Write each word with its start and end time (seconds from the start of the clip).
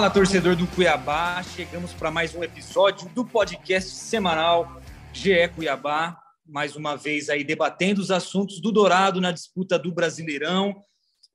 Fala, 0.00 0.08
torcedor 0.08 0.56
do 0.56 0.66
Cuiabá. 0.68 1.42
Chegamos 1.42 1.92
para 1.92 2.10
mais 2.10 2.34
um 2.34 2.42
episódio 2.42 3.06
do 3.10 3.22
podcast 3.22 3.90
semanal 3.90 4.80
GE 5.12 5.46
Cuiabá. 5.54 6.18
Mais 6.46 6.74
uma 6.74 6.96
vez 6.96 7.28
aí 7.28 7.44
debatendo 7.44 8.00
os 8.00 8.10
assuntos 8.10 8.62
do 8.62 8.72
Dourado 8.72 9.20
na 9.20 9.30
disputa 9.30 9.78
do 9.78 9.92
Brasileirão. 9.92 10.74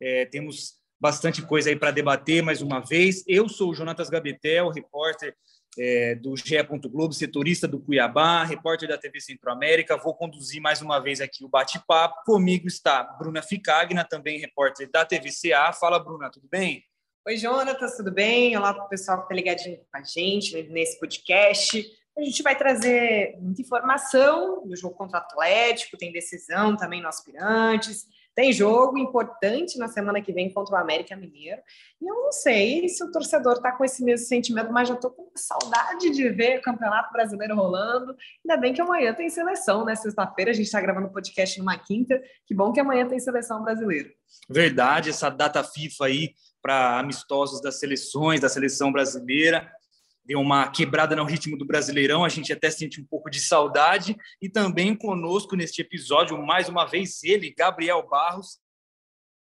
É, 0.01 0.25
temos 0.25 0.77
bastante 0.99 1.43
coisa 1.43 1.69
aí 1.69 1.75
para 1.75 1.91
debater 1.91 2.41
mais 2.41 2.63
uma 2.63 2.79
vez. 2.79 3.23
Eu 3.27 3.47
sou 3.47 3.69
o 3.69 3.75
Jonatas 3.75 4.09
Gabetel, 4.09 4.71
repórter 4.71 5.35
é, 5.77 6.15
do 6.15 6.35
GE. 6.35 6.55
Globo, 6.89 7.13
setorista 7.13 7.67
do 7.67 7.79
Cuiabá, 7.79 8.43
repórter 8.45 8.89
da 8.89 8.97
TV 8.97 9.21
Centro-América. 9.21 9.95
Vou 9.95 10.15
conduzir 10.15 10.59
mais 10.59 10.81
uma 10.81 10.97
vez 10.97 11.21
aqui 11.21 11.45
o 11.45 11.47
bate-papo. 11.47 12.23
Comigo 12.25 12.67
está 12.67 13.03
Bruna 13.03 13.43
Ficagna, 13.43 14.03
também 14.03 14.39
repórter 14.39 14.89
da 14.89 15.05
TVCA. 15.05 15.71
Fala, 15.71 15.99
Bruna, 15.99 16.31
tudo 16.31 16.47
bem? 16.49 16.83
Oi, 17.27 17.37
Jonatas, 17.37 17.97
tudo 17.97 18.11
bem? 18.11 18.55
Olá 18.55 18.71
para 18.71 18.83
o 18.83 18.87
pessoal 18.87 19.17
que 19.17 19.23
está 19.23 19.33
ligadinho 19.33 19.79
com 19.91 19.97
a 19.97 20.03
gente 20.03 20.61
nesse 20.69 20.99
podcast. 20.99 21.83
A 22.15 22.21
gente 22.21 22.43
vai 22.43 22.55
trazer 22.55 23.35
muita 23.41 23.63
informação 23.63 24.63
do 24.63 24.75
jogo 24.75 24.93
contra 24.93 25.17
o 25.17 25.21
Atlético, 25.23 25.97
tem 25.97 26.11
decisão 26.11 26.77
também 26.77 27.01
no 27.01 27.07
Aspirantes, 27.07 28.05
tem 28.35 28.53
jogo 28.53 28.99
importante 28.99 29.79
na 29.79 29.87
semana 29.87 30.21
que 30.21 30.31
vem 30.31 30.53
contra 30.53 30.75
o 30.75 30.77
América 30.77 31.15
Mineiro. 31.15 31.63
E 31.99 32.05
eu 32.05 32.13
não 32.13 32.31
sei 32.31 32.87
se 32.89 33.03
o 33.03 33.11
torcedor 33.11 33.53
está 33.53 33.71
com 33.71 33.83
esse 33.83 34.03
mesmo 34.03 34.27
sentimento, 34.27 34.71
mas 34.71 34.87
já 34.87 34.93
estou 34.93 35.09
com 35.09 35.31
saudade 35.35 36.11
de 36.11 36.29
ver 36.29 36.59
o 36.59 36.61
Campeonato 36.61 37.11
Brasileiro 37.11 37.55
rolando. 37.55 38.15
Ainda 38.45 38.61
bem 38.61 38.71
que 38.71 38.81
amanhã 38.81 39.15
tem 39.15 39.31
seleção, 39.31 39.83
né? 39.83 39.95
Sexta-feira 39.95 40.51
a 40.51 40.53
gente 40.53 40.67
está 40.67 40.79
gravando 40.79 41.07
o 41.07 41.11
podcast 41.11 41.57
numa 41.57 41.75
quinta. 41.75 42.21
Que 42.45 42.53
bom 42.53 42.71
que 42.71 42.79
amanhã 42.79 43.07
tem 43.07 43.19
seleção 43.19 43.63
brasileira. 43.63 44.11
Verdade, 44.47 45.09
essa 45.09 45.29
data 45.29 45.63
FIFA 45.63 46.05
aí 46.05 46.35
para 46.65 46.97
amistosos 46.97 47.61
das 47.61 47.79
seleções, 47.79 48.41
da 48.41 48.49
seleção 48.49 48.91
brasileira 48.91 49.71
deu 50.25 50.39
uma 50.39 50.67
quebrada 50.67 51.15
no 51.15 51.23
ritmo 51.23 51.55
do 51.55 51.65
Brasileirão, 51.65 52.25
a 52.25 52.29
gente 52.29 52.51
até 52.51 52.71
sente 52.71 52.99
um 52.99 53.05
pouco 53.05 53.29
de 53.29 53.39
saudade. 53.39 54.17
E 54.41 54.49
também 54.49 54.95
conosco 54.95 55.55
neste 55.55 55.81
episódio, 55.81 56.35
mais 56.41 56.67
uma 56.67 56.85
vez, 56.85 57.23
ele, 57.23 57.53
Gabriel 57.55 58.07
Barros, 58.09 58.59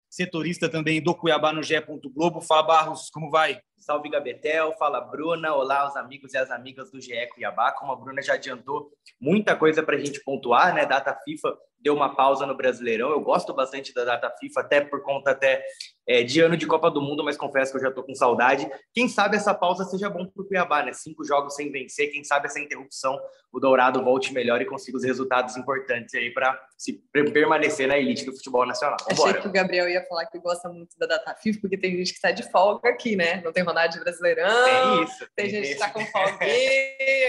setorista 0.09 0.67
também 0.67 1.02
do 1.02 1.16
Cuiabá 1.16 1.53
no 1.53 1.63
GE. 1.63 1.75
Globo. 2.13 2.41
Fala, 2.41 2.63
Barros, 2.63 3.09
como 3.09 3.30
vai? 3.30 3.61
Salve 3.78 4.09
Gabetel, 4.09 4.73
fala 4.78 5.00
Bruna, 5.00 5.53
olá 5.53 5.88
os 5.88 5.95
amigos 5.95 6.33
e 6.33 6.38
as 6.38 6.52
amigas 6.52 6.91
do 6.91 7.00
GE 7.00 7.28
Cuiabá. 7.33 7.72
Como 7.72 7.94
a 7.94 7.95
Bruna 7.95 8.22
já 8.22 8.33
adiantou, 8.33 8.91
muita 9.22 9.55
coisa 9.55 9.81
para 9.81 9.95
a 9.95 10.00
gente 10.00 10.22
pontuar, 10.23 10.73
né? 10.73 10.85
Data 10.85 11.17
FIFA 11.23 11.58
deu 11.80 11.94
uma 11.94 12.16
pausa 12.16 12.45
no 12.45 12.56
Brasileirão. 12.56 13.09
Eu 13.09 13.22
gosto 13.22 13.53
bastante 13.53 13.94
da 13.94 14.03
data 14.03 14.30
FIFA, 14.39 14.61
até 14.61 14.81
por 14.81 15.02
conta 15.02 15.31
até 15.31 15.64
é, 16.08 16.23
de 16.23 16.39
ano 16.39 16.56
de 16.56 16.66
Copa 16.66 16.89
do 16.89 17.02
Mundo, 17.02 17.23
mas 17.23 17.38
confesso 17.38 17.72
que 17.72 17.78
eu 17.78 17.81
já 17.81 17.89
estou 17.89 18.03
com 18.03 18.16
saudade. 18.16 18.69
Quem 18.94 19.08
sabe 19.09 19.36
essa 19.36 19.53
pausa 19.53 19.84
seja 19.84 20.09
bom 20.09 20.25
para 20.25 20.42
o 20.42 20.45
Cuiabá, 20.45 20.84
né? 20.84 20.94
Cinco 20.94 21.25
jogos 21.25 21.56
sem 21.56 21.72
vencer, 21.72 22.12
quem 22.12 22.24
sabe 22.24 22.47
essa 22.47 22.59
interrupção, 22.59 23.19
o 23.51 23.59
Dourado 23.59 24.03
volte 24.03 24.34
melhor 24.34 24.62
e 24.62 24.66
consiga 24.66 24.97
os 24.97 25.03
resultados 25.03 25.57
importantes 25.57 26.16
aí 26.16 26.31
para 26.31 26.57
se 26.78 26.94
permanecer 27.34 27.88
na 27.88 27.97
elite 27.97 28.25
do 28.25 28.34
futebol 28.34 28.66
nacional. 28.66 28.97
Vambora. 29.09 29.31
Achei 29.31 29.41
que 29.41 29.47
o 29.47 29.51
Gabriel 29.51 29.90
ia 29.90 30.03
falar 30.06 30.25
que 30.28 30.40
gosta 30.40 30.69
muito 30.69 30.97
da 30.97 31.07
data 31.07 31.35
FIFA, 31.35 31.59
porque 31.62 31.78
tem 31.78 31.97
gente 31.97 32.12
que 32.12 32.18
está 32.18 32.31
de 32.31 32.50
folga 32.50 32.90
aqui, 32.90 33.16
né? 33.16 33.41
Não 33.44 33.51
tem 33.51 33.63
Ronaldo 33.63 33.94
de 33.94 34.00
Brasileirão. 34.00 34.63
Tem 34.63 35.03
isso. 35.03 35.19
Tem, 35.35 35.46
tem 35.46 35.50
gente 35.50 35.68
que 35.68 35.74
está 35.74 35.90
com 35.90 36.06
folga 36.06 36.38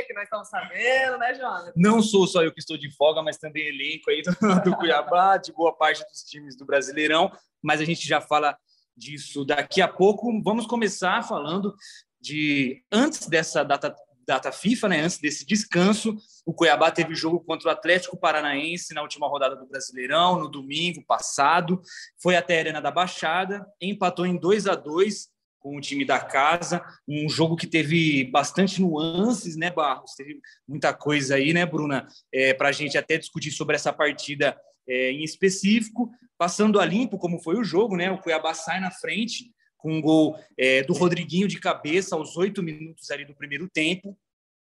que 0.08 0.14
nós 0.14 0.24
estamos 0.24 0.48
sabendo, 0.48 1.18
né, 1.18 1.34
Jonas? 1.34 1.72
Não 1.76 2.02
sou 2.02 2.26
só 2.26 2.42
eu 2.42 2.52
que 2.52 2.60
estou 2.60 2.78
de 2.78 2.90
folga, 2.94 3.22
mas 3.22 3.38
também 3.38 3.66
elenco 3.66 4.10
aí 4.10 4.22
do, 4.22 4.30
do 4.64 4.76
Cuiabá, 4.76 5.36
de 5.36 5.52
boa 5.52 5.72
parte 5.72 6.04
dos 6.04 6.22
times 6.22 6.56
do 6.56 6.64
Brasileirão, 6.64 7.30
mas 7.62 7.80
a 7.80 7.84
gente 7.84 8.06
já 8.06 8.20
fala 8.20 8.56
disso 8.96 9.44
daqui 9.44 9.80
a 9.80 9.88
pouco. 9.88 10.42
Vamos 10.42 10.66
começar 10.66 11.22
falando 11.22 11.74
de 12.20 12.82
antes 12.92 13.28
dessa 13.28 13.64
data 13.64 13.94
data 14.28 14.52
FIFA, 14.52 14.88
né? 14.90 15.00
Antes 15.00 15.18
desse 15.18 15.46
descanso, 15.46 16.14
o 16.44 16.52
Cuiabá 16.52 16.90
teve 16.90 17.14
jogo 17.14 17.40
contra 17.40 17.68
o 17.68 17.72
Atlético 17.72 18.14
Paranaense 18.14 18.92
na 18.92 19.00
última 19.00 19.26
rodada 19.26 19.56
do 19.56 19.66
Brasileirão, 19.66 20.38
no 20.38 20.50
domingo 20.50 21.02
passado. 21.06 21.80
Foi 22.22 22.36
até 22.36 22.58
a 22.58 22.60
Arena 22.60 22.82
da 22.82 22.90
Baixada, 22.90 23.66
empatou 23.80 24.26
em 24.26 24.36
2 24.38 24.66
a 24.66 24.74
2 24.74 25.28
com 25.58 25.76
o 25.76 25.80
time 25.80 26.04
da 26.04 26.20
casa, 26.20 26.84
um 27.06 27.28
jogo 27.28 27.56
que 27.56 27.66
teve 27.66 28.24
bastante 28.24 28.80
nuances, 28.80 29.56
né, 29.56 29.70
Barros? 29.70 30.14
Teve 30.14 30.40
muita 30.66 30.92
coisa 30.92 31.34
aí, 31.34 31.52
né, 31.52 31.66
Bruna, 31.66 32.06
é, 32.32 32.54
para 32.54 32.68
a 32.68 32.72
gente 32.72 32.96
até 32.96 33.18
discutir 33.18 33.50
sobre 33.50 33.76
essa 33.76 33.92
partida 33.92 34.56
é, 34.88 35.12
em 35.12 35.22
específico. 35.22 36.10
Passando 36.36 36.80
a 36.80 36.84
limpo, 36.84 37.18
como 37.18 37.42
foi 37.42 37.56
o 37.56 37.64
jogo, 37.64 37.96
né? 37.96 38.10
O 38.10 38.18
Cuiabá 38.18 38.54
sai 38.54 38.80
na 38.80 38.90
frente 38.90 39.52
com 39.76 39.92
um 39.92 40.00
gol 40.00 40.38
é, 40.56 40.82
do 40.82 40.92
Rodriguinho 40.92 41.48
de 41.48 41.58
cabeça 41.60 42.16
aos 42.16 42.36
oito 42.36 42.62
minutos 42.62 43.10
ali 43.10 43.24
do 43.24 43.34
primeiro 43.34 43.68
tempo. 43.68 44.16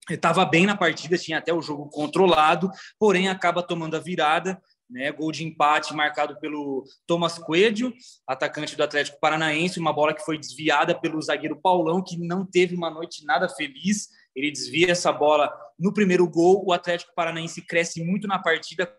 Estava 0.10 0.44
bem 0.46 0.66
na 0.66 0.76
partida, 0.76 1.18
tinha 1.18 1.38
até 1.38 1.54
o 1.54 1.62
jogo 1.62 1.88
controlado, 1.90 2.70
porém 2.98 3.30
acaba 3.30 3.62
tomando 3.62 3.96
a 3.96 4.00
virada. 4.00 4.62
Né, 4.92 5.10
gol 5.10 5.32
de 5.32 5.46
empate 5.46 5.94
marcado 5.94 6.38
pelo 6.38 6.84
Thomas 7.08 7.38
Coelho, 7.38 7.94
atacante 8.28 8.76
do 8.76 8.84
Atlético 8.84 9.22
Paranaense, 9.22 9.80
uma 9.80 9.94
bola 9.94 10.14
que 10.14 10.26
foi 10.26 10.38
desviada 10.38 10.94
pelo 10.94 11.22
zagueiro 11.22 11.62
Paulão, 11.62 12.04
que 12.04 12.18
não 12.18 12.46
teve 12.46 12.76
uma 12.76 12.90
noite 12.90 13.26
nada 13.26 13.48
feliz. 13.48 14.10
Ele 14.36 14.52
desvia 14.52 14.92
essa 14.92 15.10
bola 15.10 15.50
no 15.80 15.94
primeiro 15.94 16.28
gol. 16.30 16.66
O 16.66 16.74
Atlético 16.74 17.14
Paranaense 17.16 17.62
cresce 17.62 18.04
muito 18.04 18.28
na 18.28 18.38
partida, 18.38 18.94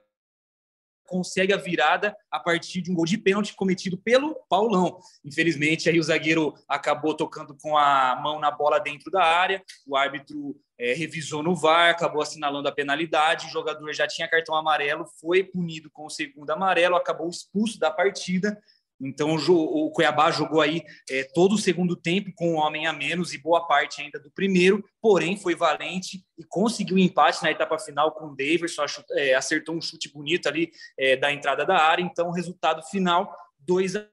consegue 1.04 1.52
a 1.52 1.58
virada 1.58 2.16
a 2.30 2.40
partir 2.40 2.80
de 2.80 2.90
um 2.90 2.94
gol 2.94 3.04
de 3.04 3.18
pênalti 3.18 3.54
cometido 3.54 3.98
pelo 3.98 4.34
Paulão. 4.48 4.98
Infelizmente, 5.22 5.90
aí 5.90 5.98
o 5.98 6.02
zagueiro 6.02 6.54
acabou 6.66 7.14
tocando 7.14 7.54
com 7.60 7.76
a 7.76 8.16
mão 8.16 8.40
na 8.40 8.50
bola 8.50 8.78
dentro 8.78 9.10
da 9.10 9.22
área, 9.22 9.62
o 9.86 9.94
árbitro 9.94 10.58
é, 10.82 10.94
revisou 10.94 11.44
no 11.44 11.54
VAR, 11.54 11.90
acabou 11.90 12.20
assinalando 12.20 12.68
a 12.68 12.72
penalidade, 12.72 13.46
o 13.46 13.50
jogador 13.50 13.92
já 13.92 14.08
tinha 14.08 14.28
cartão 14.28 14.56
amarelo, 14.56 15.06
foi 15.20 15.44
punido 15.44 15.88
com 15.92 16.06
o 16.06 16.10
segundo 16.10 16.50
amarelo, 16.50 16.96
acabou 16.96 17.30
expulso 17.30 17.78
da 17.78 17.88
partida, 17.88 18.60
então 19.00 19.34
o 19.34 19.90
Cuiabá 19.90 20.30
jogou 20.30 20.60
aí 20.60 20.82
é, 21.10 21.24
todo 21.34 21.54
o 21.54 21.58
segundo 21.58 21.96
tempo 21.96 22.32
com 22.36 22.52
um 22.52 22.56
homem 22.56 22.86
a 22.86 22.92
menos 22.92 23.32
e 23.32 23.38
boa 23.38 23.66
parte 23.66 24.00
ainda 24.00 24.18
do 24.18 24.30
primeiro, 24.30 24.84
porém 25.00 25.36
foi 25.36 25.56
valente 25.56 26.24
e 26.38 26.44
conseguiu 26.44 26.96
um 26.96 27.00
empate 27.00 27.42
na 27.42 27.50
etapa 27.50 27.78
final 27.78 28.12
com 28.12 28.26
o 28.26 28.36
Davidson, 28.36 28.84
é, 29.12 29.34
acertou 29.34 29.74
um 29.74 29.80
chute 29.80 30.12
bonito 30.12 30.48
ali 30.48 30.70
é, 30.96 31.16
da 31.16 31.32
entrada 31.32 31.66
da 31.66 31.78
área. 31.78 32.02
Então 32.02 32.28
o 32.28 32.32
resultado 32.32 32.80
final 32.90 33.34
2 33.60 33.96
a 33.96 34.06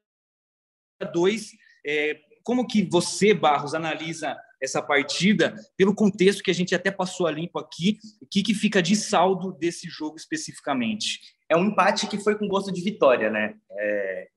2 1.13 1.51
é, 1.85 2.19
Como 2.43 2.67
que 2.67 2.83
você, 2.83 3.31
Barros, 3.33 3.75
analisa 3.75 4.35
essa 4.61 4.81
partida 4.81 5.55
pelo 5.77 5.95
contexto 5.95 6.43
que 6.43 6.51
a 6.51 6.55
gente 6.55 6.75
até 6.75 6.91
passou 6.91 7.27
a 7.27 7.31
limpo 7.31 7.59
aqui? 7.59 7.97
O 8.21 8.25
que, 8.25 8.43
que 8.43 8.53
fica 8.53 8.81
de 8.81 8.95
saldo 8.95 9.53
desse 9.53 9.87
jogo 9.89 10.17
especificamente? 10.17 11.19
É 11.49 11.55
um 11.55 11.65
empate 11.65 12.07
que 12.07 12.19
foi 12.19 12.37
com 12.37 12.47
gosto 12.47 12.71
de 12.71 12.81
vitória, 12.81 13.29
né? 13.29 13.55
É, 13.71 14.27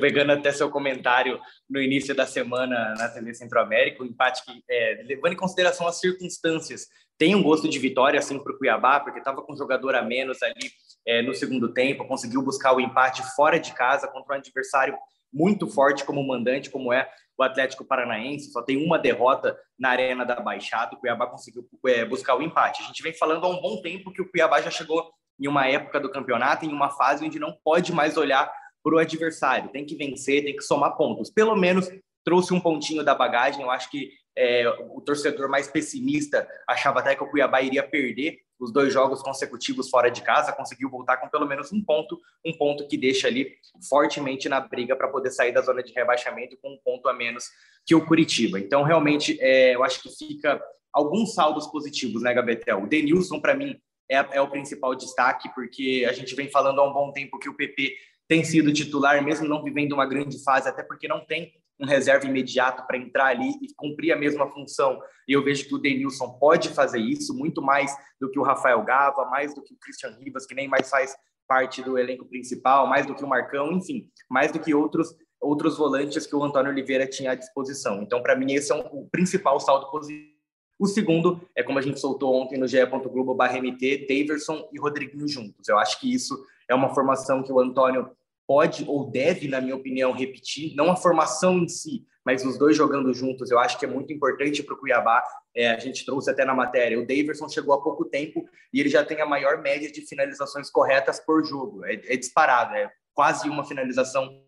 pegando 0.00 0.32
até 0.32 0.52
seu 0.52 0.70
comentário 0.70 1.40
no 1.70 1.80
início 1.80 2.14
da 2.14 2.26
semana 2.26 2.94
na 2.98 3.08
TV 3.08 3.32
Centro-América, 3.34 4.02
o 4.02 4.06
empate 4.06 4.44
que, 4.44 4.62
é, 4.68 5.02
levando 5.04 5.32
em 5.32 5.36
consideração 5.36 5.86
as 5.86 6.00
circunstâncias, 6.00 6.86
tem 7.16 7.34
um 7.34 7.42
gosto 7.42 7.68
de 7.68 7.78
vitória 7.78 8.18
assim 8.18 8.42
para 8.42 8.52
o 8.52 8.58
Cuiabá, 8.58 8.98
porque 8.98 9.20
estava 9.20 9.42
com 9.42 9.52
um 9.52 9.56
jogador 9.56 9.94
a 9.94 10.02
menos 10.02 10.42
ali 10.42 10.70
é, 11.06 11.22
no 11.22 11.34
segundo 11.34 11.72
tempo, 11.72 12.06
conseguiu 12.06 12.42
buscar 12.42 12.74
o 12.74 12.80
empate 12.80 13.22
fora 13.36 13.58
de 13.58 13.72
casa 13.74 14.08
contra 14.08 14.34
um 14.34 14.38
adversário 14.38 14.96
muito 15.32 15.66
forte 15.68 16.04
como 16.04 16.26
mandante, 16.26 16.68
como 16.68 16.92
é 16.92 17.08
Atlético 17.42 17.84
Paranaense, 17.84 18.52
só 18.52 18.62
tem 18.62 18.84
uma 18.84 18.98
derrota 18.98 19.58
na 19.78 19.90
Arena 19.90 20.24
da 20.24 20.40
Baixada, 20.40 20.94
o 20.94 20.98
Cuiabá 20.98 21.26
conseguiu 21.26 21.66
é, 21.86 22.04
buscar 22.04 22.36
o 22.36 22.42
empate. 22.42 22.82
A 22.82 22.86
gente 22.86 23.02
vem 23.02 23.12
falando 23.12 23.44
há 23.44 23.48
um 23.48 23.60
bom 23.60 23.80
tempo 23.82 24.12
que 24.12 24.22
o 24.22 24.30
Cuiabá 24.30 24.60
já 24.60 24.70
chegou 24.70 25.10
em 25.40 25.48
uma 25.48 25.66
época 25.66 25.98
do 25.98 26.10
campeonato, 26.10 26.64
em 26.64 26.72
uma 26.72 26.90
fase 26.90 27.24
onde 27.24 27.38
não 27.38 27.56
pode 27.64 27.92
mais 27.92 28.16
olhar 28.16 28.52
para 28.82 28.94
o 28.94 28.98
adversário. 28.98 29.70
Tem 29.70 29.84
que 29.84 29.96
vencer, 29.96 30.44
tem 30.44 30.56
que 30.56 30.62
somar 30.62 30.96
pontos. 30.96 31.30
Pelo 31.30 31.56
menos 31.56 31.88
trouxe 32.24 32.52
um 32.52 32.60
pontinho 32.60 33.04
da 33.04 33.14
bagagem. 33.14 33.62
Eu 33.62 33.70
acho 33.70 33.90
que 33.90 34.10
é, 34.36 34.68
o 34.90 35.00
torcedor 35.00 35.48
mais 35.48 35.68
pessimista 35.68 36.48
achava 36.68 37.00
até 37.00 37.14
que 37.14 37.22
o 37.22 37.30
Cuiabá 37.30 37.60
iria 37.60 37.82
perder 37.82 38.38
os 38.62 38.72
dois 38.72 38.92
jogos 38.92 39.20
consecutivos 39.20 39.90
fora 39.90 40.10
de 40.10 40.22
casa, 40.22 40.52
conseguiu 40.52 40.88
voltar 40.88 41.16
com 41.16 41.28
pelo 41.28 41.46
menos 41.46 41.72
um 41.72 41.82
ponto, 41.82 42.20
um 42.46 42.56
ponto 42.56 42.86
que 42.86 42.96
deixa 42.96 43.26
ali 43.26 43.56
fortemente 43.88 44.48
na 44.48 44.60
briga 44.60 44.94
para 44.94 45.08
poder 45.08 45.30
sair 45.30 45.52
da 45.52 45.60
zona 45.60 45.82
de 45.82 45.92
rebaixamento 45.92 46.56
com 46.62 46.72
um 46.72 46.78
ponto 46.84 47.08
a 47.08 47.12
menos 47.12 47.46
que 47.84 47.94
o 47.94 48.06
Curitiba. 48.06 48.60
Então, 48.60 48.82
realmente, 48.84 49.36
é, 49.40 49.74
eu 49.74 49.82
acho 49.82 50.00
que 50.00 50.08
fica 50.10 50.62
alguns 50.92 51.34
saldos 51.34 51.66
positivos, 51.66 52.22
né, 52.22 52.32
Gabetel? 52.32 52.84
O 52.84 52.86
Denilson, 52.86 53.40
para 53.40 53.54
mim, 53.54 53.76
é, 54.08 54.16
é, 54.16 54.40
o 54.40 54.50
principal 54.50 54.94
destaque, 54.94 55.52
porque 55.54 56.06
a 56.08 56.12
gente 56.12 56.34
vem 56.34 56.48
falando 56.48 56.80
há 56.80 56.88
um 56.88 56.92
bom 56.92 57.10
tempo 57.10 57.38
que 57.38 57.48
o 57.48 57.56
PP 57.56 57.96
tem 58.28 58.44
sido 58.44 58.72
titular, 58.72 59.22
mesmo 59.22 59.48
não 59.48 59.62
vivendo 59.62 59.92
uma 59.92 60.06
grande 60.06 60.42
fase, 60.42 60.68
até 60.68 60.82
porque 60.82 61.08
não 61.08 61.24
tem 61.24 61.52
um 61.82 61.86
reserva 61.86 62.26
imediato 62.26 62.86
para 62.86 62.96
entrar 62.96 63.26
ali 63.26 63.50
e 63.60 63.74
cumprir 63.76 64.12
a 64.12 64.16
mesma 64.16 64.48
função. 64.50 65.00
E 65.26 65.32
eu 65.32 65.42
vejo 65.42 65.66
que 65.66 65.74
o 65.74 65.78
Denilson 65.78 66.38
pode 66.38 66.68
fazer 66.68 67.00
isso 67.00 67.34
muito 67.34 67.60
mais 67.60 67.94
do 68.20 68.30
que 68.30 68.38
o 68.38 68.42
Rafael 68.42 68.82
Gava, 68.84 69.24
mais 69.26 69.52
do 69.54 69.62
que 69.62 69.74
o 69.74 69.78
Christian 69.78 70.16
Rivas, 70.18 70.46
que 70.46 70.54
nem 70.54 70.68
mais 70.68 70.88
faz 70.88 71.14
parte 71.48 71.82
do 71.82 71.98
elenco 71.98 72.24
principal, 72.24 72.86
mais 72.86 73.04
do 73.04 73.14
que 73.14 73.24
o 73.24 73.28
Marcão, 73.28 73.72
enfim, 73.72 74.08
mais 74.30 74.52
do 74.52 74.60
que 74.60 74.72
outros 74.72 75.14
outros 75.40 75.76
volantes 75.76 76.24
que 76.24 76.36
o 76.36 76.44
Antônio 76.44 76.70
Oliveira 76.70 77.04
tinha 77.04 77.32
à 77.32 77.34
disposição. 77.34 78.00
Então, 78.00 78.22
para 78.22 78.36
mim, 78.36 78.52
esse 78.52 78.70
é 78.70 78.76
um, 78.76 78.86
o 78.92 79.08
principal 79.10 79.58
saldo 79.58 79.90
positivo. 79.90 80.30
O 80.78 80.86
segundo 80.86 81.40
é 81.56 81.64
como 81.64 81.80
a 81.80 81.82
gente 81.82 81.98
soltou 81.98 82.34
ontem 82.34 82.58
no 82.58 82.68
ge.globo/mt, 82.68 84.06
Daverson 84.06 84.68
e 84.72 84.78
Rodriguinho 84.78 85.26
juntos. 85.26 85.68
Eu 85.68 85.78
acho 85.78 86.00
que 86.00 86.12
isso 86.12 86.40
é 86.68 86.74
uma 86.74 86.94
formação 86.94 87.42
que 87.42 87.52
o 87.52 87.58
Antônio 87.58 88.08
pode 88.52 88.84
ou 88.86 89.10
deve, 89.10 89.48
na 89.48 89.62
minha 89.62 89.74
opinião, 89.74 90.12
repetir. 90.12 90.74
Não 90.76 90.90
a 90.90 90.96
formação 90.96 91.56
em 91.56 91.66
si, 91.66 92.06
mas 92.22 92.44
os 92.44 92.58
dois 92.58 92.76
jogando 92.76 93.14
juntos. 93.14 93.50
Eu 93.50 93.58
acho 93.58 93.78
que 93.78 93.86
é 93.86 93.88
muito 93.88 94.12
importante 94.12 94.62
para 94.62 94.74
o 94.74 94.76
Cuiabá. 94.76 95.24
É, 95.56 95.70
a 95.70 95.78
gente 95.78 96.04
trouxe 96.04 96.30
até 96.30 96.44
na 96.44 96.54
matéria. 96.54 97.00
O 97.00 97.06
Daverson 97.06 97.48
chegou 97.48 97.72
há 97.72 97.82
pouco 97.82 98.04
tempo 98.04 98.44
e 98.70 98.78
ele 98.78 98.90
já 98.90 99.02
tem 99.02 99.22
a 99.22 99.26
maior 99.26 99.62
média 99.62 99.90
de 99.90 100.06
finalizações 100.06 100.68
corretas 100.70 101.18
por 101.18 101.42
jogo. 101.42 101.82
É, 101.86 101.94
é 101.94 102.14
disparado, 102.14 102.74
é 102.74 102.92
quase 103.14 103.48
uma 103.48 103.64
finalização 103.64 104.44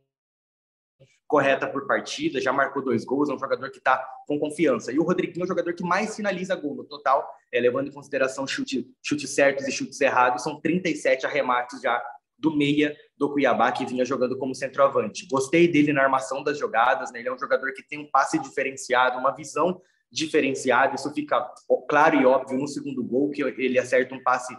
correta 1.27 1.67
por 1.67 1.87
partida, 1.87 2.43
já 2.43 2.53
marcou 2.53 2.85
dois 2.85 3.07
gols, 3.07 3.31
é 3.31 3.33
um 3.33 3.39
jogador 3.39 3.71
que 3.71 3.79
está 3.79 4.07
com 4.29 4.39
confiança. 4.39 4.93
E 4.93 4.99
o 4.99 5.03
Rodriguinho 5.03 5.45
é 5.45 5.47
o 5.47 5.49
jogador 5.49 5.73
que 5.73 5.83
mais 5.83 6.15
finaliza 6.15 6.55
gol 6.55 6.75
no 6.75 6.85
total, 6.85 7.27
é, 7.51 7.59
levando 7.59 7.89
em 7.89 7.93
consideração 7.93 8.47
chute, 8.47 8.87
chutes 9.03 9.31
certos 9.31 9.67
e 9.67 9.73
chutes 9.73 9.99
errados, 10.03 10.43
são 10.43 10.61
37 10.61 11.25
arremates 11.25 11.81
já 11.81 12.05
do 12.39 12.55
meia 12.55 12.95
do 13.17 13.33
Cuiabá, 13.33 13.71
que 13.71 13.87
vinha 13.87 14.05
jogando 14.05 14.37
como 14.37 14.55
centroavante. 14.55 15.27
Gostei 15.31 15.69
dele 15.69 15.93
na 15.93 16.03
armação 16.03 16.43
das 16.43 16.59
jogadas, 16.59 17.13
né? 17.13 17.21
ele 17.21 17.29
é 17.29 17.33
um 17.33 17.39
jogador 17.39 17.73
que 17.73 17.83
tem 17.83 17.99
um 17.99 18.11
passe 18.11 18.39
diferenciado, 18.39 19.19
uma 19.19 19.31
visão 19.31 19.81
diferenciada, 20.11 20.95
isso 20.95 21.13
fica 21.13 21.45
claro 21.89 22.17
e 22.21 22.25
óbvio 22.25 22.59
no 22.59 22.69
segundo 22.69 23.03
gol, 23.03 23.31
que 23.31 23.43
ele 23.43 23.79
acerta 23.79 24.15
um 24.15 24.23
passe 24.23 24.57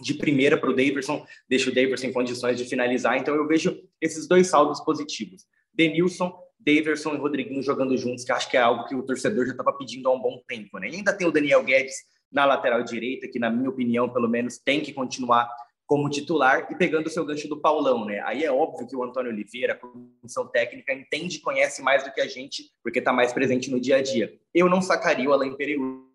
de 0.00 0.14
primeira 0.14 0.56
para 0.56 0.70
o 0.70 0.74
Davidson, 0.74 1.24
deixa 1.48 1.70
o 1.70 1.74
Davidson 1.74 2.06
em 2.06 2.12
condições 2.12 2.56
de 2.56 2.64
finalizar, 2.64 3.16
então 3.16 3.34
eu 3.34 3.46
vejo 3.46 3.80
esses 4.00 4.26
dois 4.26 4.48
saldos 4.48 4.80
positivos. 4.80 5.44
Denilson, 5.72 6.32
Daverson 6.58 7.14
e 7.14 7.18
Rodriguinho 7.18 7.62
jogando 7.62 7.96
juntos, 7.96 8.24
que 8.24 8.32
acho 8.32 8.50
que 8.50 8.56
é 8.56 8.60
algo 8.60 8.84
que 8.86 8.94
o 8.94 9.02
torcedor 9.02 9.46
já 9.46 9.52
estava 9.52 9.72
pedindo 9.72 10.08
há 10.08 10.12
um 10.12 10.20
bom 10.20 10.40
tempo. 10.46 10.78
Né? 10.78 10.90
E 10.90 10.96
ainda 10.96 11.16
tem 11.16 11.26
o 11.26 11.32
Daniel 11.32 11.62
Guedes 11.62 11.94
na 12.30 12.44
lateral 12.44 12.82
direita, 12.82 13.28
que 13.28 13.38
na 13.38 13.50
minha 13.50 13.70
opinião, 13.70 14.08
pelo 14.08 14.28
menos, 14.28 14.58
tem 14.58 14.80
que 14.80 14.92
continuar 14.92 15.48
como 15.88 16.10
titular 16.10 16.68
e 16.70 16.76
pegando 16.76 17.06
o 17.06 17.10
seu 17.10 17.24
gancho 17.24 17.48
do 17.48 17.58
Paulão, 17.58 18.04
né? 18.04 18.20
Aí 18.26 18.44
é 18.44 18.52
óbvio 18.52 18.86
que 18.86 18.94
o 18.94 19.02
Antônio 19.02 19.32
Oliveira, 19.32 19.72
a 19.72 19.76
comissão 19.76 20.46
técnica, 20.46 20.92
entende 20.92 21.38
e 21.38 21.40
conhece 21.40 21.80
mais 21.80 22.04
do 22.04 22.12
que 22.12 22.20
a 22.20 22.28
gente, 22.28 22.70
porque 22.82 22.98
está 22.98 23.10
mais 23.10 23.32
presente 23.32 23.70
no 23.70 23.80
dia 23.80 23.96
a 23.96 24.02
dia. 24.02 24.38
Eu 24.54 24.68
não 24.68 24.82
sacaria 24.82 25.28
o 25.28 25.32
Alain 25.32 25.56
Pereur 25.56 26.06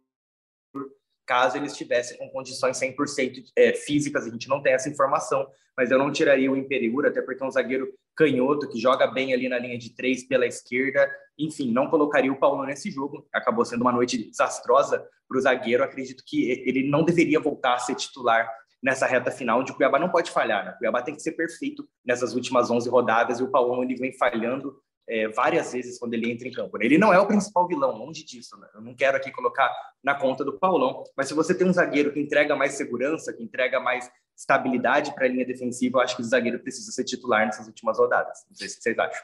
caso 1.25 1.57
ele 1.57 1.67
estivesse 1.67 2.17
com 2.17 2.29
condições 2.29 2.79
100% 2.79 3.45
é, 3.55 3.73
físicas, 3.73 4.27
a 4.27 4.29
gente 4.29 4.47
não 4.47 4.61
tem 4.61 4.73
essa 4.73 4.89
informação, 4.89 5.47
mas 5.75 5.89
eu 5.89 5.97
não 5.97 6.11
tiraria 6.11 6.51
o 6.51 6.57
Imperiur, 6.57 7.05
até 7.05 7.21
porque 7.21 7.41
é 7.41 7.45
um 7.45 7.51
zagueiro 7.51 7.91
canhoto, 8.15 8.69
que 8.69 8.79
joga 8.79 9.07
bem 9.07 9.33
ali 9.33 9.49
na 9.49 9.57
linha 9.57 9.77
de 9.77 9.95
três 9.95 10.23
pela 10.23 10.45
esquerda, 10.45 11.09
enfim, 11.39 11.71
não 11.71 11.89
colocaria 11.89 12.31
o 12.31 12.37
Paulo 12.37 12.63
nesse 12.65 12.91
jogo, 12.91 13.25
acabou 13.33 13.65
sendo 13.65 13.81
uma 13.81 13.91
noite 13.91 14.29
desastrosa 14.29 15.07
para 15.27 15.37
o 15.37 15.41
zagueiro, 15.41 15.83
acredito 15.83 16.23
que 16.27 16.51
ele 16.51 16.87
não 16.87 17.03
deveria 17.03 17.39
voltar 17.39 17.75
a 17.75 17.79
ser 17.79 17.95
titular 17.95 18.47
nessa 18.83 19.07
reta 19.07 19.31
final, 19.31 19.61
onde 19.61 19.71
o 19.71 19.75
Cuiabá 19.75 19.97
não 19.97 20.09
pode 20.09 20.29
falhar, 20.29 20.65
né? 20.65 20.71
o 20.71 20.77
Cuiabá 20.77 21.01
tem 21.01 21.15
que 21.15 21.21
ser 21.21 21.31
perfeito 21.31 21.87
nessas 22.05 22.35
últimas 22.35 22.69
11 22.69 22.89
rodadas, 22.89 23.39
e 23.39 23.43
o 23.43 23.49
Paulão 23.49 23.81
ele 23.81 23.95
vem 23.95 24.11
falhando 24.11 24.77
é, 25.07 25.27
várias 25.29 25.71
vezes 25.73 25.97
quando 25.97 26.13
ele 26.13 26.29
entra 26.29 26.47
em 26.47 26.51
campo. 26.51 26.77
Né? 26.77 26.85
Ele 26.85 26.97
não 26.97 27.13
é 27.13 27.19
o 27.19 27.27
principal 27.27 27.67
vilão, 27.67 27.97
longe 27.97 28.23
disso. 28.25 28.57
Né? 28.57 28.67
Eu 28.73 28.81
não 28.81 28.93
quero 28.93 29.17
aqui 29.17 29.31
colocar 29.31 29.71
na 30.03 30.15
conta 30.15 30.43
do 30.43 30.59
Paulão, 30.59 31.03
mas 31.15 31.27
se 31.27 31.33
você 31.33 31.55
tem 31.55 31.67
um 31.67 31.73
zagueiro 31.73 32.11
que 32.11 32.19
entrega 32.19 32.55
mais 32.55 32.73
segurança, 32.73 33.33
que 33.33 33.43
entrega 33.43 33.79
mais 33.79 34.09
estabilidade 34.37 35.13
para 35.13 35.25
a 35.25 35.29
linha 35.29 35.45
defensiva, 35.45 35.97
eu 35.97 36.01
acho 36.01 36.15
que 36.15 36.21
o 36.21 36.25
zagueiro 36.25 36.59
precisa 36.59 36.91
ser 36.91 37.03
titular 37.03 37.45
nessas 37.45 37.67
últimas 37.67 37.97
rodadas. 37.97 38.39
Não 38.49 38.55
sei 38.55 38.67
se 38.67 38.81
vocês 38.81 38.97
acham. 38.97 39.23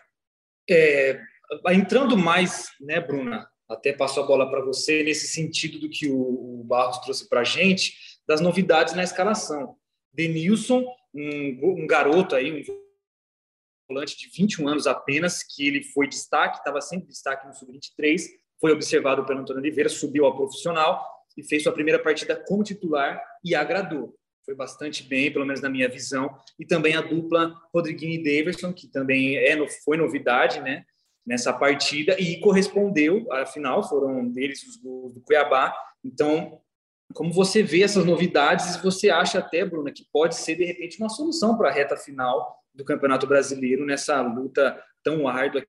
É, 0.70 1.20
entrando 1.72 2.18
mais, 2.18 2.70
né, 2.80 3.00
Bruna? 3.00 3.50
Até 3.68 3.94
passo 3.94 4.20
a 4.20 4.26
bola 4.26 4.50
para 4.50 4.62
você 4.62 5.04
nesse 5.04 5.28
sentido 5.28 5.80
do 5.80 5.90
que 5.90 6.10
o, 6.10 6.62
o 6.62 6.64
Barros 6.64 6.98
trouxe 7.00 7.28
para 7.30 7.42
a 7.42 7.44
gente, 7.44 8.09
das 8.30 8.42
novidades 8.42 8.94
na 8.94 9.04
escalação. 9.04 9.76
Denilson, 10.14 10.86
um, 11.16 11.82
um 11.82 11.88
garoto 11.88 12.36
aí, 12.36 12.62
um 12.62 12.64
volante 13.90 14.16
de 14.16 14.30
21 14.30 14.68
anos 14.68 14.86
apenas, 14.86 15.42
que 15.42 15.68
ele 15.68 15.84
foi 15.84 16.08
destaque, 16.08 16.60
estava 16.60 16.80
sempre 16.80 17.08
destaque 17.08 17.48
no 17.48 17.56
Sub-23, 17.56 18.22
foi 18.62 18.72
observado 18.72 19.26
pelo 19.26 19.40
Antônio 19.40 19.60
Oliveira, 19.60 19.90
subiu 19.90 20.26
ao 20.26 20.38
profissional 20.38 21.04
e 21.36 21.42
fez 21.42 21.64
sua 21.64 21.72
primeira 21.72 21.98
partida 21.98 22.36
como 22.36 22.64
titular 22.64 23.20
e 23.44 23.56
agradou. 23.56 24.16
Foi 24.46 24.54
bastante 24.54 25.02
bem, 25.02 25.34
pelo 25.34 25.46
menos 25.46 25.62
na 25.62 25.70
minha 25.70 25.90
visão. 25.90 26.30
E 26.60 26.66
também 26.68 26.96
a 26.96 27.02
dupla 27.02 27.56
Rodriguinho 27.74 28.14
e 28.14 28.24
Davidson, 28.24 28.72
que 28.74 28.88
também 28.88 29.38
é, 29.38 29.68
foi 29.84 29.98
novidade 29.98 30.62
né, 30.62 30.86
nessa 31.26 31.52
partida 31.52 32.16
e 32.20 32.40
correspondeu, 32.40 33.26
afinal, 33.34 33.82
foram 33.90 34.30
deles 34.30 34.62
os 34.68 34.76
gols 34.76 35.14
do 35.14 35.22
Cuiabá. 35.22 35.76
Então, 36.04 36.62
como 37.14 37.34
você 37.34 37.64
vê 37.64 37.84
essas 37.84 38.06
novidades, 38.06 38.78
você 38.78 39.10
acha 39.10 39.40
até, 39.40 39.66
Bruna, 39.66 39.92
que 39.92 40.06
pode 40.12 40.36
ser, 40.36 40.56
de 40.56 40.64
repente, 40.64 41.00
uma 41.00 41.10
solução 41.10 41.58
para 41.58 41.70
a 41.70 41.72
reta 41.72 41.98
final 41.98 42.58
do 42.74 42.86
Campeonato 42.86 43.26
Brasileiro 43.26 43.86
nessa 43.86 44.22
luta 44.22 44.82
tão 45.04 45.28
árdua 45.28 45.66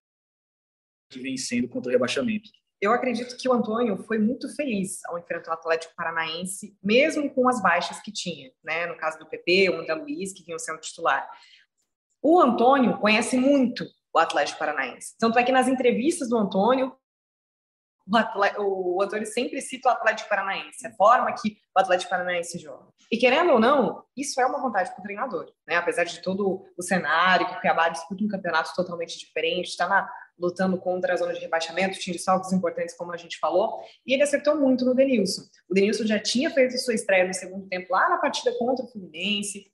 que 1.10 1.18
vem 1.18 1.36
sendo 1.36 1.68
contra 1.68 1.88
o 1.88 1.92
rebaixamento. 1.92 2.50
Eu 2.80 2.92
acredito 2.92 3.36
que 3.36 3.48
o 3.48 3.52
Antônio 3.52 3.98
foi 4.04 4.18
muito 4.18 4.48
feliz 4.54 5.04
ao 5.06 5.18
enfrentar 5.18 5.50
o 5.50 5.54
Atlético 5.54 5.94
Paranaense, 5.94 6.74
mesmo 6.82 7.28
com 7.30 7.46
as 7.48 7.60
baixas 7.62 8.00
que 8.00 8.10
tinha, 8.10 8.50
né? 8.64 8.86
No 8.86 8.96
caso 8.96 9.18
do 9.18 9.26
PP, 9.26 9.70
o 9.70 9.80
André 9.80 9.94
Luiz, 9.94 10.32
que 10.32 10.44
vinham 10.44 10.58
sendo 10.58 10.80
titular. 10.80 11.28
O 12.22 12.40
Antônio 12.40 12.98
conhece 12.98 13.36
muito 13.36 13.84
o 14.14 14.18
Atlético 14.18 14.58
Paranaense. 14.58 15.14
Tanto 15.18 15.38
é 15.38 15.44
que 15.44 15.52
nas 15.52 15.68
entrevistas 15.68 16.28
do 16.28 16.38
Antônio, 16.38 16.94
o, 18.58 18.96
o 18.96 19.02
Antônio 19.02 19.26
sempre 19.26 19.60
cita 19.60 19.88
o 19.88 19.92
Atlético 19.92 20.28
Paranaense, 20.28 20.86
a 20.86 20.92
forma 20.94 21.32
que 21.32 21.56
o 21.76 21.80
Atlético 21.80 22.10
Paranaense 22.10 22.58
joga. 22.58 22.88
E 23.10 23.16
querendo 23.16 23.52
ou 23.52 23.60
não, 23.60 24.04
isso 24.16 24.40
é 24.40 24.46
uma 24.46 24.60
vontade 24.60 24.90
para 24.90 25.00
o 25.00 25.02
treinador, 25.02 25.52
né? 25.66 25.76
Apesar 25.76 26.04
de 26.04 26.22
todo 26.22 26.64
o 26.78 26.82
cenário, 26.82 27.46
que 27.46 27.54
o 27.54 27.60
Cuiabá 27.60 27.88
disputa 27.88 28.22
um 28.22 28.28
campeonato 28.28 28.72
totalmente 28.74 29.18
diferente, 29.18 29.68
está 29.68 30.08
lutando 30.38 30.78
contra 30.78 31.12
a 31.12 31.16
zona 31.16 31.34
de 31.34 31.40
rebaixamento, 31.40 31.98
tinha 31.98 32.18
saltos 32.18 32.52
importantes, 32.52 32.96
como 32.96 33.12
a 33.12 33.16
gente 33.16 33.38
falou, 33.38 33.80
e 34.06 34.14
ele 34.14 34.22
acertou 34.22 34.56
muito 34.56 34.84
no 34.84 34.94
Denilson. 34.94 35.42
O 35.68 35.74
Denilson 35.74 36.06
já 36.06 36.18
tinha 36.18 36.50
feito 36.50 36.78
sua 36.78 36.94
estreia 36.94 37.26
no 37.26 37.34
segundo 37.34 37.68
tempo 37.68 37.92
lá 37.92 38.08
na 38.08 38.18
partida 38.18 38.56
contra 38.58 38.84
o 38.84 38.88
Fluminense, 38.88 39.70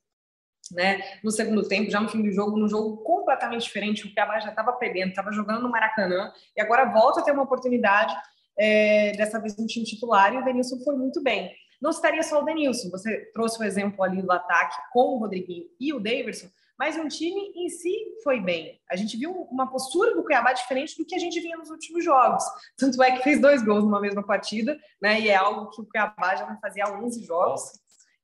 né? 0.73 1.00
No 1.23 1.30
segundo 1.30 1.66
tempo, 1.66 1.90
já 1.90 2.00
no 2.00 2.08
fim 2.08 2.23
do 2.23 2.30
jogo, 2.30 2.56
num 2.56 2.68
jogo 2.68 2.99
completamente 2.99 3.62
diferente, 3.62 4.06
o 4.06 4.12
Cuiabá 4.12 4.40
já 4.40 4.50
estava 4.50 4.73
perdendo, 4.73 5.11
estava 5.11 5.32
jogando 5.32 5.62
no 5.62 5.70
Maracanã 5.70 6.32
e 6.56 6.61
agora 6.61 6.85
volta 6.85 7.20
a 7.20 7.23
ter 7.23 7.32
uma 7.32 7.42
oportunidade, 7.42 8.14
é, 8.58 9.12
dessa 9.12 9.40
vez 9.40 9.56
no 9.56 9.66
time 9.66 9.85
titular, 9.85 10.32
e 10.32 10.38
o 10.38 10.44
Denilson 10.44 10.78
foi 10.85 10.96
muito 10.96 11.23
bem. 11.23 11.52
Não 11.80 11.90
estaria 11.90 12.23
só 12.23 12.40
o 12.40 12.44
Denilson, 12.44 12.90
você 12.90 13.30
trouxe 13.32 13.61
o 13.61 13.64
exemplo 13.64 14.02
ali 14.02 14.23
do 14.23 14.32
ataque 14.32 14.76
com 14.92 15.16
o 15.16 15.18
Rodriguinho 15.18 15.66
e 15.78 15.92
o 15.92 16.00
Davidson, 16.00 16.49
mas 16.78 16.96
o 16.96 17.08
time 17.08 17.52
em 17.54 17.68
si 17.68 17.94
foi 18.23 18.40
bem. 18.40 18.80
A 18.90 18.96
gente 18.96 19.16
viu 19.16 19.30
uma 19.50 19.70
postura 19.70 20.14
do 20.14 20.23
Cuiabá 20.23 20.52
diferente 20.52 20.96
do 20.96 21.06
que 21.06 21.14
a 21.14 21.18
gente 21.18 21.40
vinha 21.40 21.56
nos 21.56 21.70
últimos 21.70 22.04
jogos. 22.04 22.44
Tanto 22.76 23.02
é 23.02 23.12
que 23.12 23.23
fez 23.23 23.40
dois 23.40 23.62
gols 23.62 23.85
numa 23.85 24.00
mesma 24.00 24.23
partida, 24.23 24.78
né? 25.00 25.20
E 25.20 25.28
é 25.28 25.35
algo 25.35 25.70
que 25.70 25.80
o 25.80 25.87
Cuiabá 25.87 26.37
já 26.37 26.46
não 26.46 26.58
fazia 26.61 26.85
há 26.85 26.92
11 26.92 27.25
jogos. 27.25 27.62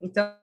Então, 0.01 0.35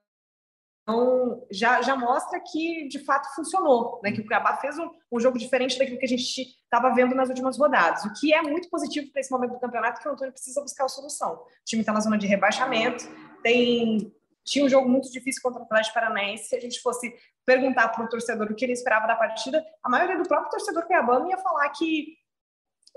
então, 0.90 1.46
já, 1.52 1.82
já 1.84 1.96
mostra 1.96 2.40
que 2.40 2.88
de 2.88 2.98
fato 3.00 3.34
funcionou, 3.36 4.00
né? 4.04 4.12
que 4.12 4.22
o 4.22 4.26
Cuiabá 4.26 4.58
fez 4.58 4.78
um, 4.80 4.90
um 5.12 5.20
jogo 5.20 5.38
diferente 5.38 5.78
daquilo 5.78 6.00
que 6.00 6.06
a 6.06 6.10
gente 6.10 6.42
estava 6.64 6.94
vendo 6.96 7.14
nas 7.14 7.30
últimas 7.30 7.60
rodadas, 7.60 8.06
o 8.06 8.14
que 8.14 8.34
é 8.34 8.42
muito 8.42 8.68
positivo 8.70 9.12
para 9.12 9.22
esse 9.22 9.32
momento 9.32 9.52
do 9.52 9.60
campeonato, 9.60 10.02
que 10.02 10.08
o 10.08 10.12
Antônio 10.12 10.34
precisa 10.34 10.62
buscar 10.62 10.86
a 10.86 10.90
solução. 10.90 11.34
O 11.34 11.48
time 11.66 11.82
está 11.82 11.94
na 11.94 12.00
zona 12.00 12.18
de 12.18 12.26
rebaixamento, 12.26 13.08
tem 13.44 14.12
tinha 14.44 14.66
um 14.66 14.70
jogo 14.70 14.90
muito 14.90 15.12
difícil 15.12 15.44
contra 15.44 15.62
o 15.62 15.64
Atlético 15.64 15.94
Paranaense. 15.94 16.46
Se 16.46 16.56
a 16.56 16.60
gente 16.60 16.82
fosse 16.82 17.14
perguntar 17.46 17.90
para 17.90 18.04
o 18.04 18.10
torcedor 18.10 18.52
o 18.52 18.56
que 18.56 18.66
ele 18.66 18.74
esperava 18.74 19.06
da 19.06 19.16
partida, 19.16 19.64
a 19.84 19.90
maioria 19.90 20.18
do 20.18 20.28
próprio 20.28 20.50
torcedor 20.50 20.88
cuiabano 20.88 21.30
ia 21.30 21.38
falar 21.38 21.70
que 21.70 22.18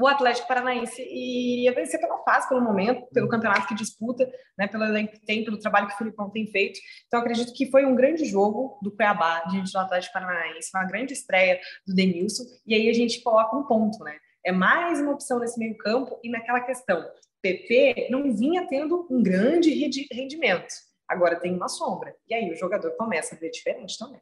o 0.00 0.06
Atlético 0.06 0.48
Paranaense 0.48 1.02
iria 1.02 1.72
vencer 1.72 2.00
pela 2.00 2.18
fase, 2.24 2.48
pelo 2.48 2.60
momento, 2.60 3.06
pelo 3.12 3.28
campeonato 3.28 3.66
que 3.66 3.74
disputa, 3.74 4.30
né, 4.58 4.66
pelo 4.66 4.84
elenco 4.84 5.12
que 5.12 5.20
tem, 5.24 5.44
pelo 5.44 5.58
trabalho 5.58 5.88
que 5.88 5.94
o 5.94 5.98
Filipão 5.98 6.30
tem 6.30 6.46
feito. 6.46 6.80
Então, 7.06 7.20
acredito 7.20 7.52
que 7.52 7.70
foi 7.70 7.84
um 7.84 7.94
grande 7.94 8.24
jogo 8.24 8.78
do 8.82 8.90
Cuiabá 8.90 9.40
diante 9.50 9.72
do 9.72 9.78
Atlético 9.78 10.14
Paranaense, 10.14 10.70
uma 10.74 10.84
grande 10.84 11.12
estreia 11.12 11.60
do 11.86 11.94
Denilson, 11.94 12.44
e 12.66 12.74
aí 12.74 12.88
a 12.88 12.92
gente 12.92 13.20
coloca 13.22 13.56
um 13.56 13.64
ponto, 13.64 14.02
né? 14.04 14.16
É 14.44 14.50
mais 14.50 15.00
uma 15.00 15.12
opção 15.12 15.38
nesse 15.38 15.58
meio 15.58 15.76
campo 15.78 16.18
e 16.22 16.30
naquela 16.30 16.60
questão. 16.60 17.04
PP 17.40 18.08
não 18.10 18.34
vinha 18.34 18.66
tendo 18.66 19.06
um 19.10 19.22
grande 19.22 19.70
rendimento, 20.12 20.72
agora 21.08 21.38
tem 21.38 21.54
uma 21.54 21.68
sombra. 21.68 22.14
E 22.28 22.34
aí 22.34 22.50
o 22.50 22.56
jogador 22.56 22.92
começa 22.92 23.34
a 23.34 23.38
ver 23.38 23.50
diferente 23.50 23.98
também. 23.98 24.20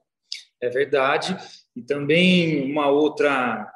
É 0.61 0.69
verdade. 0.69 1.37
E 1.75 1.83
também 1.83 2.71
uma 2.71 2.89
outra, 2.89 3.71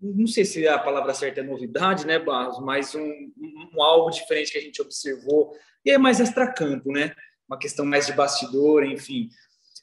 não 0.00 0.26
sei 0.26 0.44
se 0.44 0.66
a 0.68 0.78
palavra 0.78 1.14
certa 1.14 1.40
é 1.40 1.42
novidade, 1.42 2.06
né, 2.06 2.18
Barros, 2.18 2.58
mas 2.60 2.94
um, 2.94 3.32
um, 3.74 3.82
algo 3.82 4.10
diferente 4.10 4.52
que 4.52 4.58
a 4.58 4.62
gente 4.62 4.80
observou, 4.82 5.52
e 5.84 5.90
é 5.90 5.98
mais 5.98 6.20
extracampo, 6.20 6.92
né? 6.92 7.14
Uma 7.48 7.58
questão 7.58 7.84
mais 7.84 8.06
de 8.06 8.12
bastidor, 8.12 8.84
enfim. 8.84 9.28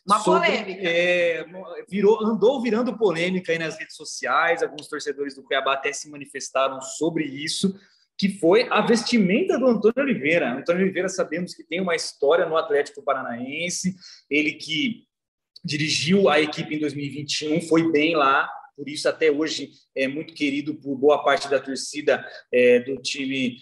Uma 0.05 0.19
sobre, 0.19 0.49
polêmica. 0.49 0.81
É, 0.83 1.45
virou, 1.89 2.23
andou 2.23 2.61
virando 2.61 2.97
polêmica 2.97 3.51
aí 3.51 3.57
nas 3.57 3.77
redes 3.79 3.95
sociais, 3.95 4.61
alguns 4.61 4.87
torcedores 4.87 5.33
do 5.35 5.43
Cuiabá 5.43 5.73
até 5.73 5.93
se 5.93 6.09
manifestaram 6.09 6.81
sobre 6.81 7.23
isso, 7.23 7.73
que 8.17 8.37
foi 8.37 8.67
a 8.69 8.81
vestimenta 8.81 9.57
do 9.57 9.65
Antônio 9.65 10.03
Oliveira. 10.03 10.53
Antônio 10.53 10.83
Oliveira 10.83 11.09
sabemos 11.09 11.53
que 11.55 11.63
tem 11.63 11.79
uma 11.81 11.95
história 11.95 12.45
no 12.45 12.57
Atlético 12.57 13.01
Paranaense, 13.01 13.95
ele 14.29 14.53
que 14.53 15.05
dirigiu 15.63 16.27
a 16.29 16.41
equipe 16.41 16.75
em 16.75 16.79
2021, 16.79 17.61
foi 17.61 17.89
bem 17.89 18.15
lá, 18.15 18.49
por 18.75 18.89
isso 18.89 19.07
até 19.07 19.31
hoje 19.31 19.71
é 19.95 20.07
muito 20.07 20.33
querido 20.33 20.75
por 20.75 20.95
boa 20.95 21.23
parte 21.23 21.49
da 21.49 21.59
torcida 21.59 22.25
é, 22.51 22.79
do 22.79 23.01
time 23.01 23.57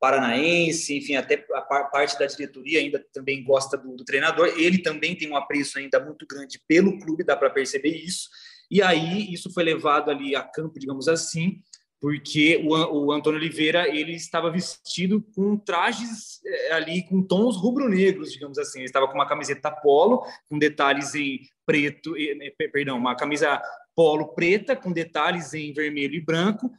paranaense, 0.00 0.98
enfim, 0.98 1.16
até 1.16 1.46
a 1.54 1.62
parte 1.62 2.18
da 2.18 2.26
diretoria 2.26 2.78
ainda 2.78 3.02
também 3.12 3.42
gosta 3.42 3.76
do, 3.76 3.96
do, 3.96 4.04
treinador. 4.04 4.48
Ele 4.58 4.78
também 4.78 5.16
tem 5.16 5.30
um 5.30 5.36
apreço 5.36 5.78
ainda 5.78 5.98
muito 5.98 6.26
grande 6.26 6.60
pelo 6.68 6.98
clube, 6.98 7.24
dá 7.24 7.34
para 7.34 7.48
perceber 7.48 7.88
isso. 7.88 8.28
E 8.70 8.82
aí 8.82 9.32
isso 9.32 9.50
foi 9.50 9.64
levado 9.64 10.10
ali 10.10 10.36
a 10.36 10.42
campo, 10.42 10.78
digamos 10.78 11.08
assim, 11.08 11.58
porque 12.04 12.62
o, 12.62 13.06
o 13.06 13.12
Antônio 13.12 13.40
Oliveira 13.40 13.88
ele 13.88 14.12
estava 14.12 14.50
vestido 14.50 15.24
com 15.34 15.56
trajes 15.56 16.38
é, 16.44 16.74
ali 16.74 17.02
com 17.02 17.22
tons 17.22 17.56
rubro-negros, 17.56 18.30
digamos 18.30 18.58
assim. 18.58 18.80
Ele 18.80 18.88
estava 18.88 19.08
com 19.08 19.14
uma 19.14 19.26
camiseta 19.26 19.70
polo 19.70 20.22
com 20.46 20.58
detalhes 20.58 21.14
em 21.14 21.40
preto, 21.64 22.12
perdão, 22.70 22.98
uma 22.98 23.16
camisa 23.16 23.58
polo 23.96 24.34
preta 24.34 24.76
com 24.76 24.92
detalhes 24.92 25.54
em 25.54 25.72
vermelho 25.72 26.14
e 26.14 26.20
branco 26.20 26.70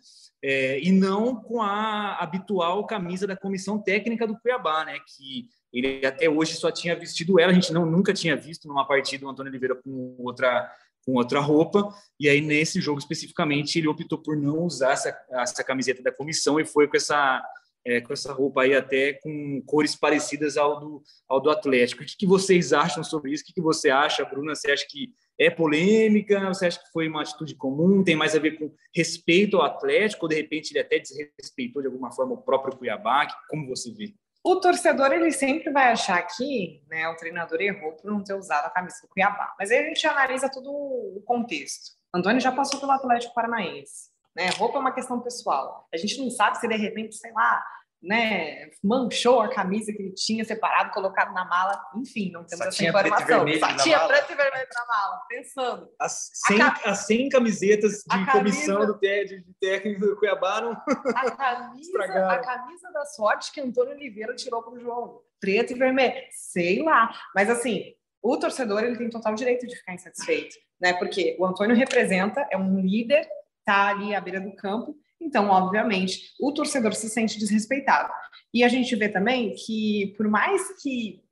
é, 0.44 0.80
e 0.80 0.92
não 0.92 1.36
com 1.36 1.60
a 1.60 2.18
habitual 2.20 2.86
camisa 2.86 3.26
da 3.26 3.36
comissão 3.36 3.82
técnica 3.82 4.28
do 4.28 4.38
Cuiabá, 4.38 4.86
né? 4.86 5.00
Que 5.08 5.48
ele 5.74 6.06
até 6.06 6.30
hoje 6.30 6.54
só 6.54 6.70
tinha 6.70 6.96
vestido 6.96 7.40
ela, 7.40 7.52
a 7.52 7.56
gente 7.56 7.74
não, 7.74 7.84
nunca 7.84 8.14
tinha 8.14 8.38
visto 8.38 8.68
numa 8.68 8.88
partida 8.88 9.26
o 9.26 9.30
Antônio 9.30 9.50
Oliveira 9.50 9.74
com 9.74 10.16
outra 10.20 10.72
com 11.06 11.14
outra 11.14 11.40
roupa, 11.40 11.88
e 12.20 12.28
aí 12.28 12.42
nesse 12.42 12.82
jogo 12.82 13.00
especificamente 13.00 13.78
ele 13.78 13.88
optou 13.88 14.18
por 14.18 14.36
não 14.36 14.64
usar 14.64 14.94
essa, 14.94 15.16
essa 15.30 15.64
camiseta 15.64 16.02
da 16.02 16.12
comissão 16.12 16.60
e 16.60 16.66
foi 16.66 16.88
com 16.88 16.98
essa 16.98 17.44
é, 17.86 18.02
com 18.02 18.12
essa 18.12 18.34
roupa 18.34 18.64
aí 18.64 18.74
até 18.74 19.14
com 19.14 19.62
cores 19.66 19.96
parecidas 19.96 20.58
ao 20.58 20.80
do, 20.80 21.04
ao 21.30 21.40
do 21.40 21.52
Atlético. 21.52 22.02
O 22.02 22.06
que, 22.06 22.18
que 22.18 22.26
vocês 22.26 22.74
acham 22.74 23.04
sobre 23.04 23.32
isso? 23.32 23.44
O 23.44 23.46
que, 23.46 23.54
que 23.54 23.62
você 23.62 23.92
acha, 23.92 24.26
Bruna? 24.26 24.56
Você 24.56 24.72
acha 24.72 24.86
que 24.90 25.14
é 25.40 25.52
polêmica? 25.52 26.48
Você 26.48 26.66
acha 26.66 26.80
que 26.80 26.92
foi 26.92 27.08
uma 27.08 27.22
atitude 27.22 27.54
comum? 27.56 28.04
Tem 28.04 28.16
mais 28.16 28.36
a 28.36 28.40
ver 28.40 28.58
com 28.58 28.74
respeito 28.94 29.58
ao 29.58 29.64
Atlético? 29.64 30.26
Ou 30.26 30.30
de 30.30 30.36
repente 30.36 30.72
ele 30.72 30.80
até 30.80 30.98
desrespeitou 30.98 31.82
de 31.82 31.88
alguma 31.88 32.12
forma 32.12 32.34
o 32.34 32.42
próprio 32.42 32.76
Cuiabá? 32.76 33.28
Como 33.48 33.68
você 33.68 33.92
vê? 33.92 34.16
O 34.46 34.58
torcedor 34.58 35.12
ele 35.12 35.32
sempre 35.32 35.72
vai 35.72 35.92
achar 35.92 36.22
que 36.22 36.80
né, 36.88 37.10
o 37.10 37.16
treinador 37.16 37.60
errou 37.60 37.94
por 37.94 38.12
não 38.12 38.24
ter 38.24 38.36
usado 38.36 38.68
a 38.68 38.70
camisa 38.70 38.98
do 39.02 39.08
Cuiabá. 39.08 39.56
Mas 39.58 39.72
aí 39.72 39.80
a 39.80 39.88
gente 39.88 40.06
analisa 40.06 40.52
todo 40.52 40.70
o 40.72 41.24
contexto. 41.26 41.96
Antônio 42.14 42.40
já 42.40 42.52
passou 42.52 42.80
pelo 42.80 42.92
Atlético 42.92 43.34
Paranaense. 43.34 44.12
Né? 44.36 44.50
Roupa 44.52 44.78
é 44.78 44.82
uma 44.82 44.94
questão 44.94 45.20
pessoal. 45.20 45.88
A 45.92 45.98
gente 45.98 46.22
não 46.22 46.30
sabe 46.30 46.60
se 46.60 46.68
de 46.68 46.76
repente, 46.76 47.16
sei 47.16 47.32
lá, 47.32 47.66
né, 48.06 48.70
manchou 48.84 49.42
a 49.42 49.50
camisa 49.50 49.92
que 49.92 50.02
ele 50.02 50.14
tinha 50.14 50.46
separado, 50.46 50.92
colocado 50.92 51.34
na 51.34 51.44
mala. 51.44 51.84
Enfim, 51.96 52.32
não 52.32 52.44
temos 52.44 52.66
Só 52.66 52.70
essa 52.70 52.84
informação. 52.86 53.48
Só 53.60 53.78
tinha 53.78 53.98
mala. 53.98 54.10
preto 54.10 54.32
e 54.32 54.36
vermelho 54.36 54.68
na 54.74 54.86
mala, 54.86 55.22
pensando. 55.28 55.90
As 56.00 56.30
100, 56.48 56.58
ca... 56.58 56.82
as 56.86 57.00
100 57.08 57.30
camisetas 57.30 58.04
de 58.04 58.08
camisa... 58.08 58.32
comissão 58.32 58.86
do 58.86 59.00
TED, 59.00 59.42
de 59.42 59.54
técnico 59.60 60.02
do 60.02 60.16
Cuiabá 60.18 60.62
não 60.62 60.72
a 60.72 61.32
camisa, 61.32 62.04
a 62.04 62.40
camisa 62.40 62.92
da 62.92 63.06
sorte 63.06 63.52
que 63.52 63.60
Antônio 63.60 63.94
Oliveira 63.94 64.36
tirou 64.36 64.62
para 64.62 64.74
o 64.74 64.80
João. 64.80 65.22
Preto 65.40 65.74
e 65.74 65.76
vermelho. 65.76 66.14
Sei 66.30 66.84
lá. 66.84 67.12
Mas 67.34 67.50
assim, 67.50 67.96
o 68.22 68.38
torcedor 68.38 68.84
ele 68.84 68.98
tem 68.98 69.10
total 69.10 69.34
direito 69.34 69.66
de 69.66 69.76
ficar 69.76 69.96
insatisfeito, 69.96 70.56
né? 70.80 70.94
Porque 70.94 71.36
o 71.40 71.46
Antônio 71.46 71.76
representa, 71.76 72.48
é 72.52 72.58
um 72.58 72.80
líder, 72.80 73.28
tá 73.66 73.88
ali 73.88 74.14
à 74.14 74.22
beira 74.22 74.40
do 74.40 74.56
campo 74.56 74.96
então, 75.26 75.50
obviamente, 75.50 76.34
o 76.40 76.54
torcedor 76.54 76.94
se 76.94 77.10
sente 77.10 77.40
desrespeitado. 77.40 78.14
E 78.54 78.64
a 78.64 78.68
gente 78.68 78.96
vê 78.96 79.10
também 79.10 79.54
que, 79.56 80.14
por 80.16 80.28
mais 80.28 80.82
que 80.82 81.24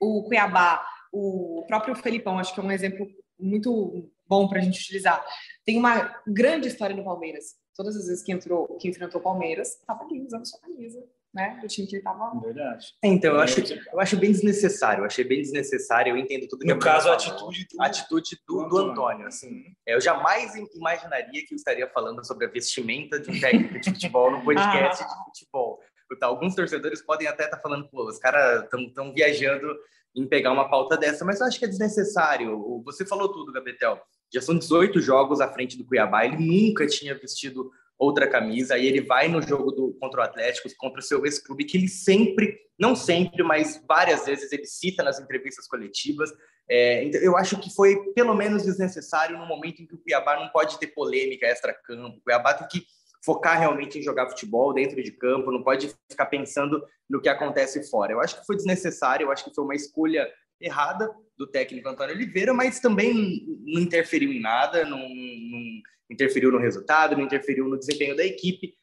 o 0.00 0.24
Cuiabá, 0.24 0.84
o 1.12 1.64
próprio 1.68 1.94
Felipão, 1.94 2.38
acho 2.38 2.54
que 2.54 2.60
é 2.60 2.62
um 2.62 2.72
exemplo 2.72 3.06
muito 3.38 4.10
bom 4.26 4.48
para 4.48 4.58
a 4.58 4.62
gente 4.62 4.80
utilizar, 4.80 5.24
tem 5.64 5.76
uma 5.76 6.14
grande 6.26 6.68
história 6.68 6.96
no 6.96 7.04
Palmeiras. 7.04 7.56
Todas 7.76 7.96
as 7.96 8.06
vezes 8.06 8.24
que 8.24 8.32
entrou, 8.32 8.76
que 8.78 8.88
enfrentou 8.88 9.20
o 9.20 9.24
Palmeiras, 9.24 9.68
estava 9.68 10.04
ali 10.04 10.22
usando 10.22 10.46
sua 10.46 10.60
camisa 10.60 11.00
né, 11.32 11.58
do 11.60 11.68
time 11.68 11.86
que 11.86 11.96
ele 11.96 12.00
estava. 12.00 12.38
Verdade. 12.40 12.86
Então, 13.02 13.34
eu 13.34 13.40
acho, 13.40 13.60
eu 13.60 14.00
acho 14.00 14.16
bem 14.16 14.32
desnecessário. 14.32 15.02
Eu 15.02 15.06
achei 15.06 15.24
bem 15.24 15.40
desnecessário. 15.40 16.12
Eu 16.12 16.16
entendo 16.16 16.48
tudo 16.48 16.60
que 16.60 16.72
No 16.72 16.78
caso, 16.78 17.08
a 17.08 17.14
atitude 17.14 17.66
do, 17.72 17.82
atitude 17.82 18.38
do, 18.46 18.68
do 18.68 18.78
Antônio. 18.78 19.26
Assim, 19.26 19.64
eu 19.86 20.00
jamais 20.00 20.52
imaginaria 20.74 21.44
que 21.46 21.54
eu 21.54 21.56
estaria 21.56 21.88
falando 21.88 22.24
sobre 22.26 22.46
a 22.46 22.50
vestimenta 22.50 23.20
de 23.20 23.30
um 23.30 23.40
técnico 23.40 23.78
de 23.78 23.90
futebol 23.90 24.30
no 24.30 24.44
podcast 24.44 25.04
de 25.04 25.10
futebol. 25.26 25.80
Alguns 26.22 26.56
torcedores 26.56 27.00
podem 27.02 27.28
até 27.28 27.44
estar 27.44 27.56
tá 27.56 27.62
falando, 27.62 27.88
pô, 27.88 28.04
os 28.08 28.18
caras 28.18 28.64
estão 28.64 29.12
viajando 29.14 29.68
em 30.16 30.26
pegar 30.26 30.52
uma 30.52 30.68
pauta 30.68 30.96
dessa, 30.96 31.24
mas 31.24 31.40
eu 31.40 31.46
acho 31.46 31.58
que 31.58 31.64
é 31.64 31.68
desnecessário. 31.68 32.82
Você 32.84 33.06
falou 33.06 33.32
tudo, 33.32 33.52
Gabetel. 33.52 34.00
Já 34.32 34.40
são 34.40 34.58
18 34.58 35.00
jogos 35.00 35.40
à 35.40 35.52
frente 35.52 35.76
do 35.78 35.84
Cuiabá. 35.84 36.24
Ele 36.24 36.36
nunca 36.38 36.86
tinha 36.86 37.14
vestido 37.14 37.70
outra 38.00 38.26
camisa, 38.26 38.74
aí 38.74 38.86
ele 38.86 39.02
vai 39.02 39.28
no 39.28 39.42
jogo 39.42 39.70
do, 39.70 39.92
contra 40.00 40.22
o 40.22 40.24
Atlético, 40.24 40.70
contra 40.78 41.00
o 41.00 41.02
seu 41.02 41.22
ex-clube, 41.26 41.66
que 41.66 41.76
ele 41.76 41.86
sempre, 41.86 42.58
não 42.78 42.96
sempre, 42.96 43.42
mas 43.42 43.84
várias 43.86 44.24
vezes 44.24 44.50
ele 44.50 44.64
cita 44.64 45.02
nas 45.02 45.20
entrevistas 45.20 45.68
coletivas. 45.68 46.32
É, 46.66 47.04
então, 47.04 47.20
eu 47.20 47.36
acho 47.36 47.60
que 47.60 47.68
foi 47.74 48.12
pelo 48.14 48.34
menos 48.34 48.62
desnecessário 48.62 49.36
no 49.36 49.44
momento 49.44 49.82
em 49.82 49.86
que 49.86 49.94
o 49.94 49.98
Cuiabá 49.98 50.40
não 50.40 50.48
pode 50.48 50.78
ter 50.78 50.86
polêmica 50.86 51.46
extra-campo. 51.46 52.16
O 52.16 52.20
Cuiabá 52.22 52.54
tem 52.54 52.66
que 52.68 52.86
focar 53.22 53.58
realmente 53.58 53.98
em 53.98 54.02
jogar 54.02 54.30
futebol 54.30 54.72
dentro 54.72 55.02
de 55.02 55.12
campo, 55.12 55.52
não 55.52 55.62
pode 55.62 55.94
ficar 56.10 56.24
pensando 56.24 56.82
no 57.06 57.20
que 57.20 57.28
acontece 57.28 57.90
fora. 57.90 58.12
Eu 58.12 58.20
acho 58.20 58.40
que 58.40 58.46
foi 58.46 58.56
desnecessário, 58.56 59.26
eu 59.26 59.30
acho 59.30 59.44
que 59.44 59.54
foi 59.54 59.62
uma 59.62 59.74
escolha 59.74 60.26
errada 60.58 61.10
do 61.36 61.46
técnico 61.46 61.88
Antônio 61.88 62.14
Oliveira, 62.14 62.54
mas 62.54 62.80
também 62.80 63.44
não 63.66 63.80
interferiu 63.80 64.32
em 64.32 64.40
nada, 64.40 64.86
não, 64.86 64.98
não 64.98 65.82
interferiu 66.10 66.50
no 66.50 66.58
resultado, 66.58 67.16
não 67.16 67.24
interferiu 67.24 67.66
no 67.68 67.78
desempenho 67.78 68.16
da 68.16 68.24
equipe. 68.24 68.74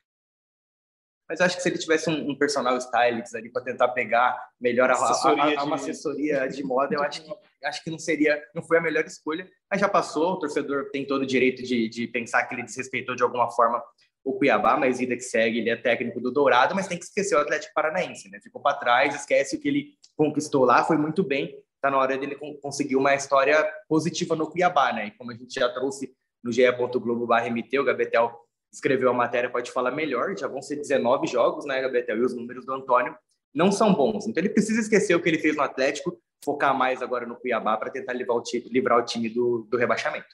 Mas 1.30 1.42
acho 1.42 1.58
que 1.58 1.62
se 1.62 1.68
ele 1.68 1.78
tivesse 1.78 2.10
um, 2.10 2.32
um 2.32 2.38
personal 2.38 2.78
stylist 2.78 3.36
ali 3.36 3.52
para 3.52 3.62
tentar 3.62 3.90
pegar 3.90 4.50
melhor 4.60 4.90
a, 4.90 4.94
a, 4.94 5.60
a, 5.60 5.64
uma 5.64 5.76
assessoria 5.76 6.48
de 6.48 6.64
moda, 6.64 6.96
eu 6.96 7.04
acho 7.04 7.22
que, 7.22 7.36
acho 7.66 7.84
que 7.84 7.92
não 7.92 8.00
seria, 8.00 8.42
não 8.56 8.64
foi 8.64 8.78
a 8.78 8.82
melhor 8.82 9.04
escolha. 9.06 9.50
Mas 9.70 9.82
já 9.82 9.90
passou, 9.90 10.34
o 10.34 10.40
torcedor 10.40 10.90
tem 10.90 11.06
todo 11.06 11.24
o 11.24 11.28
direito 11.28 11.64
de, 11.64 11.90
de 11.90 12.08
pensar 12.08 12.46
que 12.46 12.56
ele 12.56 12.64
desrespeitou 12.64 13.14
de 13.14 13.24
alguma 13.24 13.52
forma 13.52 13.84
o 14.24 14.38
Cuiabá, 14.38 14.78
mas 14.78 15.00
vida 15.00 15.16
que 15.16 15.22
segue, 15.22 15.60
ele 15.60 15.70
é 15.70 15.76
técnico 15.76 16.20
do 16.20 16.32
Dourado, 16.32 16.76
mas 16.76 16.88
tem 16.88 16.98
que 16.98 17.06
esquecer 17.06 17.36
o 17.36 17.40
Atlético 17.40 17.74
Paranaense, 17.74 18.30
né? 18.30 18.40
Ficou 18.42 18.62
para 18.62 18.78
trás, 18.78 19.16
esquece 19.16 19.56
o 19.56 19.60
que 19.60 19.68
ele 19.70 19.94
conquistou 20.18 20.66
lá, 20.66 20.84
foi 20.84 20.98
muito 20.98 21.24
bem. 21.24 21.58
Está 21.76 21.90
na 21.92 21.98
hora 21.98 22.18
dele 22.18 22.36
conseguir 22.62 22.96
uma 22.96 23.16
história 23.16 23.64
positiva 23.88 24.36
no 24.36 24.50
Cuiabá, 24.50 24.92
né? 24.92 25.08
E 25.08 25.12
como 25.12 25.32
a 25.32 25.36
gente 25.36 25.54
já 25.54 25.70
trouxe 25.70 26.14
no 26.48 26.51
ge.globo.mt, 26.54 27.80
o 27.80 27.84
Gabetel 27.84 28.34
escreveu 28.72 29.10
a 29.10 29.13
matéria, 29.13 29.50
pode 29.50 29.70
falar 29.72 29.92
melhor, 29.92 30.36
já 30.38 30.48
vão 30.48 30.62
ser 30.62 30.77
19 30.77 31.27
jogos, 31.27 31.66
né, 31.66 31.82
Gabetel? 31.82 32.18
E 32.18 32.22
os 32.22 32.34
números 32.34 32.66
do 32.66 32.74
Antônio 32.74 33.16
não 33.54 33.70
são 33.72 33.94
bons. 33.94 34.27
Então 34.27 34.42
ele 34.42 34.54
precisa 34.54 34.80
esquecer 34.80 35.13
o 35.13 35.22
que 35.22 35.27
ele 35.27 35.39
fez 35.39 35.56
no 35.56 35.62
Atlético, 35.62 36.18
focar 36.44 36.77
mais 36.77 37.01
agora 37.01 37.25
no 37.25 37.36
Cuiabá 37.36 37.75
para 37.75 37.92
tentar 37.92 38.13
livrar 38.13 38.38
o 38.38 38.42
time, 38.42 38.70
livrar 38.70 38.98
o 38.98 39.06
time 39.06 39.30
do, 39.30 39.68
do 39.70 39.77
rebaixamento. 39.77 40.27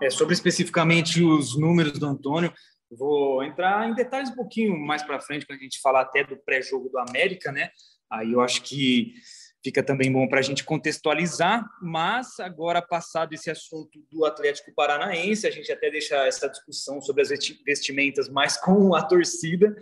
É, 0.00 0.08
sobre 0.08 0.34
especificamente 0.34 1.22
os 1.22 1.58
números 1.58 1.98
do 1.98 2.06
Antônio, 2.06 2.52
vou 2.90 3.42
entrar 3.42 3.88
em 3.88 3.94
detalhes 3.94 4.30
um 4.30 4.36
pouquinho 4.36 4.78
mais 4.78 5.02
para 5.02 5.20
frente, 5.20 5.46
quando 5.46 5.58
a 5.58 5.62
gente 5.62 5.80
falar 5.80 6.02
até 6.02 6.22
do 6.22 6.36
pré-jogo 6.36 6.88
do 6.88 6.98
América, 6.98 7.50
né? 7.50 7.70
Aí 8.10 8.32
eu 8.32 8.40
acho 8.40 8.62
que 8.62 9.14
fica 9.62 9.82
também 9.82 10.10
bom 10.10 10.26
para 10.26 10.40
a 10.40 10.42
gente 10.42 10.64
contextualizar, 10.64 11.68
mas 11.82 12.40
agora 12.40 12.80
passado 12.80 13.32
esse 13.34 13.50
assunto 13.50 14.02
do 14.10 14.24
Atlético 14.24 14.72
Paranaense, 14.74 15.46
a 15.46 15.50
gente 15.50 15.70
até 15.70 15.90
deixa 15.90 16.26
essa 16.26 16.48
discussão 16.48 17.00
sobre 17.00 17.22
as 17.22 17.28
vestimentas 17.64 18.28
mais 18.28 18.56
com 18.60 18.94
a 18.94 19.02
torcida. 19.02 19.74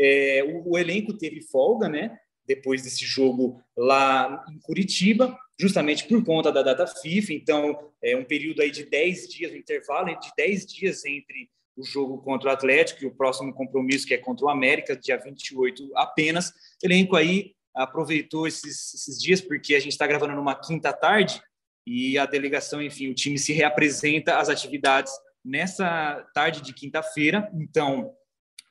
É, 0.00 0.42
o, 0.44 0.72
o, 0.72 0.78
elenco 0.78 1.16
teve 1.16 1.42
folga, 1.42 1.88
né? 1.88 2.16
Depois 2.46 2.82
desse 2.82 3.04
jogo 3.04 3.60
lá 3.76 4.44
em 4.50 4.58
Curitiba, 4.60 5.36
justamente 5.60 6.06
por 6.06 6.24
conta 6.24 6.50
da 6.50 6.62
data 6.62 6.86
FIFA. 6.86 7.32
Então, 7.34 7.92
é 8.02 8.16
um 8.16 8.24
período 8.24 8.62
aí 8.62 8.70
de 8.70 8.84
10 8.84 9.28
dias, 9.28 9.52
um 9.52 9.56
intervalo 9.56 10.18
de 10.18 10.30
10 10.36 10.66
dias 10.66 11.04
entre 11.04 11.50
o 11.76 11.84
jogo 11.84 12.18
contra 12.18 12.48
o 12.48 12.52
Atlético 12.52 13.04
e 13.04 13.06
o 13.06 13.14
próximo 13.14 13.52
compromisso, 13.52 14.06
que 14.06 14.14
é 14.14 14.18
contra 14.18 14.46
o 14.46 14.48
América, 14.48 14.96
dia 14.96 15.16
28 15.16 15.90
apenas. 15.94 16.52
Elenco 16.82 17.14
aí 17.14 17.54
aproveitou 17.78 18.46
esses, 18.46 18.92
esses 18.94 19.18
dias, 19.20 19.40
porque 19.40 19.74
a 19.74 19.80
gente 19.80 19.92
está 19.92 20.06
gravando 20.06 20.34
numa 20.34 20.54
quinta 20.54 20.92
tarde, 20.92 21.40
e 21.86 22.18
a 22.18 22.26
delegação, 22.26 22.82
enfim, 22.82 23.08
o 23.08 23.14
time 23.14 23.38
se 23.38 23.52
reapresenta 23.52 24.36
às 24.36 24.50
atividades 24.50 25.10
nessa 25.42 26.22
tarde 26.34 26.60
de 26.60 26.74
quinta-feira. 26.74 27.50
Então, 27.54 28.12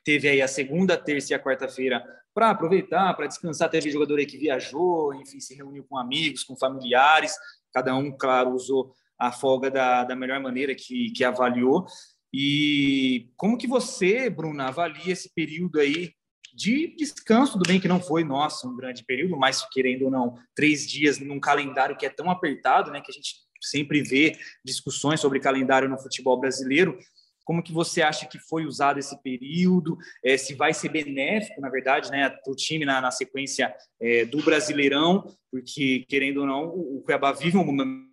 teve 0.04 0.28
aí 0.28 0.40
a 0.40 0.46
segunda, 0.46 0.96
terça 0.96 1.32
e 1.32 1.34
a 1.34 1.42
quarta-feira 1.42 2.00
para 2.32 2.50
aproveitar, 2.50 3.12
para 3.14 3.26
descansar. 3.26 3.68
Teve 3.68 3.90
jogador 3.90 4.20
aí 4.20 4.26
que 4.26 4.38
viajou, 4.38 5.12
enfim, 5.14 5.40
se 5.40 5.52
reuniu 5.56 5.84
com 5.88 5.98
amigos, 5.98 6.44
com 6.44 6.56
familiares. 6.56 7.34
Cada 7.74 7.92
um, 7.96 8.16
claro, 8.16 8.52
usou 8.52 8.94
a 9.18 9.32
folga 9.32 9.68
da, 9.68 10.04
da 10.04 10.14
melhor 10.14 10.38
maneira 10.38 10.72
que, 10.72 11.10
que 11.10 11.24
avaliou. 11.24 11.86
E 12.32 13.32
como 13.36 13.58
que 13.58 13.66
você, 13.66 14.30
Bruna, 14.30 14.68
avalia 14.68 15.12
esse 15.12 15.34
período 15.34 15.80
aí 15.80 16.12
de 16.58 16.92
descanso, 16.96 17.52
tudo 17.52 17.68
bem 17.68 17.78
que 17.78 17.86
não 17.86 18.00
foi, 18.00 18.24
nossa, 18.24 18.66
um 18.66 18.76
grande 18.76 19.04
período, 19.04 19.36
mas 19.36 19.64
querendo 19.70 20.06
ou 20.06 20.10
não, 20.10 20.34
três 20.56 20.88
dias 20.88 21.20
num 21.20 21.38
calendário 21.38 21.96
que 21.96 22.04
é 22.04 22.10
tão 22.10 22.28
apertado, 22.28 22.90
né, 22.90 23.00
que 23.00 23.12
a 23.12 23.14
gente 23.14 23.36
sempre 23.62 24.02
vê 24.02 24.36
discussões 24.64 25.20
sobre 25.20 25.38
calendário 25.38 25.88
no 25.88 25.96
futebol 25.96 26.38
brasileiro, 26.38 26.98
como 27.44 27.62
que 27.62 27.72
você 27.72 28.02
acha 28.02 28.26
que 28.26 28.38
foi 28.40 28.66
usado 28.66 28.98
esse 28.98 29.22
período? 29.22 29.96
É, 30.22 30.36
se 30.36 30.52
vai 30.52 30.74
ser 30.74 30.90
benéfico, 30.90 31.60
na 31.60 31.70
verdade, 31.70 32.10
né, 32.10 32.28
para 32.28 32.52
o 32.52 32.56
time 32.56 32.84
na, 32.84 33.00
na 33.00 33.10
sequência 33.12 33.72
é, 34.02 34.24
do 34.24 34.42
Brasileirão, 34.42 35.24
porque, 35.50 36.04
querendo 36.08 36.40
ou 36.40 36.46
não, 36.46 36.64
o 36.66 37.00
Cuiabá 37.02 37.32
vive 37.32 37.56
um 37.56 37.64
momento 37.64 38.07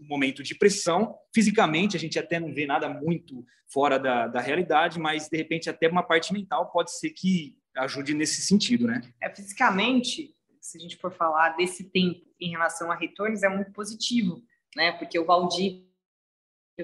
um 0.00 0.06
momento 0.06 0.42
de 0.42 0.54
pressão. 0.54 1.14
Fisicamente, 1.34 1.96
a 1.96 2.00
gente 2.00 2.18
até 2.18 2.38
não 2.38 2.52
vê 2.52 2.66
nada 2.66 2.88
muito 2.88 3.44
fora 3.72 3.98
da, 3.98 4.26
da 4.26 4.40
realidade, 4.40 4.98
mas 4.98 5.28
de 5.28 5.36
repente 5.36 5.70
até 5.70 5.88
uma 5.88 6.02
parte 6.02 6.32
mental 6.32 6.70
pode 6.70 6.96
ser 6.98 7.10
que 7.10 7.56
ajude 7.76 8.14
nesse 8.14 8.42
sentido, 8.42 8.86
né? 8.86 9.00
É, 9.22 9.34
fisicamente, 9.34 10.34
se 10.60 10.76
a 10.76 10.80
gente 10.80 10.96
for 10.96 11.12
falar 11.12 11.50
desse 11.56 11.84
tempo 11.84 12.20
em 12.40 12.50
relação 12.50 12.90
a 12.90 12.96
retornos, 12.96 13.42
é 13.42 13.48
muito 13.48 13.72
positivo, 13.72 14.42
né? 14.76 14.92
Porque 14.92 15.18
o 15.18 15.24
Valdir 15.24 15.84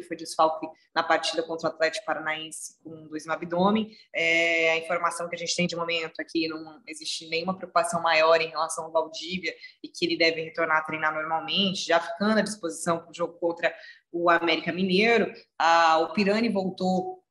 foi 0.02 0.16
desfalque 0.16 0.66
na 0.94 1.02
partida 1.02 1.42
contra 1.42 1.68
o 1.68 1.72
Atlético 1.72 2.06
Paranaense 2.06 2.78
com 2.82 3.06
dois 3.08 3.26
no 3.26 3.32
abdômen. 3.32 3.90
É, 4.14 4.72
a 4.72 4.76
informação 4.78 5.28
que 5.28 5.34
a 5.34 5.38
gente 5.38 5.54
tem 5.54 5.66
de 5.66 5.76
momento 5.76 6.20
aqui 6.20 6.48
não 6.48 6.80
existe 6.86 7.28
nenhuma 7.28 7.56
preocupação 7.56 8.02
maior 8.02 8.40
em 8.40 8.48
relação 8.48 8.84
ao 8.84 8.92
Valdívia 8.92 9.54
e 9.82 9.88
que 9.88 10.04
ele 10.04 10.16
deve 10.16 10.42
retornar 10.42 10.78
a 10.78 10.82
treinar 10.82 11.12
normalmente, 11.12 11.86
já 11.86 12.00
ficando 12.00 12.38
à 12.38 12.42
disposição 12.42 12.98
para 12.98 13.10
o 13.10 13.14
jogo 13.14 13.34
contra 13.34 13.74
o 14.12 14.30
América 14.30 14.72
Mineiro. 14.72 15.32
Ah, 15.58 15.98
o 15.98 16.12
Pirani 16.12 16.48
voltou 16.48 17.22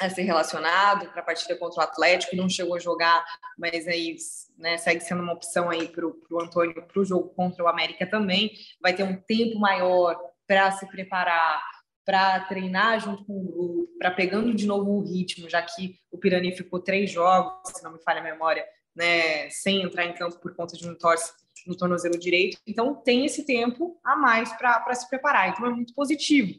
a 0.00 0.10
ser 0.10 0.22
relacionado 0.22 1.10
para 1.10 1.20
a 1.20 1.24
partida 1.24 1.56
contra 1.56 1.80
o 1.80 1.84
Atlético, 1.84 2.36
não 2.36 2.48
chegou 2.48 2.74
a 2.74 2.80
jogar, 2.80 3.24
mas 3.56 3.86
aí 3.86 4.16
né, 4.58 4.76
segue 4.78 5.00
sendo 5.00 5.22
uma 5.22 5.32
opção 5.32 5.70
aí 5.70 5.88
para 5.88 6.06
o 6.06 6.40
Antônio 6.40 6.74
para 6.74 7.00
o 7.00 7.04
jogo 7.04 7.28
contra 7.34 7.64
o 7.64 7.68
América 7.68 8.06
também. 8.06 8.52
Vai 8.80 8.94
ter 8.94 9.04
um 9.04 9.20
tempo 9.20 9.58
maior 9.58 10.18
para 10.46 10.70
se 10.72 10.86
preparar 10.88 11.62
para 12.04 12.40
treinar 12.40 13.00
junto 13.00 13.24
com 13.24 13.32
o 13.32 13.44
grupo, 13.44 13.98
para 13.98 14.10
pegando 14.10 14.54
de 14.54 14.66
novo 14.66 14.90
o 14.90 15.02
ritmo, 15.02 15.48
já 15.48 15.62
que 15.62 15.96
o 16.10 16.18
Pirani 16.18 16.56
ficou 16.56 16.80
três 16.80 17.10
jogos, 17.10 17.70
se 17.72 17.82
não 17.82 17.92
me 17.92 18.02
falha 18.02 18.20
a 18.20 18.24
memória, 18.24 18.64
né, 18.94 19.48
sem 19.50 19.82
entrar 19.82 20.04
em 20.04 20.14
campo 20.14 20.40
por 20.40 20.54
conta 20.54 20.76
de 20.76 20.88
um 20.88 20.94
torce 20.94 21.32
no 21.66 21.76
tornozelo 21.76 22.18
direito. 22.18 22.58
Então, 22.66 22.94
tem 22.94 23.24
esse 23.24 23.46
tempo 23.46 23.98
a 24.04 24.16
mais 24.16 24.52
para 24.54 24.94
se 24.94 25.08
preparar. 25.08 25.48
Então, 25.48 25.66
é 25.66 25.70
muito 25.70 25.94
positivo. 25.94 26.58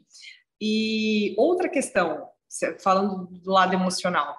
E 0.60 1.34
outra 1.36 1.68
questão, 1.68 2.28
falando 2.80 3.26
do 3.26 3.50
lado 3.50 3.74
emocional, 3.74 4.36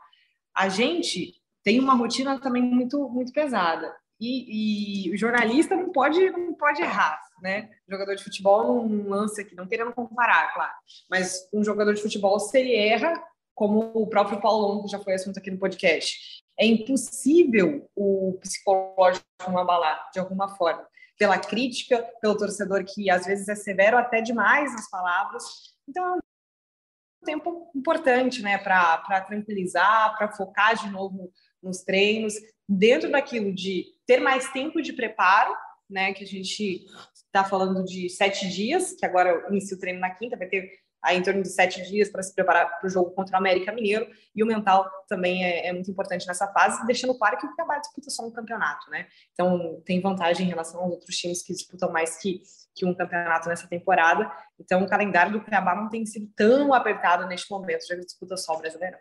a 0.56 0.70
gente 0.70 1.36
tem 1.64 1.80
uma 1.80 1.94
rotina 1.94 2.40
também 2.40 2.64
muito, 2.64 3.08
muito 3.10 3.32
pesada. 3.32 3.96
E, 4.20 5.08
e, 5.08 5.14
o 5.14 5.18
jornalista 5.18 5.76
não 5.76 5.92
pode, 5.92 6.30
não 6.32 6.54
pode 6.54 6.82
errar, 6.82 7.20
né? 7.42 7.70
Jogador 7.88 8.16
de 8.16 8.24
futebol 8.24 8.88
não 8.88 9.10
lança 9.10 9.42
aqui, 9.42 9.56
não 9.56 9.68
querendo 9.68 9.94
comparar, 9.94 10.54
claro. 10.54 10.74
Mas 11.10 11.48
um 11.54 11.64
jogador 11.64 11.94
de 11.94 12.02
futebol, 12.02 12.40
se 12.40 12.58
ele 12.60 12.76
erra, 12.76 13.14
como 13.54 13.80
o 13.94 14.08
próprio 14.08 14.42
Paulão, 14.42 14.84
que 14.84 14.92
já 14.92 15.00
foi 15.00 15.14
assunto 15.14 15.38
aqui 15.38 15.50
no 15.50 15.60
podcast, 15.60 16.44
é 16.60 16.66
impossível 16.66 17.90
o 17.96 18.38
psicológico 18.42 19.26
não 19.48 19.58
abalar 19.58 20.10
de 20.12 20.20
alguma 20.20 20.56
forma. 20.56 20.86
Pela 21.18 21.38
crítica, 21.38 22.04
pelo 22.22 22.38
torcedor 22.38 22.84
que 22.84 23.10
às 23.10 23.26
vezes 23.26 23.48
é 23.48 23.56
severo 23.56 23.98
até 23.98 24.22
demais 24.22 24.74
nas 24.74 24.90
palavras. 24.90 25.44
Então, 25.88 26.04
é 26.04 26.18
um 26.18 27.26
tempo 27.26 27.72
importante, 27.76 28.42
né, 28.42 28.58
para 28.58 29.22
tranquilizar, 29.22 30.16
para 30.18 30.32
focar 30.32 30.76
de 30.76 30.90
novo 30.90 31.32
nos 31.64 31.84
treinos, 31.84 32.34
dentro 32.68 33.10
daquilo 33.10 33.54
de 33.54 33.86
ter 34.06 34.20
mais 34.20 34.52
tempo 34.52 34.82
de 34.82 34.94
preparo, 34.94 35.56
né? 35.90 36.14
Que 36.14 36.24
a 36.24 36.28
gente 36.28 36.86
está 37.26 37.44
falando 37.44 37.84
de 37.84 38.10
sete 38.10 38.48
dias, 38.48 38.94
que 38.94 39.06
agora 39.06 39.46
inicia 39.50 39.76
o 39.76 39.80
treino 39.80 40.00
na 40.00 40.10
quinta, 40.10 40.38
vai 40.38 40.48
ter 40.48 40.72
aí 41.06 41.18
em 41.18 41.22
torno 41.22 41.44
de 41.44 41.50
sete 41.50 41.84
dias 41.84 42.10
para 42.10 42.24
se 42.24 42.34
preparar 42.34 42.80
para 42.80 42.88
o 42.88 42.90
jogo 42.90 43.12
contra 43.12 43.36
o 43.36 43.38
América 43.38 43.72
Mineiro, 43.72 44.08
e 44.36 44.44
o 44.44 44.46
mental 44.46 44.90
também 45.08 45.46
é, 45.46 45.68
é, 45.68 45.74
muito 45.74 45.90
importante 45.90 46.26
nessa 46.26 46.48
fase, 46.48 46.86
deixando 46.88 47.16
claro 47.16 47.38
que 47.38 47.46
o 47.46 47.54
Cuiabá 47.54 47.78
disputa 47.78 48.10
só 48.10 48.26
um 48.26 48.32
campeonato, 48.32 48.90
né? 48.90 49.08
Então 49.32 49.82
tem 49.86 50.02
vantagem 50.02 50.48
em 50.48 50.50
relação 50.50 50.82
aos 50.82 50.94
outros 50.94 51.16
times 51.16 51.44
que 51.44 51.54
disputam 51.54 51.92
mais 51.92 52.18
que, 52.18 52.42
que 52.76 52.86
um 52.86 52.96
campeonato 52.96 53.48
nessa 53.48 53.68
temporada. 53.68 54.32
Então 54.60 54.84
o 54.84 54.90
calendário 54.90 55.34
do 55.34 55.42
Cuiabá 55.42 55.76
não 55.76 55.90
tem 55.90 56.06
sido 56.06 56.28
tão 56.36 56.74
apertado 56.74 57.28
neste 57.28 57.50
momento, 57.52 57.86
já 57.88 57.96
que 57.96 58.02
disputa 58.02 58.36
só 58.36 58.56
o 58.56 58.58
Brasileirão. 58.58 59.00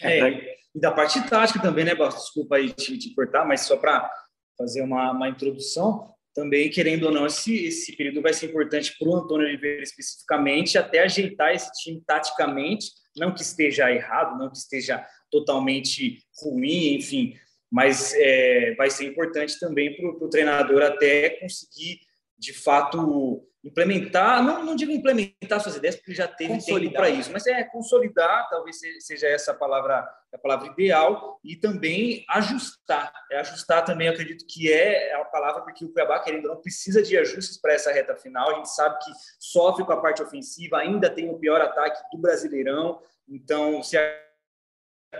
É, 0.00 0.56
e 0.74 0.80
da 0.80 0.92
parte 0.92 1.20
tática 1.28 1.60
também, 1.60 1.84
né, 1.84 1.94
Basta? 1.94 2.20
Desculpa 2.20 2.56
aí 2.56 2.72
te, 2.72 2.98
te 2.98 3.14
cortar, 3.14 3.44
mas 3.44 3.62
só 3.62 3.76
para 3.76 4.10
fazer 4.58 4.82
uma, 4.82 5.12
uma 5.12 5.28
introdução, 5.28 6.12
também, 6.34 6.70
querendo 6.70 7.04
ou 7.04 7.12
não, 7.12 7.26
esse, 7.26 7.64
esse 7.64 7.96
período 7.96 8.22
vai 8.22 8.32
ser 8.32 8.46
importante 8.46 8.94
para 8.96 9.08
o 9.08 9.16
Antônio 9.16 9.46
Oliveira 9.46 9.82
especificamente, 9.82 10.78
até 10.78 11.00
ajeitar 11.00 11.52
esse 11.52 11.68
time 11.82 12.00
taticamente, 12.06 12.92
não 13.16 13.34
que 13.34 13.42
esteja 13.42 13.90
errado, 13.90 14.38
não 14.38 14.48
que 14.48 14.56
esteja 14.56 15.04
totalmente 15.30 16.18
ruim, 16.40 16.94
enfim, 16.94 17.34
mas 17.70 18.14
é, 18.14 18.74
vai 18.76 18.88
ser 18.88 19.06
importante 19.06 19.58
também 19.58 19.96
para 19.96 20.08
o 20.08 20.30
treinador 20.30 20.82
até 20.82 21.30
conseguir, 21.30 21.98
de 22.38 22.52
fato, 22.52 23.44
implementar, 23.68 24.42
não, 24.42 24.64
não 24.64 24.74
digo 24.74 24.90
implementar 24.90 25.60
suas 25.60 25.76
ideias, 25.76 25.96
porque 25.96 26.14
já 26.14 26.26
teve 26.26 26.58
tempo 26.64 26.92
para 26.92 27.08
isso, 27.08 27.30
mas 27.32 27.46
é 27.46 27.62
consolidar, 27.64 28.48
talvez 28.48 28.78
seja 29.00 29.28
essa 29.28 29.52
a 29.52 29.54
palavra, 29.54 30.08
a 30.32 30.38
palavra 30.38 30.68
ideal, 30.68 31.38
e 31.44 31.54
também 31.56 32.24
ajustar. 32.30 33.12
É 33.30 33.38
ajustar 33.40 33.84
também, 33.84 34.08
acredito 34.08 34.44
que 34.46 34.72
é 34.72 35.14
a 35.14 35.24
palavra, 35.24 35.62
porque 35.62 35.84
o 35.84 35.92
Cuiabá, 35.92 36.18
querendo 36.20 36.46
ou 36.46 36.54
não, 36.54 36.60
precisa 36.60 37.02
de 37.02 37.16
ajustes 37.16 37.60
para 37.60 37.74
essa 37.74 37.92
reta 37.92 38.16
final. 38.16 38.50
A 38.50 38.54
gente 38.54 38.74
sabe 38.74 38.98
que 39.04 39.10
sofre 39.38 39.84
com 39.84 39.92
a 39.92 40.00
parte 40.00 40.22
ofensiva, 40.22 40.78
ainda 40.78 41.10
tem 41.10 41.30
o 41.30 41.38
pior 41.38 41.60
ataque 41.60 42.00
do 42.10 42.18
Brasileirão, 42.18 43.00
então 43.28 43.82
se 43.82 43.96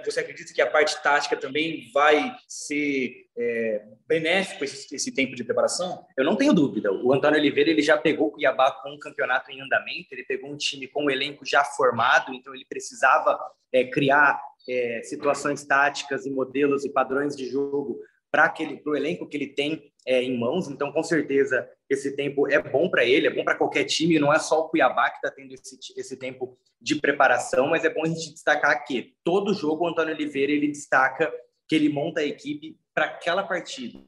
você 0.04 0.20
acredita 0.20 0.52
que 0.52 0.60
a 0.60 0.70
parte 0.70 1.02
tática 1.02 1.36
também 1.36 1.90
vai 1.92 2.36
ser 2.46 3.27
é, 3.38 3.84
benéfico 4.06 4.64
esse, 4.64 4.94
esse, 4.94 5.14
tempo 5.14 5.36
de 5.36 5.44
preparação? 5.44 6.04
Eu 6.16 6.24
não 6.24 6.36
tenho 6.36 6.52
dúvida. 6.52 6.92
O 6.92 7.12
Antônio 7.12 7.38
Oliveira 7.38 7.70
ele 7.70 7.82
já 7.82 7.96
pegou 7.96 8.28
o 8.28 8.30
Cuiabá 8.32 8.72
com 8.82 8.90
um 8.90 8.98
campeonato 8.98 9.50
em 9.52 9.60
andamento, 9.60 10.08
ele 10.12 10.24
pegou 10.24 10.50
um 10.50 10.56
time 10.56 10.88
com 10.88 11.04
um 11.04 11.10
elenco 11.10 11.46
já 11.46 11.62
formado, 11.62 12.34
então 12.34 12.54
ele 12.54 12.66
precisava 12.68 13.38
é, 13.72 13.84
criar 13.84 14.40
é, 14.68 15.02
situações 15.04 15.64
táticas 15.64 16.26
e 16.26 16.30
modelos 16.30 16.84
e 16.84 16.92
padrões 16.92 17.36
de 17.36 17.48
jogo 17.48 18.00
para 18.30 18.52
o 18.84 18.96
elenco 18.96 19.26
que 19.26 19.36
ele 19.36 19.48
tem 19.48 19.90
é, 20.06 20.22
em 20.22 20.38
mãos. 20.38 20.68
Então, 20.68 20.92
com 20.92 21.02
certeza, 21.02 21.68
esse 21.88 22.14
tempo 22.14 22.50
é 22.50 22.60
bom 22.60 22.90
para 22.90 23.04
ele, 23.04 23.26
é 23.26 23.30
bom 23.30 23.44
para 23.44 23.54
qualquer 23.54 23.84
time. 23.84 24.18
Não 24.18 24.32
é 24.32 24.38
só 24.38 24.60
o 24.60 24.68
Cuiabá 24.68 25.10
que 25.10 25.16
está 25.16 25.30
tendo 25.30 25.54
esse, 25.54 25.78
esse 25.96 26.16
tempo 26.16 26.58
de 26.80 26.96
preparação, 26.96 27.68
mas 27.68 27.84
é 27.84 27.90
bom 27.90 28.02
a 28.04 28.08
gente 28.08 28.32
destacar 28.32 28.84
que 28.84 29.14
todo 29.24 29.54
jogo 29.54 29.84
o 29.84 29.88
Antônio 29.88 30.14
Oliveira 30.14 30.52
ele 30.52 30.68
destaca 30.68 31.32
que 31.68 31.74
ele 31.74 31.90
monta 31.90 32.20
a 32.20 32.24
equipe 32.24 32.78
para 32.98 33.04
aquela 33.04 33.44
partida 33.44 34.00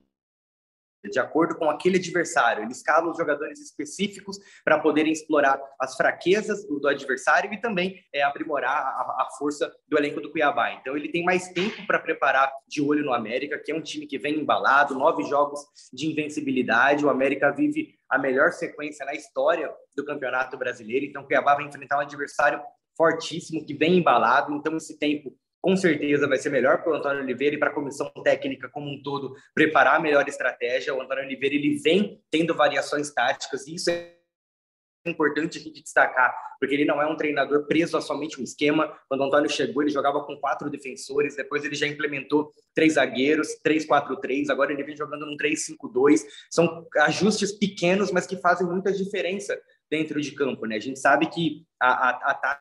de 1.09 1.19
acordo 1.21 1.55
com 1.55 1.71
aquele 1.71 1.97
adversário. 1.97 2.65
Ele 2.65 2.73
escala 2.73 3.09
os 3.09 3.17
jogadores 3.17 3.61
específicos 3.61 4.37
para 4.65 4.81
poderem 4.81 5.13
explorar 5.13 5.59
as 5.81 5.97
fraquezas 5.97 6.67
do, 6.67 6.81
do 6.81 6.89
adversário 6.89 7.55
e 7.55 7.61
também 7.61 8.05
é, 8.13 8.21
aprimorar 8.23 8.77
a, 8.77 9.23
a, 9.23 9.29
força 9.39 9.73
do 9.89 9.97
elenco 9.97 10.21
do 10.21 10.31
Cuiabá. 10.31 10.73
Então, 10.73 10.97
ele 10.97 11.09
tem 11.09 11.25
mais 11.25 11.49
tempo 11.53 11.87
para 11.87 12.01
preparar 12.01 12.53
de 12.69 12.83
olho 12.83 13.05
no 13.05 13.15
América, 13.15 13.59
que 13.59 13.71
é 13.71 13.75
um 13.75 13.81
time 13.81 14.07
que 14.07 14.19
vem 14.19 14.41
embalado, 14.41 14.95
nove 14.95 15.23
jogos 15.23 15.61
de 15.93 16.11
invencibilidade. 16.11 17.07
O 17.07 17.11
América 17.11 17.51
vive 17.53 17.95
a 18.11 18.19
melhor 18.19 18.51
sequência 18.51 19.07
na 19.07 19.15
história 19.15 19.73
do 19.97 20.05
Campeonato 20.05 20.59
Brasileiro. 20.59 21.07
Então, 21.07 21.23
o 21.23 21.27
Cuiabá 21.27 21.55
vai 21.55 21.65
enfrentar 21.65 21.97
um 21.97 22.01
adversário 22.01 22.61
fortíssimo 22.97 23.65
que 23.65 23.73
vem 23.73 23.99
embalado. 23.99 24.53
Então, 24.53 24.77
esse 24.77 24.99
tempo 24.99 25.35
com 25.61 25.77
certeza 25.77 26.27
vai 26.27 26.39
ser 26.39 26.51
melhor 26.51 26.83
para 26.83 26.93
o 26.93 26.95
Antônio 26.95 27.23
Oliveira 27.23 27.55
e 27.55 27.59
para 27.59 27.71
a 27.71 27.75
comissão 27.75 28.11
técnica 28.25 28.69
como 28.69 28.91
um 28.91 29.03
todo 29.03 29.35
preparar 29.55 29.97
a 29.97 30.01
melhor 30.01 30.27
estratégia. 30.27 30.95
O 30.95 31.01
Antônio 31.01 31.25
Oliveira 31.25 31.55
ele 31.55 31.79
vem 31.79 32.23
tendo 32.31 32.55
variações 32.55 33.13
táticas 33.13 33.67
e 33.67 33.75
isso 33.75 33.91
é 33.91 34.17
importante 35.07 35.59
a 35.59 35.61
gente 35.61 35.83
destacar, 35.83 36.35
porque 36.59 36.75
ele 36.75 36.85
não 36.85 37.01
é 37.01 37.07
um 37.07 37.17
treinador 37.17 37.67
preso 37.67 37.97
a 37.97 38.01
somente 38.01 38.41
um 38.41 38.45
esquema. 38.45 38.95
Quando 39.09 39.23
o 39.23 39.25
Antônio 39.25 39.49
chegou, 39.49 39.83
ele 39.83 39.91
jogava 39.91 40.23
com 40.25 40.37
quatro 40.37 40.69
defensores, 40.69 41.37
depois 41.37 41.65
ele 41.65 41.75
já 41.75 41.87
implementou 41.87 42.53
três 42.75 42.95
zagueiros, 42.95 43.49
3-4-3, 43.65 44.51
agora 44.51 44.73
ele 44.73 44.85
vem 44.85 44.97
jogando 44.97 45.25
num 45.25 45.37
3-5-2. 45.37 46.23
São 46.51 46.87
ajustes 46.99 47.53
pequenos, 47.53 48.13
mas 48.13 48.27
que 48.27 48.37
fazem 48.37 48.67
muita 48.67 48.93
diferença 48.93 49.59
dentro 49.91 50.21
de 50.21 50.33
campo, 50.33 50.67
né? 50.67 50.77
A 50.77 50.81
gente 50.81 50.99
sabe 50.99 51.27
que 51.29 51.65
a, 51.81 52.11
a, 52.11 52.31
a 52.33 52.61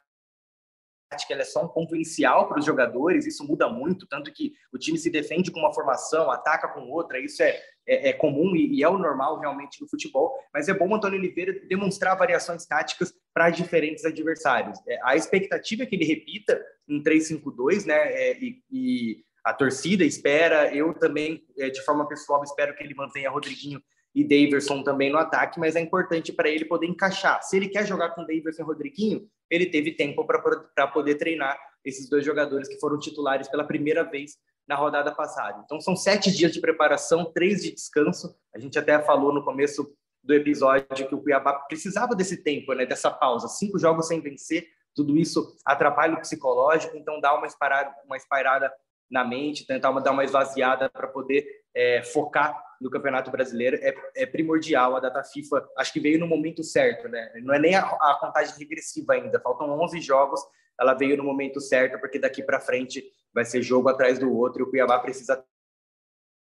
tática 1.09 1.33
é 1.33 1.43
só 1.43 1.65
um 1.65 1.67
ponto 1.67 1.95
inicial 1.95 2.47
para 2.47 2.59
os 2.59 2.65
jogadores, 2.65 3.25
isso 3.25 3.43
muda 3.43 3.67
muito, 3.67 4.07
tanto 4.07 4.31
que 4.31 4.53
o 4.71 4.77
time 4.77 4.97
se 4.97 5.09
defende 5.09 5.51
com 5.51 5.59
uma 5.59 5.73
formação, 5.73 6.29
ataca 6.29 6.67
com 6.67 6.81
outra, 6.89 7.19
isso 7.19 7.41
é, 7.41 7.59
é, 7.87 8.09
é 8.09 8.13
comum 8.13 8.55
e, 8.55 8.75
e, 8.75 8.83
é 8.83 8.87
o 8.87 8.97
normal 8.97 9.39
realmente 9.39 9.81
no 9.81 9.89
futebol, 9.89 10.31
mas 10.53 10.69
é 10.69 10.73
bom 10.73 10.87
o 10.87 10.95
Antônio 10.95 11.17
Oliveira 11.17 11.59
demonstrar 11.67 12.15
variações 12.15 12.65
táticas 12.65 13.13
para 13.33 13.49
diferentes 13.49 14.05
adversários. 14.05 14.79
É, 14.87 14.99
a 15.03 15.15
expectativa 15.15 15.83
é 15.83 15.85
que 15.85 15.95
ele 15.95 16.05
repita 16.05 16.63
um 16.87 17.01
3-5-2, 17.01 17.85
né, 17.85 17.95
é, 17.95 18.37
e, 18.39 18.61
e, 18.71 19.23
a 19.43 19.53
torcida 19.53 20.03
espera, 20.03 20.75
eu 20.75 20.93
também, 20.93 21.43
é, 21.57 21.69
de 21.69 21.81
forma 21.83 22.07
pessoal, 22.07 22.43
espero 22.43 22.75
que 22.75 22.83
ele 22.83 22.93
mantenha 22.93 23.31
Rodriguinho 23.31 23.81
e 24.13 24.23
Daverson 24.23 24.83
também 24.83 25.11
no 25.11 25.17
ataque, 25.17 25.59
mas 25.59 25.75
é 25.75 25.79
importante 25.79 26.33
para 26.33 26.49
ele 26.49 26.65
poder 26.65 26.87
encaixar. 26.87 27.41
Se 27.43 27.55
ele 27.57 27.69
quer 27.69 27.85
jogar 27.85 28.09
com 28.09 28.25
Daverson 28.25 28.63
e 28.63 28.65
Rodriguinho, 28.65 29.29
ele 29.49 29.67
teve 29.67 29.91
tempo 29.91 30.25
para 30.25 30.87
poder 30.87 31.15
treinar 31.15 31.57
esses 31.85 32.09
dois 32.09 32.25
jogadores 32.25 32.67
que 32.67 32.79
foram 32.79 32.97
titulares 32.97 33.47
pela 33.47 33.63
primeira 33.63 34.03
vez 34.03 34.37
na 34.67 34.75
rodada 34.75 35.11
passada. 35.11 35.61
Então, 35.65 35.79
são 35.79 35.95
sete 35.95 36.31
dias 36.31 36.51
de 36.51 36.61
preparação, 36.61 37.31
três 37.33 37.63
de 37.63 37.73
descanso. 37.73 38.35
A 38.53 38.59
gente 38.59 38.77
até 38.77 38.99
falou 38.99 39.33
no 39.33 39.43
começo 39.43 39.91
do 40.23 40.33
episódio 40.33 41.07
que 41.07 41.15
o 41.15 41.21
Cuiabá 41.21 41.53
precisava 41.67 42.15
desse 42.15 42.43
tempo, 42.43 42.73
né, 42.73 42.85
dessa 42.85 43.09
pausa. 43.09 43.47
Cinco 43.47 43.79
jogos 43.79 44.07
sem 44.07 44.19
vencer, 44.21 44.67
tudo 44.95 45.17
isso 45.17 45.55
atrapalha 45.65 46.15
o 46.15 46.19
psicológico, 46.19 46.97
então 46.97 47.19
dá 47.21 47.33
uma 47.33 47.47
espirada, 47.47 47.91
uma 48.05 48.17
espirada 48.17 48.71
na 49.09 49.23
mente, 49.23 49.65
tentar 49.65 49.89
uma, 49.89 50.01
dar 50.01 50.11
uma 50.11 50.23
esvaziada 50.23 50.89
para 50.89 51.07
poder 51.07 51.47
é, 51.73 52.03
focar 52.03 52.68
no 52.79 52.89
Campeonato 52.89 53.29
Brasileiro 53.31 53.77
é, 53.81 53.93
é, 54.15 54.25
primordial. 54.25 54.95
A 54.95 54.99
data 54.99 55.23
FIFA 55.23 55.67
acho 55.77 55.93
que 55.93 55.99
veio 55.99 56.19
no 56.19 56.27
momento 56.27 56.63
certo, 56.63 57.07
né? 57.07 57.31
Não 57.43 57.53
é 57.53 57.59
nem 57.59 57.75
a, 57.75 57.81
a 57.81 58.17
contagem 58.19 58.57
regressiva 58.57 59.13
ainda, 59.13 59.39
faltam 59.39 59.69
11 59.79 59.99
jogos, 60.01 60.41
ela 60.79 60.93
veio 60.93 61.17
no 61.17 61.23
momento 61.23 61.59
certo, 61.59 61.99
porque 61.99 62.19
daqui 62.19 62.41
para 62.41 62.59
frente 62.59 63.03
vai 63.33 63.45
ser 63.45 63.61
jogo 63.61 63.89
atrás 63.89 64.17
do 64.17 64.33
outro 64.33 64.61
e 64.61 64.63
o 64.63 64.69
Cuiabá 64.69 64.99
precisa 64.99 65.43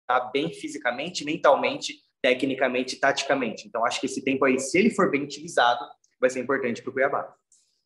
estar 0.02 0.32
bem 0.32 0.54
fisicamente, 0.54 1.26
mentalmente, 1.26 1.96
tecnicamente, 2.22 2.96
taticamente. 2.98 3.68
Então 3.68 3.86
acho 3.86 4.00
que 4.00 4.06
esse 4.06 4.24
tempo 4.24 4.46
aí, 4.46 4.60
se 4.60 4.78
ele 4.78 4.92
for 4.92 5.10
bem 5.10 5.24
utilizado, 5.24 5.84
vai 6.20 6.30
ser 6.30 6.40
importante 6.40 6.82
para 6.82 6.90
o 6.90 6.94
Cuiabá. 6.94 7.34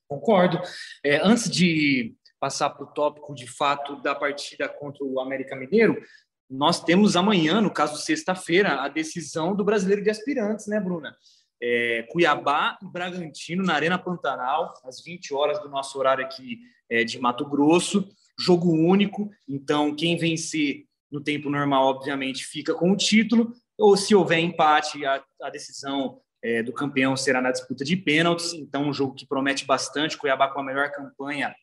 Concordo. 0.08 0.62
É, 1.03 1.17
antes 1.17 1.49
de 1.49 2.15
passar 2.39 2.69
para 2.71 2.84
o 2.84 2.93
tópico 2.93 3.34
de 3.34 3.47
fato 3.47 4.01
da 4.01 4.13
partida 4.13 4.67
contra 4.67 5.03
o 5.03 5.19
América 5.19 5.56
Mineiro, 5.56 6.01
nós 6.49 6.84
temos 6.84 7.15
amanhã, 7.15 7.62
no 7.62 7.71
caso 7.71 7.97
sexta-feira, 7.97 8.82
a 8.82 8.88
decisão 8.88 9.56
do 9.56 9.63
Brasileiro 9.63 10.03
de 10.03 10.10
Aspirantes, 10.10 10.67
né, 10.67 10.79
Bruna? 10.79 11.15
É, 11.62 12.03
Cuiabá 12.10 12.77
e 12.82 12.86
Bragantino 12.86 13.63
na 13.63 13.73
Arena 13.73 13.97
Pantanal, 13.97 14.73
às 14.84 15.01
20 15.01 15.34
horas 15.34 15.60
do 15.62 15.69
nosso 15.69 15.97
horário 15.97 16.23
aqui 16.23 16.60
é, 16.89 17.03
de 17.03 17.19
Mato 17.19 17.45
Grosso. 17.45 18.08
Jogo 18.38 18.71
único, 18.71 19.29
então 19.47 19.95
quem 19.95 20.17
vencer 20.17 20.86
no 21.12 21.21
tempo 21.21 21.49
normal, 21.49 21.86
obviamente, 21.86 22.43
fica 22.43 22.73
com 22.73 22.91
o 22.91 22.97
título, 22.97 23.53
ou 23.77 23.95
se 23.95 24.15
houver 24.15 24.39
empate, 24.39 25.06
a, 25.06 25.23
a 25.41 25.49
decisão 25.49 26.19
é, 26.43 26.62
do 26.62 26.73
campeão 26.73 27.15
será 27.15 27.41
na 27.41 27.51
disputa 27.51 27.86
de 27.86 27.95
pênaltis. 27.95 28.53
Então, 28.53 28.89
um 28.89 28.93
jogo 28.93 29.13
que 29.13 29.25
promete 29.25 29.65
bastante. 29.65 30.17
Cuiabá 30.17 30.49
com 30.49 30.60
a 30.60 30.63
melhor 30.63 30.91
campanha 30.91 31.56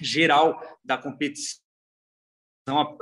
geral 0.00 0.60
da 0.84 0.98
competição 0.98 1.67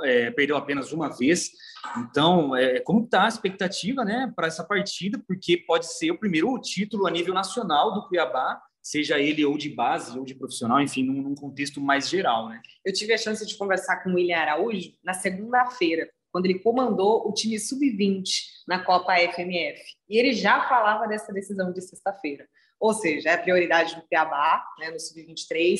é, 0.03 0.31
perdeu 0.31 0.57
apenas 0.57 0.91
uma 0.91 1.09
vez. 1.09 1.51
Então, 1.97 2.55
é, 2.55 2.79
como 2.79 3.03
está 3.03 3.25
a 3.25 3.27
expectativa 3.27 4.03
né, 4.03 4.31
para 4.35 4.47
essa 4.47 4.63
partida? 4.63 5.21
Porque 5.27 5.57
pode 5.57 5.85
ser 5.93 6.11
o 6.11 6.19
primeiro 6.19 6.57
título 6.59 7.07
a 7.07 7.11
nível 7.11 7.33
nacional 7.33 7.93
do 7.93 8.07
Cuiabá, 8.07 8.61
seja 8.81 9.19
ele 9.19 9.43
ou 9.45 9.57
de 9.57 9.69
base 9.69 10.17
ou 10.17 10.23
de 10.23 10.35
profissional, 10.35 10.81
enfim, 10.81 11.03
num, 11.03 11.21
num 11.21 11.35
contexto 11.35 11.81
mais 11.81 12.07
geral. 12.09 12.49
Né? 12.49 12.61
Eu 12.85 12.93
tive 12.93 13.13
a 13.13 13.17
chance 13.17 13.45
de 13.45 13.57
conversar 13.57 14.03
com 14.03 14.11
o 14.11 14.15
William 14.15 14.37
Araújo 14.37 14.91
na 15.03 15.13
segunda-feira, 15.13 16.09
quando 16.31 16.45
ele 16.45 16.59
comandou 16.59 17.27
o 17.27 17.33
time 17.33 17.59
sub-20 17.59 18.23
na 18.67 18.83
Copa 18.83 19.15
FMF. 19.15 19.81
E 20.09 20.17
ele 20.17 20.33
já 20.33 20.67
falava 20.67 21.07
dessa 21.07 21.33
decisão 21.33 21.73
de 21.73 21.81
sexta-feira. 21.81 22.47
Ou 22.79 22.93
seja, 22.93 23.31
é 23.31 23.37
prioridade 23.37 23.95
do 23.95 24.03
Cuiabá, 24.03 24.63
né, 24.79 24.91
no 24.91 24.99
sub-23, 24.99 25.79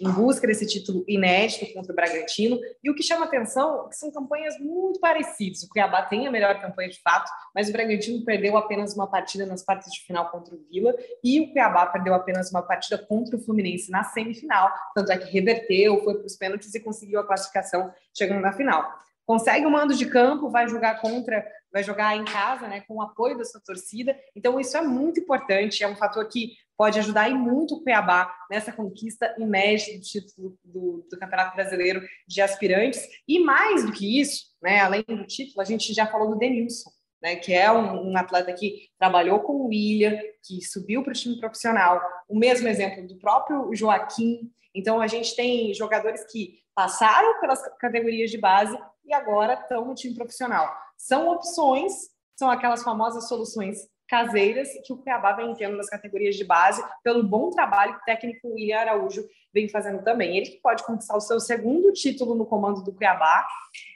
em 0.00 0.10
busca 0.10 0.46
desse 0.46 0.66
título 0.66 1.04
inédito 1.06 1.72
contra 1.72 1.92
o 1.92 1.94
Bragantino. 1.94 2.58
E 2.82 2.90
o 2.90 2.94
que 2.94 3.02
chama 3.02 3.24
atenção 3.24 3.86
é 3.86 3.88
que 3.88 3.96
são 3.96 4.10
campanhas 4.10 4.58
muito 4.58 4.98
parecidas. 5.00 5.62
O 5.62 5.68
Cuiabá 5.68 6.02
tem 6.02 6.26
a 6.26 6.30
melhor 6.30 6.60
campanha 6.60 6.88
de 6.88 7.00
fato, 7.00 7.30
mas 7.54 7.68
o 7.68 7.72
Bragantino 7.72 8.24
perdeu 8.24 8.56
apenas 8.56 8.94
uma 8.94 9.06
partida 9.06 9.46
nas 9.46 9.64
partes 9.64 9.92
de 9.92 10.00
final 10.00 10.30
contra 10.30 10.54
o 10.54 10.58
Vila 10.70 10.94
e 11.22 11.40
o 11.40 11.52
Cuiabá 11.52 11.86
perdeu 11.86 12.14
apenas 12.14 12.50
uma 12.50 12.62
partida 12.62 12.98
contra 12.98 13.36
o 13.36 13.40
Fluminense 13.40 13.90
na 13.90 14.04
semifinal. 14.04 14.70
Tanto 14.94 15.12
é 15.12 15.18
que 15.18 15.30
reverteu, 15.30 16.02
foi 16.02 16.14
para 16.14 16.26
os 16.26 16.36
pênaltis 16.36 16.74
e 16.74 16.80
conseguiu 16.80 17.20
a 17.20 17.26
classificação 17.26 17.92
chegando 18.12 18.40
na 18.40 18.52
final. 18.52 19.04
Consegue 19.26 19.64
o 19.64 19.70
mando 19.70 19.94
de 19.94 20.04
campo, 20.04 20.50
vai 20.50 20.68
jogar 20.68 21.00
contra, 21.00 21.46
vai 21.72 21.82
jogar 21.82 22.14
em 22.14 22.24
casa, 22.26 22.68
né, 22.68 22.82
com 22.86 22.96
o 22.96 23.02
apoio 23.02 23.38
da 23.38 23.44
sua 23.44 23.60
torcida. 23.60 24.14
Então 24.36 24.60
isso 24.60 24.76
é 24.76 24.82
muito 24.82 25.18
importante, 25.18 25.82
é 25.82 25.88
um 25.88 25.96
fator 25.96 26.26
que 26.28 26.52
pode 26.76 26.98
ajudar 26.98 27.28
e 27.28 27.34
muito 27.34 27.76
o 27.76 27.82
Cuiabá 27.82 28.34
nessa 28.50 28.72
conquista 28.72 29.34
inédita 29.38 29.92
do 29.92 30.00
título 30.00 30.58
do, 30.64 31.06
do, 31.10 31.18
Campeonato 31.18 31.54
Brasileiro 31.54 32.02
de 32.26 32.40
Aspirantes. 32.40 33.06
E 33.26 33.38
mais 33.40 33.84
do 33.84 33.92
que 33.92 34.20
isso, 34.20 34.44
né, 34.62 34.80
além 34.80 35.04
do 35.06 35.26
título, 35.26 35.60
a 35.60 35.64
gente 35.64 35.92
já 35.92 36.06
falou 36.06 36.30
do 36.30 36.38
Denilson, 36.38 36.90
né, 37.22 37.36
que 37.36 37.52
é 37.52 37.70
um, 37.70 38.10
um, 38.10 38.16
atleta 38.16 38.52
que 38.52 38.88
trabalhou 38.98 39.40
com 39.40 39.52
o 39.54 39.66
William, 39.68 40.18
que 40.42 40.60
subiu 40.62 41.02
para 41.02 41.12
o 41.12 41.14
time 41.14 41.38
profissional. 41.38 42.00
O 42.28 42.38
mesmo 42.38 42.68
exemplo 42.68 43.06
do 43.06 43.18
próprio 43.18 43.74
Joaquim. 43.74 44.50
Então, 44.74 45.00
a 45.00 45.06
gente 45.06 45.34
tem 45.36 45.72
jogadores 45.72 46.24
que 46.30 46.58
passaram 46.74 47.40
pelas 47.40 47.62
categorias 47.78 48.30
de 48.30 48.38
base 48.38 48.76
e 49.04 49.14
agora 49.14 49.54
estão 49.54 49.84
no 49.84 49.94
time 49.94 50.14
profissional. 50.14 50.70
São 50.98 51.28
opções, 51.28 51.92
são 52.36 52.50
aquelas 52.50 52.82
famosas 52.82 53.28
soluções 53.28 53.78
caseiras 54.14 54.68
que 54.84 54.92
o 54.92 54.96
Cuiabá 54.96 55.32
vem 55.32 55.52
tendo 55.54 55.76
nas 55.76 55.90
categorias 55.90 56.36
de 56.36 56.44
base, 56.44 56.80
pelo 57.02 57.24
bom 57.24 57.50
trabalho 57.50 57.94
que 57.94 58.02
o 58.02 58.04
técnico 58.04 58.54
William 58.54 58.78
Araújo 58.78 59.24
vem 59.52 59.68
fazendo 59.68 60.04
também. 60.04 60.36
Ele 60.36 60.50
que 60.50 60.60
pode 60.60 60.84
conquistar 60.84 61.16
o 61.16 61.20
seu 61.20 61.40
segundo 61.40 61.92
título 61.92 62.36
no 62.36 62.46
comando 62.46 62.84
do 62.84 62.92
Cuiabá 62.92 63.44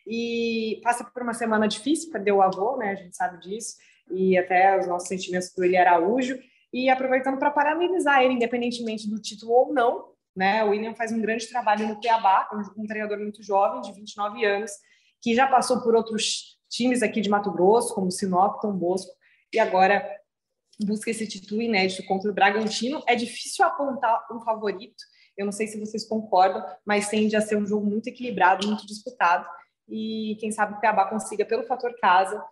e 0.05 0.81
passa 0.83 1.05
por 1.05 1.23
uma 1.23 1.35
semana 1.35 1.69
difícil, 1.69 2.11
perdeu 2.11 2.37
o 2.37 2.43
avô, 2.43 2.77
né? 2.77 2.91
A 2.91 2.95
gente 2.97 3.17
sabe 3.17 3.39
disso, 3.39 3.77
e 4.11 4.37
até 4.37 4.77
os 4.77 4.89
nossos 4.89 5.07
sentimentos 5.07 5.55
do 5.55 5.63
William 5.63 5.83
Araújo. 5.83 6.37
E 6.73 6.91
aproveitando 6.91 7.39
para 7.39 7.53
parabenizar 7.53 8.21
ele, 8.21 8.35
independentemente 8.35 9.09
do 9.09 9.23
título 9.23 9.53
ou 9.53 9.73
não, 9.73 10.09
né? 10.35 10.65
O 10.65 10.71
William 10.71 10.95
faz 10.95 11.13
um 11.13 11.21
grande 11.21 11.47
trabalho 11.49 11.87
no 11.87 12.01
Cuiabá, 12.01 12.49
um 12.77 12.87
treinador 12.87 13.19
muito 13.21 13.41
jovem, 13.41 13.83
de 13.83 13.93
29 13.93 14.45
anos, 14.45 14.73
que 15.23 15.33
já 15.33 15.47
passou 15.47 15.81
por 15.81 15.95
outros 15.95 16.59
times 16.69 17.05
aqui 17.05 17.21
de 17.21 17.31
Mato 17.31 17.53
Grosso, 17.53 17.95
como 17.95 18.11
Sinop, 18.11 18.61
Tom 18.61 18.73
Bosco, 18.73 19.18
e 19.53 19.59
agora 19.59 20.09
busca 20.81 21.11
esse 21.11 21.27
título 21.27 21.61
inédito 21.63 22.05
contra 22.07 22.31
o 22.31 22.35
Bragantino. 22.35 23.03
É 23.07 23.15
difícil 23.15 23.65
apontar 23.65 24.27
um 24.33 24.41
favorito, 24.41 24.97
eu 25.37 25.45
não 25.45 25.53
sei 25.53 25.67
se 25.67 25.79
vocês 25.79 26.07
concordam, 26.07 26.65
mas 26.85 27.09
tende 27.09 27.37
a 27.37 27.41
ser 27.41 27.57
um 27.57 27.67
jogo 27.67 27.87
muito 27.87 28.09
equilibrado, 28.09 28.67
muito 28.67 28.87
disputado, 28.87 29.47
e 29.89 30.37
quem 30.41 30.51
sabe 30.51 30.75
o 30.75 30.77
Cuiabá 30.77 31.07
consiga, 31.07 31.45
pelo 31.45 31.67
fator 31.67 31.95
casa, 32.01 32.45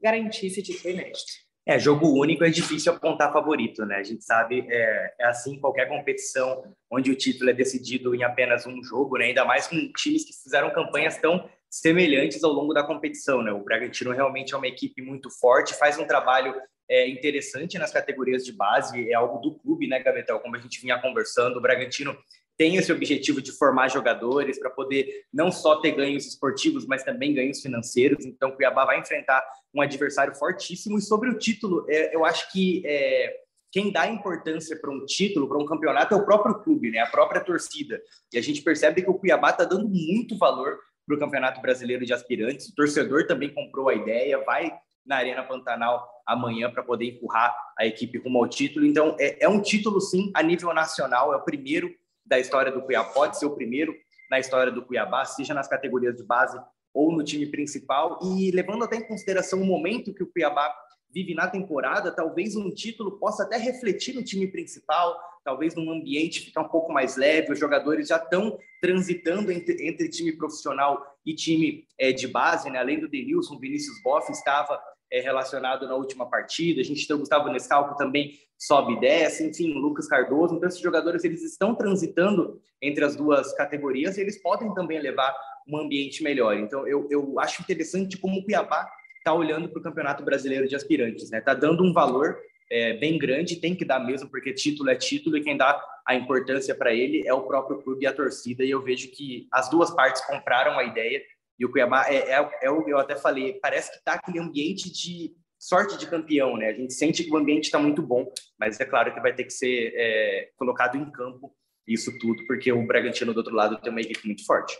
garantir 0.00 0.46
esse 0.46 0.62
título 0.62 0.94
inédito. 0.94 1.32
É, 1.64 1.78
jogo 1.78 2.18
único 2.18 2.42
é 2.42 2.50
difícil 2.50 2.92
apontar 2.92 3.32
favorito, 3.32 3.86
né? 3.86 3.96
A 3.96 4.02
gente 4.02 4.24
sabe, 4.24 4.66
é, 4.68 5.14
é 5.20 5.26
assim 5.26 5.60
qualquer 5.60 5.88
competição 5.88 6.74
onde 6.90 7.10
o 7.10 7.14
título 7.14 7.50
é 7.50 7.52
decidido 7.52 8.14
em 8.16 8.24
apenas 8.24 8.66
um 8.66 8.82
jogo, 8.82 9.16
né? 9.16 9.26
Ainda 9.26 9.44
mais 9.44 9.68
com 9.68 9.76
times 9.92 10.24
que 10.24 10.32
fizeram 10.42 10.72
campanhas 10.72 11.18
tão 11.18 11.48
semelhantes 11.72 12.44
ao 12.44 12.52
longo 12.52 12.74
da 12.74 12.84
competição. 12.84 13.42
Né? 13.42 13.50
O 13.50 13.64
Bragantino 13.64 14.12
realmente 14.12 14.52
é 14.52 14.56
uma 14.56 14.68
equipe 14.68 15.00
muito 15.00 15.30
forte, 15.30 15.72
faz 15.74 15.98
um 15.98 16.06
trabalho 16.06 16.54
é, 16.88 17.08
interessante 17.08 17.78
nas 17.78 17.90
categorias 17.90 18.44
de 18.44 18.52
base, 18.52 19.10
é 19.10 19.14
algo 19.14 19.38
do 19.38 19.58
clube, 19.58 19.88
né, 19.88 19.98
Gabetel? 19.98 20.38
Como 20.40 20.54
a 20.54 20.58
gente 20.58 20.82
vinha 20.82 21.00
conversando, 21.00 21.56
o 21.56 21.60
Bragantino 21.62 22.14
tem 22.58 22.76
esse 22.76 22.92
objetivo 22.92 23.40
de 23.40 23.50
formar 23.52 23.88
jogadores 23.88 24.58
para 24.58 24.68
poder 24.68 25.24
não 25.32 25.50
só 25.50 25.76
ter 25.76 25.92
ganhos 25.92 26.26
esportivos, 26.26 26.86
mas 26.86 27.02
também 27.02 27.32
ganhos 27.32 27.62
financeiros. 27.62 28.26
Então, 28.26 28.50
o 28.50 28.52
Cuiabá 28.52 28.84
vai 28.84 29.00
enfrentar 29.00 29.42
um 29.72 29.80
adversário 29.80 30.34
fortíssimo. 30.34 30.98
E 30.98 31.02
sobre 31.02 31.30
o 31.30 31.38
título, 31.38 31.86
é, 31.88 32.14
eu 32.14 32.26
acho 32.26 32.52
que 32.52 32.82
é, 32.84 33.34
quem 33.70 33.90
dá 33.90 34.06
importância 34.06 34.78
para 34.78 34.90
um 34.90 35.06
título, 35.06 35.48
para 35.48 35.56
um 35.56 35.64
campeonato, 35.64 36.12
é 36.12 36.16
o 36.18 36.26
próprio 36.26 36.56
clube, 36.56 36.90
né? 36.90 36.98
a 36.98 37.06
própria 37.06 37.40
torcida. 37.40 37.98
E 38.30 38.36
a 38.36 38.42
gente 38.42 38.60
percebe 38.60 39.00
que 39.00 39.08
o 39.08 39.14
Cuiabá 39.14 39.48
está 39.48 39.64
dando 39.64 39.88
muito 39.88 40.36
valor 40.36 40.78
para 41.06 41.16
o 41.16 41.18
Campeonato 41.18 41.60
Brasileiro 41.60 42.04
de 42.04 42.12
Aspirantes. 42.12 42.68
O 42.68 42.74
torcedor 42.74 43.26
também 43.26 43.52
comprou 43.52 43.88
a 43.88 43.94
ideia, 43.94 44.42
vai 44.44 44.72
na 45.04 45.16
Arena 45.16 45.42
Pantanal 45.42 46.08
amanhã 46.26 46.70
para 46.70 46.82
poder 46.82 47.06
empurrar 47.06 47.54
a 47.78 47.84
equipe 47.84 48.18
rumo 48.18 48.38
ao 48.38 48.48
título. 48.48 48.86
Então, 48.86 49.16
é, 49.18 49.44
é, 49.44 49.48
um 49.48 49.60
título, 49.60 50.00
sim, 50.00 50.30
a 50.34 50.42
nível 50.42 50.72
nacional, 50.72 51.32
é 51.32 51.36
o 51.36 51.42
primeiro 51.42 51.92
da 52.24 52.38
história 52.38 52.70
do 52.70 52.82
Cuiabá, 52.82 53.10
pode 53.10 53.38
ser 53.38 53.46
o 53.46 53.54
primeiro 53.54 53.94
na 54.30 54.38
história 54.38 54.72
do 54.72 54.82
Cuiabá, 54.82 55.24
seja 55.24 55.52
nas 55.52 55.68
categorias 55.68 56.16
de 56.16 56.22
base 56.22 56.58
ou 56.94 57.10
no 57.10 57.24
time 57.24 57.46
principal. 57.46 58.18
E 58.22 58.50
levando 58.52 58.84
até 58.84 58.96
em 58.96 59.06
consideração 59.06 59.60
o 59.60 59.64
momento 59.64 60.14
que 60.14 60.22
o 60.22 60.26
Cuiabá 60.26 60.72
vive 61.12 61.34
na 61.34 61.46
temporada, 61.46 62.10
talvez 62.10 62.56
um 62.56 62.70
título 62.70 63.18
possa 63.18 63.42
até 63.42 63.56
refletir 63.56 64.14
no 64.14 64.24
time 64.24 64.46
principal, 64.46 65.18
talvez 65.44 65.74
num 65.74 65.90
ambiente 65.90 66.40
ficar 66.40 66.62
um 66.62 66.68
pouco 66.68 66.92
mais 66.92 67.16
leve, 67.16 67.52
os 67.52 67.58
jogadores 67.58 68.08
já 68.08 68.16
estão 68.16 68.58
transitando 68.80 69.50
entre, 69.50 69.86
entre 69.86 70.08
time 70.08 70.32
profissional 70.32 71.04
e 71.26 71.34
time 71.34 71.86
é, 71.98 72.12
de 72.12 72.26
base, 72.26 72.70
né? 72.70 72.78
além 72.78 73.00
do 73.00 73.08
Denilson, 73.08 73.58
Vinícius 73.58 74.02
Boff 74.02 74.30
estava 74.30 74.80
é, 75.10 75.20
relacionado 75.20 75.86
na 75.86 75.94
última 75.94 76.28
partida, 76.28 76.80
a 76.80 76.84
gente 76.84 77.06
tem 77.06 77.14
o 77.14 77.18
Gustavo 77.18 77.50
Nescalco 77.50 77.96
também 77.96 78.38
sobe 78.58 78.94
e 78.94 79.00
desce, 79.00 79.44
enfim, 79.44 79.74
Lucas 79.74 80.06
Cardoso, 80.06 80.54
então 80.54 80.68
esses 80.68 80.80
jogadores 80.80 81.24
eles 81.24 81.42
estão 81.42 81.74
transitando 81.74 82.60
entre 82.80 83.04
as 83.04 83.16
duas 83.16 83.52
categorias 83.54 84.16
e 84.16 84.20
eles 84.20 84.40
podem 84.40 84.72
também 84.72 85.00
levar 85.00 85.34
um 85.68 85.78
ambiente 85.78 86.22
melhor, 86.22 86.56
então 86.56 86.86
eu, 86.86 87.06
eu 87.10 87.38
acho 87.38 87.62
interessante 87.62 88.16
como 88.16 88.38
o 88.38 88.44
Cuiabá 88.44 88.88
está 89.22 89.32
olhando 89.32 89.68
para 89.68 89.78
o 89.78 89.82
Campeonato 89.82 90.24
Brasileiro 90.24 90.68
de 90.68 90.74
Aspirantes, 90.74 91.30
né? 91.30 91.38
Está 91.38 91.54
dando 91.54 91.84
um 91.84 91.92
valor 91.92 92.36
é, 92.70 92.94
bem 92.94 93.16
grande, 93.16 93.56
tem 93.56 93.74
que 93.74 93.84
dar 93.84 94.00
mesmo, 94.00 94.28
porque 94.28 94.52
título 94.52 94.90
é 94.90 94.96
título 94.96 95.36
e 95.36 95.42
quem 95.42 95.56
dá 95.56 95.80
a 96.04 96.14
importância 96.14 96.74
para 96.74 96.92
ele 96.92 97.22
é 97.26 97.32
o 97.32 97.46
próprio 97.46 97.78
clube 97.78 98.04
e 98.04 98.06
a 98.06 98.12
torcida. 98.12 98.64
E 98.64 98.70
eu 98.70 98.82
vejo 98.82 99.10
que 99.10 99.46
as 99.52 99.70
duas 99.70 99.90
partes 99.90 100.24
compraram 100.26 100.78
a 100.78 100.84
ideia 100.84 101.22
e 101.58 101.64
o 101.64 101.70
Cuiabá 101.70 102.06
é, 102.08 102.32
é, 102.32 102.50
é 102.62 102.70
o 102.70 102.88
eu 102.88 102.98
até 102.98 103.14
falei, 103.14 103.54
parece 103.62 103.92
que 103.92 103.98
está 103.98 104.14
aquele 104.14 104.40
ambiente 104.40 104.90
de 104.90 105.32
sorte 105.58 105.96
de 105.96 106.08
campeão, 106.08 106.56
né? 106.56 106.70
A 106.70 106.72
gente 106.72 106.92
sente 106.92 107.22
que 107.22 107.30
o 107.30 107.36
ambiente 107.36 107.64
está 107.64 107.78
muito 107.78 108.02
bom, 108.02 108.26
mas 108.58 108.80
é 108.80 108.84
claro 108.84 109.14
que 109.14 109.20
vai 109.20 109.32
ter 109.32 109.44
que 109.44 109.52
ser 109.52 109.92
é, 109.94 110.50
colocado 110.56 110.96
em 110.96 111.08
campo 111.10 111.54
isso 111.86 112.16
tudo, 112.18 112.44
porque 112.46 112.72
o 112.72 112.86
Bragantino 112.86 113.32
do 113.32 113.38
outro 113.38 113.54
lado 113.54 113.80
tem 113.80 113.90
uma 113.90 114.00
equipe 114.00 114.26
muito 114.26 114.44
forte. 114.44 114.76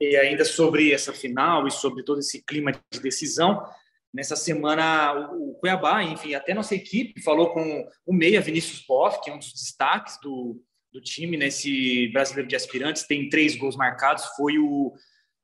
E 0.00 0.16
ainda 0.16 0.44
sobre 0.44 0.92
essa 0.92 1.12
final 1.12 1.66
e 1.66 1.70
sobre 1.70 2.02
todo 2.02 2.20
esse 2.20 2.44
clima 2.44 2.72
de 2.92 3.00
decisão, 3.00 3.64
Nessa 4.12 4.34
semana, 4.34 5.30
o 5.32 5.54
Cuiabá, 5.54 6.02
enfim, 6.02 6.34
até 6.34 6.52
nossa 6.52 6.74
equipe 6.74 7.22
falou 7.22 7.52
com 7.52 7.88
o 8.04 8.12
Meia 8.12 8.40
Vinícius 8.40 8.84
Boff, 8.86 9.20
que 9.22 9.30
é 9.30 9.34
um 9.34 9.38
dos 9.38 9.52
destaques 9.52 10.18
do, 10.20 10.60
do 10.92 11.00
time 11.00 11.36
nesse 11.36 12.08
brasileiro 12.08 12.48
de 12.48 12.56
aspirantes, 12.56 13.06
tem 13.06 13.28
três 13.28 13.54
gols 13.54 13.76
marcados, 13.76 14.24
foi 14.36 14.58
o, 14.58 14.92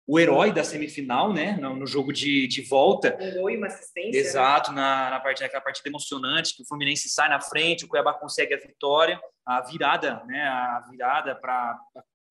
o 0.07 0.19
herói 0.19 0.53
da 0.53 0.65
semifinal, 0.65 1.33
né? 1.33 1.57
No, 1.61 1.77
no 1.77 1.87
jogo 1.87 2.13
de, 2.13 2.49
de 2.49 2.63
volta. 2.63 3.17
Um 3.21 3.35
gol 3.35 3.51
e 3.51 3.57
uma 3.57 3.69
assistência. 3.69 4.19
Exato, 4.19 4.73
na, 4.73 5.11
na 5.11 5.21
parte 5.21 5.43
naquela 5.43 5.63
partida 5.63 5.89
emocionante, 5.89 6.57
que 6.57 6.63
o 6.63 6.67
Fluminense 6.67 7.09
sai 7.09 7.29
na 7.29 7.41
frente, 7.41 7.85
o 7.85 7.89
Cuiabá 7.89 8.15
consegue 8.15 8.55
a 8.55 8.59
vitória, 8.59 9.21
a 9.45 9.61
virada, 9.63 10.25
né? 10.27 10.43
A 10.43 10.85
virada 10.91 11.37
para 11.37 11.79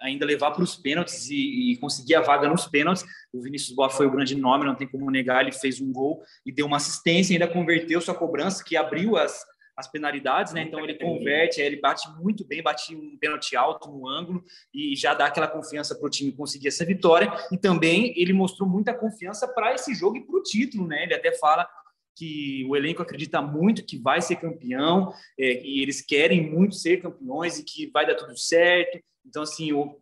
ainda 0.02 0.26
levar 0.26 0.52
para 0.52 0.64
os 0.64 0.76
pênaltis 0.76 1.30
e, 1.30 1.72
e, 1.72 1.78
conseguir 1.78 2.16
a 2.16 2.22
vaga 2.22 2.48
nos 2.48 2.68
pênaltis. 2.68 3.06
O 3.34 3.42
Vinícius 3.42 3.76
Boa 3.76 3.90
foi 3.90 4.06
o 4.06 4.12
grande 4.12 4.36
nome, 4.36 4.66
não 4.66 4.76
tem 4.76 4.88
como 4.88 5.10
negar, 5.10 5.42
ele 5.42 5.52
fez 5.52 5.80
um 5.80 5.92
gol 5.92 6.22
e 6.46 6.52
deu 6.52 6.66
uma 6.66 6.78
assistência, 6.78 7.34
ainda 7.34 7.48
converteu 7.48 8.02
sua 8.02 8.14
cobrança, 8.14 8.64
que 8.64 8.76
abriu 8.76 9.18
as, 9.18 9.46
as 9.76 9.88
penalidades, 9.88 10.54
né? 10.54 10.62
Então 10.62 10.80
ele 10.80 10.96
converte, 10.96 11.60
ele 11.60 11.80
bate 11.80 12.08
muito 12.22 12.46
bem, 12.46 12.64
bate 12.64 12.96
um 12.96 13.18
pênalti 13.18 13.56
alto 13.56 13.90
no 13.90 14.08
ângulo 14.08 14.44
e 14.74 14.96
já 14.96 15.14
dá 15.14 15.26
aquela 15.26 15.48
confiança 15.48 15.96
para 15.96 16.08
o 16.08 16.10
time 16.10 16.32
conseguir 16.32 16.70
essa 16.70 16.86
vitória. 16.86 17.32
E 17.52 17.58
também 17.58 18.14
ele 18.16 18.34
mostrou 18.34 18.70
muita 18.70 18.94
confiança 18.94 19.48
para 19.48 19.74
esse 19.74 19.94
jogo 19.94 20.18
e 20.18 20.26
para 20.26 20.36
o 20.38 20.44
título, 20.44 20.88
né? 20.88 21.04
Ele 21.04 21.14
até 21.14 21.34
fala 21.34 21.68
que 22.16 22.66
o 22.70 22.76
elenco 22.76 23.02
acredita 23.02 23.42
muito 23.42 23.86
que 23.86 23.98
vai 23.98 24.22
ser 24.22 24.38
campeão, 24.38 25.14
é, 25.38 25.64
e 25.64 25.82
eles 25.82 26.02
querem 26.02 26.50
muito 26.50 26.76
ser 26.76 27.02
campeões 27.02 27.60
e 27.60 27.64
que 27.64 27.88
vai 27.92 28.06
dar 28.06 28.16
tudo 28.16 28.38
certo. 28.38 29.00
Então, 29.26 29.44
assim, 29.44 29.74
o, 29.74 30.00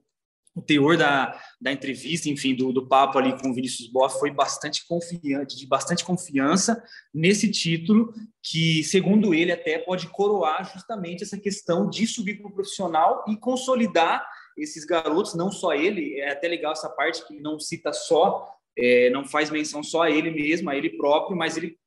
o 0.56 0.62
teor 0.62 0.95
da, 0.97 1.39
da 1.60 1.71
entrevista, 1.71 2.30
enfim, 2.30 2.56
do, 2.56 2.71
do 2.71 2.88
papo 2.88 3.17
ali 3.17 3.39
com 3.39 3.49
o 3.49 3.54
Vinícius 3.54 3.89
Boff 3.89 4.19
foi 4.19 4.30
bastante 4.30 4.86
confiante, 4.88 5.58
de 5.58 5.65
bastante 5.65 6.06
confiança 6.06 6.84
nesse 7.13 7.49
título, 7.49 8.13
que, 8.41 8.84
segundo 8.84 9.34
ele, 9.34 9.52
até 9.52 9.80
pode 9.80 10.08
coroar 10.08 10.71
justamente 10.71 11.23
essa 11.23 11.39
questão 11.39 11.89
de 11.89 12.06
subir 12.06 12.39
para 12.39 12.49
o 12.49 12.54
profissional 12.54 13.26
e 13.28 13.36
consolidar 13.36 14.23
esses 14.56 14.86
garotos, 14.86 15.34
não 15.34 15.52
só 15.52 15.73
ele, 15.73 16.19
é 16.19 16.32
até 16.32 16.47
legal 16.47 16.73
essa 16.73 16.89
parte 16.89 17.26
que 17.28 17.39
não 17.39 17.60
cita 17.60 17.91
só, 17.91 18.47
é, 18.78 19.10
não 19.10 19.26
faz 19.26 19.49
menção 19.49 19.82
só 19.84 20.04
a 20.04 20.12
ele 20.12 20.30
mesmo, 20.30 20.69
a 20.69 20.76
ele 20.76 20.91
próprio, 20.91 21.38
mas 21.38 21.58
ele 21.58 21.78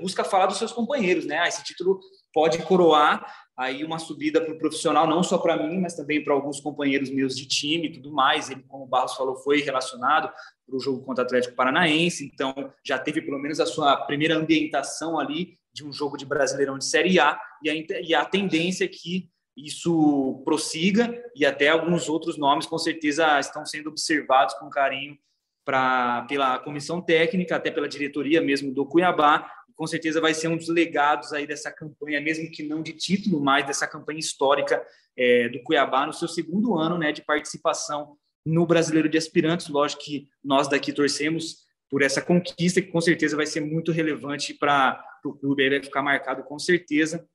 busca 0.00 0.24
falar 0.24 0.46
dos 0.46 0.58
seus 0.58 0.72
companheiros, 0.72 1.26
né? 1.26 1.38
Ah, 1.38 1.48
esse 1.48 1.64
título 1.64 2.00
pode 2.32 2.58
coroar 2.62 3.24
aí 3.56 3.84
uma 3.84 3.98
subida 3.98 4.40
para 4.40 4.52
o 4.52 4.58
profissional, 4.58 5.06
não 5.06 5.22
só 5.22 5.38
para 5.38 5.56
mim, 5.56 5.80
mas 5.80 5.94
também 5.94 6.22
para 6.22 6.34
alguns 6.34 6.60
companheiros 6.60 7.10
meus 7.10 7.36
de 7.36 7.46
time 7.46 7.86
e 7.86 7.92
tudo 7.92 8.12
mais. 8.12 8.50
Ele, 8.50 8.62
como 8.68 8.84
o 8.84 8.86
Barros 8.86 9.14
falou, 9.14 9.36
foi 9.36 9.60
relacionado 9.60 10.28
para 10.66 10.76
o 10.76 10.80
jogo 10.80 11.04
contra 11.04 11.22
o 11.22 11.26
Atlético 11.26 11.54
Paranaense, 11.54 12.24
então 12.24 12.52
já 12.84 12.98
teve 12.98 13.22
pelo 13.22 13.38
menos 13.38 13.60
a 13.60 13.66
sua 13.66 13.96
primeira 13.96 14.36
ambientação 14.36 15.18
ali 15.18 15.56
de 15.72 15.84
um 15.84 15.92
jogo 15.92 16.16
de 16.16 16.26
Brasileirão 16.26 16.78
de 16.78 16.84
Série 16.84 17.18
A, 17.18 17.38
e 17.62 17.70
a, 17.70 17.74
e 17.74 18.14
a 18.14 18.24
tendência 18.24 18.84
é 18.84 18.88
que 18.88 19.28
isso 19.56 20.42
prossiga, 20.44 21.14
e 21.34 21.46
até 21.46 21.68
alguns 21.68 22.08
outros 22.08 22.36
nomes 22.36 22.66
com 22.66 22.78
certeza 22.78 23.38
estão 23.38 23.64
sendo 23.64 23.88
observados 23.88 24.54
com 24.54 24.68
carinho 24.68 25.16
pra, 25.64 26.26
pela 26.28 26.58
comissão 26.58 27.00
técnica, 27.00 27.56
até 27.56 27.70
pela 27.70 27.88
diretoria 27.88 28.40
mesmo 28.40 28.72
do 28.72 28.86
Cuiabá, 28.86 29.50
com 29.74 29.86
certeza 29.86 30.20
vai 30.20 30.34
ser 30.34 30.48
um 30.48 30.56
dos 30.56 30.68
legados 30.68 31.32
aí 31.32 31.46
dessa 31.46 31.70
campanha, 31.70 32.20
mesmo 32.20 32.50
que 32.50 32.62
não 32.62 32.82
de 32.82 32.92
título, 32.92 33.40
mas 33.40 33.66
dessa 33.66 33.86
campanha 33.86 34.20
histórica 34.20 34.84
é, 35.16 35.48
do 35.48 35.62
Cuiabá 35.62 36.06
no 36.06 36.12
seu 36.12 36.28
segundo 36.28 36.78
ano 36.78 36.96
né, 36.96 37.12
de 37.12 37.22
participação 37.22 38.16
no 38.44 38.66
Brasileiro 38.66 39.08
de 39.08 39.18
Aspirantes. 39.18 39.68
Lógico 39.68 40.02
que 40.02 40.28
nós 40.42 40.68
daqui 40.68 40.92
torcemos 40.92 41.64
por 41.90 42.02
essa 42.02 42.22
conquista, 42.22 42.80
que 42.80 42.90
com 42.90 43.00
certeza 43.00 43.36
vai 43.36 43.46
ser 43.46 43.60
muito 43.60 43.90
relevante 43.90 44.54
para 44.54 45.02
o 45.24 45.32
clube, 45.32 45.62
aí 45.62 45.70
vai 45.70 45.82
ficar 45.82 46.02
marcado 46.02 46.42
com 46.44 46.58
certeza. 46.58 47.26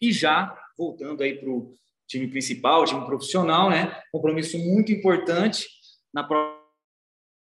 E 0.00 0.12
já 0.12 0.56
voltando 0.76 1.22
aí 1.22 1.36
para 1.36 1.48
o 1.48 1.74
time 2.06 2.26
principal, 2.28 2.84
time 2.84 3.04
profissional, 3.04 3.68
né? 3.68 4.00
Compromisso 4.10 4.58
muito 4.58 4.92
importante 4.92 5.66
na 6.12 6.24
próxima 6.24 6.57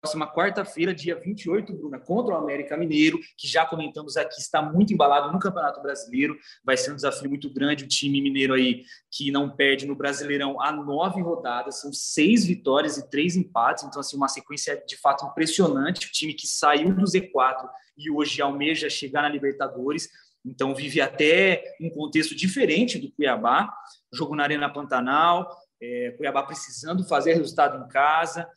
próxima 0.06 0.32
quarta-feira, 0.32 0.94
dia 0.94 1.20
28, 1.20 1.74
Bruna, 1.74 1.98
contra 1.98 2.36
o 2.36 2.38
América 2.38 2.78
Mineiro, 2.78 3.20
que 3.36 3.48
já 3.48 3.66
comentamos 3.66 4.16
aqui, 4.16 4.40
está 4.40 4.62
muito 4.62 4.94
embalado 4.94 5.34
no 5.34 5.40
Campeonato 5.40 5.82
Brasileiro. 5.82 6.38
Vai 6.64 6.78
ser 6.78 6.92
um 6.92 6.96
desafio 6.96 7.28
muito 7.28 7.52
grande. 7.52 7.86
O 7.86 7.88
time 7.88 8.22
mineiro 8.22 8.54
aí, 8.54 8.84
que 9.12 9.32
não 9.32 9.50
perde 9.50 9.88
no 9.88 9.96
Brasileirão 9.96 10.62
há 10.62 10.72
nove 10.72 11.24
rodadas, 11.24 11.82
são 11.82 11.92
seis 11.92 12.46
vitórias 12.46 13.00
e 13.00 13.10
três 13.10 13.36
empates. 13.36 13.84
Então, 13.84 14.00
assim, 14.00 14.16
uma 14.16 14.28
sequência 14.28 14.80
de 14.88 14.96
fato 14.96 15.26
impressionante. 15.26 16.06
O 16.06 16.12
time 16.12 16.36
que 16.36 16.46
saiu 16.46 16.94
do 16.94 17.04
Z4 17.04 17.68
e 17.98 18.12
hoje 18.12 18.44
almeja 18.44 18.88
chegar 18.92 19.24
na 19.24 19.30
Libertadores. 19.30 20.08
Então, 20.46 20.76
vive 20.76 21.02
até 21.02 21.64
um 21.82 21.90
contexto 21.90 22.36
diferente 22.36 23.00
do 23.00 23.12
Cuiabá. 23.12 23.74
Jogo 24.14 24.36
na 24.36 24.44
Arena 24.44 24.72
Pantanal, 24.72 25.50
é, 25.82 26.14
Cuiabá 26.16 26.44
precisando 26.44 27.04
fazer 27.08 27.34
resultado 27.34 27.84
em 27.84 27.88
casa. 27.88 28.48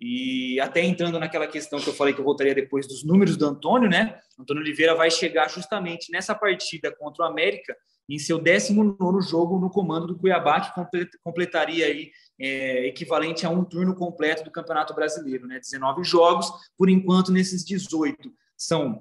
E 0.00 0.60
até 0.60 0.82
entrando 0.82 1.18
naquela 1.18 1.46
questão 1.46 1.80
que 1.80 1.88
eu 1.88 1.94
falei 1.94 2.14
que 2.14 2.20
eu 2.20 2.24
voltaria 2.24 2.54
depois 2.54 2.86
dos 2.86 3.02
números 3.02 3.36
do 3.36 3.46
Antônio, 3.46 3.88
né? 3.88 4.20
Antônio 4.38 4.62
Oliveira 4.62 4.94
vai 4.94 5.10
chegar 5.10 5.50
justamente 5.50 6.12
nessa 6.12 6.34
partida 6.34 6.94
contra 6.94 7.24
o 7.24 7.28
América 7.28 7.76
em 8.08 8.18
seu 8.18 8.38
19 8.38 9.20
jogo 9.28 9.58
no 9.58 9.68
comando 9.68 10.06
do 10.06 10.16
Cuiabá, 10.16 10.60
que 10.60 11.08
completaria 11.22 11.86
aí 11.86 12.10
é, 12.40 12.86
equivalente 12.86 13.44
a 13.44 13.50
um 13.50 13.64
turno 13.64 13.94
completo 13.94 14.44
do 14.44 14.50
Campeonato 14.50 14.94
Brasileiro, 14.94 15.46
né? 15.46 15.58
19 15.58 16.04
jogos, 16.04 16.50
por 16.76 16.88
enquanto 16.88 17.32
nesses 17.32 17.64
18 17.64 18.32
são 18.56 18.98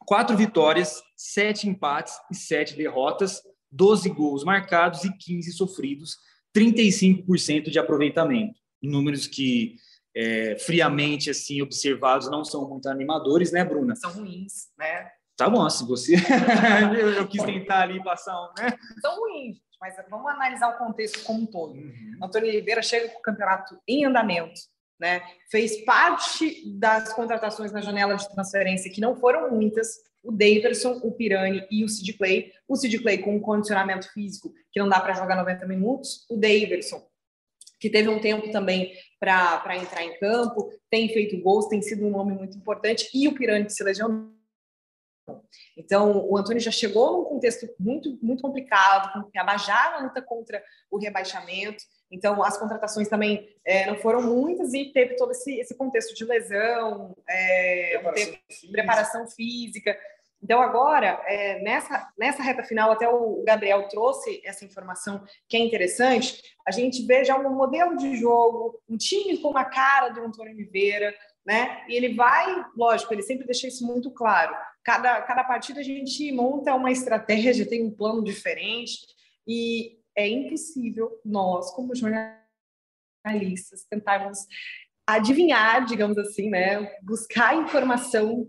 quatro 0.00 0.36
vitórias, 0.36 1.02
sete 1.16 1.68
empates 1.68 2.14
e 2.30 2.36
sete 2.36 2.76
derrotas, 2.76 3.42
12 3.72 4.08
gols 4.10 4.44
marcados 4.44 5.04
e 5.04 5.16
15 5.16 5.52
sofridos, 5.52 6.16
35% 6.56 7.70
de 7.70 7.78
aproveitamento. 7.78 8.54
Números 8.82 9.26
que 9.26 9.76
é, 10.16 10.56
friamente 10.58 11.28
assim 11.28 11.60
observados 11.60 12.30
não 12.30 12.42
são 12.42 12.66
muito 12.66 12.88
animadores, 12.88 13.52
né, 13.52 13.62
Bruna? 13.62 13.94
São 13.94 14.10
ruins, 14.12 14.68
né? 14.78 15.10
Tá 15.36 15.50
bom, 15.50 15.68
se 15.68 15.86
você 15.86 16.14
eu, 16.98 17.12
eu, 17.12 17.28
quis 17.28 17.42
tentar 17.42 17.82
ali 17.82 18.02
passar 18.02 18.34
um, 18.34 18.48
né? 18.58 18.74
São 19.02 19.20
ruins, 19.20 19.58
mas 19.78 19.94
vamos 20.08 20.26
analisar 20.32 20.70
o 20.70 20.78
contexto 20.78 21.22
como 21.24 21.42
um 21.42 21.46
todo. 21.46 21.74
Uhum. 21.74 22.18
Antônio 22.22 22.48
Oliveira 22.48 22.80
chega 22.80 23.08
com 23.10 23.18
o 23.18 23.22
campeonato 23.22 23.78
em 23.86 24.06
andamento, 24.06 24.58
né? 24.98 25.20
Fez 25.50 25.84
parte 25.84 26.64
das 26.78 27.12
contratações 27.12 27.70
na 27.70 27.82
janela 27.82 28.14
de 28.14 28.26
transferência 28.32 28.90
que 28.90 29.02
não 29.02 29.14
foram 29.14 29.50
muitas, 29.50 29.88
o 30.22 30.32
Davidson, 30.32 30.98
o 31.04 31.12
Pirani 31.12 31.66
e 31.70 31.84
o 31.84 31.88
Sid 31.90 32.14
Clay. 32.14 32.50
O 32.66 32.74
Sid 32.74 32.98
Clay 33.00 33.18
com 33.18 33.36
um 33.36 33.40
condicionamento 33.40 34.10
físico 34.14 34.54
que 34.72 34.80
não 34.80 34.88
dá 34.88 34.98
para 34.98 35.12
jogar 35.12 35.36
90 35.36 35.66
minutos, 35.66 36.24
o 36.30 36.38
Davidson 36.38 37.06
que 37.78 37.90
teve 37.90 38.08
um 38.08 38.20
tempo 38.20 38.50
também 38.50 38.92
para 39.20 39.76
entrar 39.76 40.04
em 40.04 40.18
campo, 40.18 40.70
tem 40.90 41.08
feito 41.08 41.40
gols, 41.42 41.68
tem 41.68 41.82
sido 41.82 42.06
um 42.06 42.10
nome 42.10 42.34
muito 42.34 42.56
importante, 42.56 43.08
e 43.14 43.28
o 43.28 43.34
Pirani 43.34 43.68
se 43.70 43.82
lesionou 43.82 44.32
Então, 45.76 46.26
o 46.28 46.36
Antônio 46.36 46.60
já 46.60 46.70
chegou 46.70 47.18
num 47.18 47.24
contexto 47.24 47.66
muito, 47.78 48.18
muito 48.22 48.42
complicado, 48.42 49.12
com 49.12 49.30
Cuiabá 49.30 49.56
já 49.56 49.90
na 49.90 50.06
luta 50.06 50.22
contra 50.22 50.62
o 50.90 50.98
rebaixamento. 50.98 51.82
Então, 52.10 52.42
as 52.42 52.56
contratações 52.56 53.08
também 53.08 53.48
é, 53.64 53.86
não 53.86 53.96
foram 53.96 54.22
muitas 54.22 54.72
e 54.72 54.92
teve 54.92 55.16
todo 55.16 55.32
esse, 55.32 55.58
esse 55.58 55.76
contexto 55.76 56.14
de 56.14 56.24
lesão, 56.24 57.16
é, 57.28 57.98
preparação, 57.98 58.38
física. 58.48 58.72
preparação, 58.72 59.28
física. 59.28 59.98
Então, 60.42 60.60
agora, 60.60 61.20
é, 61.26 61.60
nessa, 61.62 62.08
nessa 62.16 62.42
reta 62.42 62.62
final, 62.62 62.92
até 62.92 63.08
o 63.08 63.42
Gabriel 63.44 63.88
trouxe 63.88 64.40
essa 64.44 64.64
informação 64.64 65.24
que 65.48 65.56
é 65.56 65.60
interessante, 65.60 66.42
a 66.66 66.70
gente 66.70 67.04
vê 67.06 67.24
já 67.24 67.36
um 67.36 67.54
modelo 67.54 67.96
de 67.96 68.16
jogo, 68.16 68.80
um 68.88 68.96
time 68.96 69.38
com 69.38 69.56
a 69.56 69.64
cara 69.64 70.10
do 70.10 70.20
Antônio 70.20 70.52
Oliveira, 70.52 71.14
né? 71.44 71.84
E 71.88 71.94
ele 71.94 72.14
vai, 72.14 72.64
lógico, 72.76 73.14
ele 73.14 73.22
sempre 73.22 73.46
deixa 73.46 73.66
isso 73.66 73.86
muito 73.86 74.10
claro. 74.10 74.54
Cada, 74.84 75.22
cada 75.22 75.42
partida 75.42 75.80
a 75.80 75.84
gente 75.84 76.30
monta 76.32 76.74
uma 76.74 76.90
estratégia, 76.90 77.68
tem 77.68 77.84
um 77.84 77.90
plano 77.90 78.22
diferente, 78.22 78.98
e 79.46 79.98
é 80.16 80.28
impossível 80.28 81.20
nós, 81.24 81.70
como 81.70 81.94
jornalistas, 81.94 83.84
tentarmos 83.88 84.46
adivinhar, 85.06 85.84
digamos 85.84 86.18
assim, 86.18 86.50
né? 86.50 86.92
Buscar 87.02 87.56
informação 87.56 88.48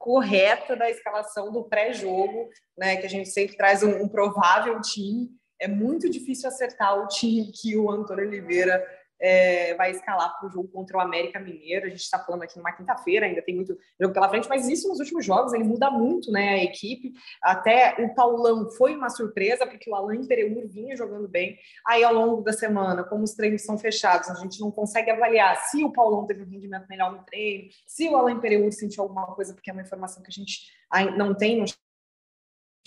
correta 0.00 0.74
da 0.74 0.88
escalação 0.90 1.52
do 1.52 1.62
pré-jogo, 1.62 2.48
né? 2.76 2.96
Que 2.96 3.06
a 3.06 3.10
gente 3.10 3.28
sempre 3.28 3.54
traz 3.54 3.82
um, 3.82 4.02
um 4.02 4.08
provável 4.08 4.80
time. 4.80 5.28
É 5.60 5.68
muito 5.68 6.08
difícil 6.08 6.48
acertar 6.48 6.98
o 6.98 7.06
time 7.06 7.52
que 7.52 7.76
o 7.76 7.90
Antônio 7.90 8.26
Oliveira 8.26 8.82
é, 9.20 9.74
vai 9.74 9.90
escalar 9.90 10.38
para 10.38 10.48
o 10.48 10.50
jogo 10.50 10.68
contra 10.68 10.96
o 10.96 11.00
América 11.00 11.38
Mineiro. 11.38 11.86
A 11.86 11.90
gente 11.90 12.00
está 12.00 12.18
falando 12.18 12.42
aqui 12.42 12.56
numa 12.56 12.72
quinta-feira, 12.72 13.26
ainda 13.26 13.42
tem 13.42 13.54
muito 13.54 13.76
jogo 14.00 14.14
pela 14.14 14.28
frente, 14.28 14.48
mas 14.48 14.68
isso 14.68 14.88
nos 14.88 14.98
últimos 14.98 15.24
jogos 15.24 15.52
ele 15.52 15.64
muda 15.64 15.90
muito, 15.90 16.32
né? 16.32 16.50
A 16.50 16.64
equipe. 16.64 17.12
Até 17.42 17.96
o 18.02 18.14
Paulão 18.14 18.70
foi 18.70 18.96
uma 18.96 19.10
surpresa, 19.10 19.66
porque 19.66 19.90
o 19.90 19.94
Alain 19.94 20.26
Pereur 20.26 20.66
vinha 20.68 20.96
jogando 20.96 21.28
bem. 21.28 21.58
Aí, 21.86 22.02
ao 22.02 22.14
longo 22.14 22.42
da 22.42 22.52
semana, 22.52 23.04
como 23.04 23.24
os 23.24 23.34
treinos 23.34 23.62
são 23.62 23.76
fechados, 23.76 24.30
a 24.30 24.34
gente 24.34 24.60
não 24.60 24.70
consegue 24.70 25.10
avaliar 25.10 25.56
se 25.66 25.84
o 25.84 25.92
Paulão 25.92 26.26
teve 26.26 26.42
um 26.42 26.48
rendimento 26.48 26.86
melhor 26.88 27.12
no 27.12 27.22
treino, 27.24 27.68
se 27.86 28.08
o 28.08 28.16
Alain 28.16 28.40
Pereur 28.40 28.70
sentiu 28.72 29.02
alguma 29.02 29.26
coisa, 29.34 29.52
porque 29.52 29.70
é 29.70 29.72
uma 29.72 29.82
informação 29.82 30.22
que 30.22 30.30
a 30.30 30.32
gente 30.32 30.60
não 31.16 31.34
tem, 31.34 31.58
não 31.58 31.66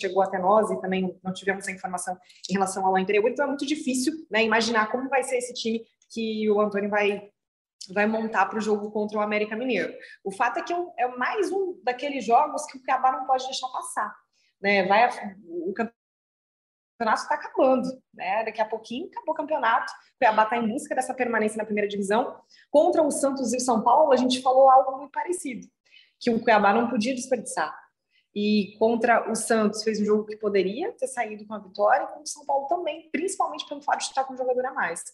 chegou 0.00 0.22
até 0.22 0.38
nós 0.38 0.70
e 0.70 0.80
também 0.80 1.18
não 1.22 1.32
tivemos 1.32 1.66
a 1.68 1.72
informação 1.72 2.18
em 2.50 2.52
relação 2.52 2.84
ao 2.84 2.90
Alain 2.90 3.06
Pereur, 3.06 3.28
então 3.28 3.44
é 3.44 3.48
muito 3.48 3.64
difícil 3.64 4.12
né, 4.30 4.42
imaginar 4.44 4.90
como 4.90 5.08
vai 5.08 5.22
ser 5.22 5.36
esse 5.36 5.54
time 5.54 5.82
que 6.10 6.50
o 6.50 6.60
Antônio 6.60 6.90
vai 6.90 7.30
vai 7.92 8.06
montar 8.06 8.46
para 8.46 8.58
o 8.58 8.62
jogo 8.62 8.90
contra 8.90 9.18
o 9.18 9.20
América 9.20 9.56
Mineiro. 9.56 9.92
O 10.22 10.30
fato 10.30 10.58
é 10.58 10.62
que 10.62 10.72
é 10.72 11.08
mais 11.16 11.50
um 11.52 11.78
daqueles 11.82 12.24
jogos 12.24 12.64
que 12.66 12.78
o 12.78 12.82
Cuiabá 12.82 13.12
não 13.12 13.26
pode 13.26 13.44
deixar 13.44 13.68
passar. 13.68 14.14
Né? 14.60 14.86
Vai, 14.86 15.06
o 15.44 15.72
campeonato 15.74 17.22
está 17.22 17.34
acabando. 17.34 17.88
Né? 18.12 18.44
Daqui 18.44 18.60
a 18.60 18.64
pouquinho 18.64 19.08
acabou 19.08 19.34
o 19.34 19.36
campeonato. 19.36 19.92
O 19.92 20.18
Cuiabá 20.18 20.44
está 20.44 20.56
em 20.56 20.68
busca 20.68 20.94
dessa 20.94 21.14
permanência 21.14 21.58
na 21.58 21.64
primeira 21.64 21.88
divisão. 21.88 22.40
Contra 22.70 23.02
o 23.02 23.10
Santos 23.10 23.52
e 23.52 23.56
o 23.56 23.60
São 23.60 23.82
Paulo, 23.82 24.12
a 24.12 24.16
gente 24.16 24.40
falou 24.40 24.70
algo 24.70 24.98
muito 24.98 25.12
parecido, 25.12 25.66
que 26.18 26.30
o 26.30 26.40
Cuiabá 26.40 26.72
não 26.72 26.88
podia 26.88 27.14
desperdiçar. 27.14 27.84
E 28.34 28.74
contra 28.78 29.30
o 29.30 29.36
Santos 29.36 29.84
fez 29.84 30.00
um 30.00 30.04
jogo 30.04 30.24
que 30.24 30.36
poderia 30.36 30.90
ter 30.92 31.06
saído 31.06 31.46
com 31.46 31.54
a 31.54 31.58
vitória, 31.58 32.02
e 32.02 32.06
contra 32.06 32.22
o 32.22 32.26
São 32.26 32.44
Paulo 32.44 32.66
também, 32.66 33.08
principalmente 33.12 33.68
pelo 33.68 33.80
fato 33.80 33.98
de 33.98 34.06
estar 34.06 34.24
com 34.24 34.34
um 34.34 34.36
jogador 34.36 34.66
a 34.66 34.72
mais. 34.72 35.04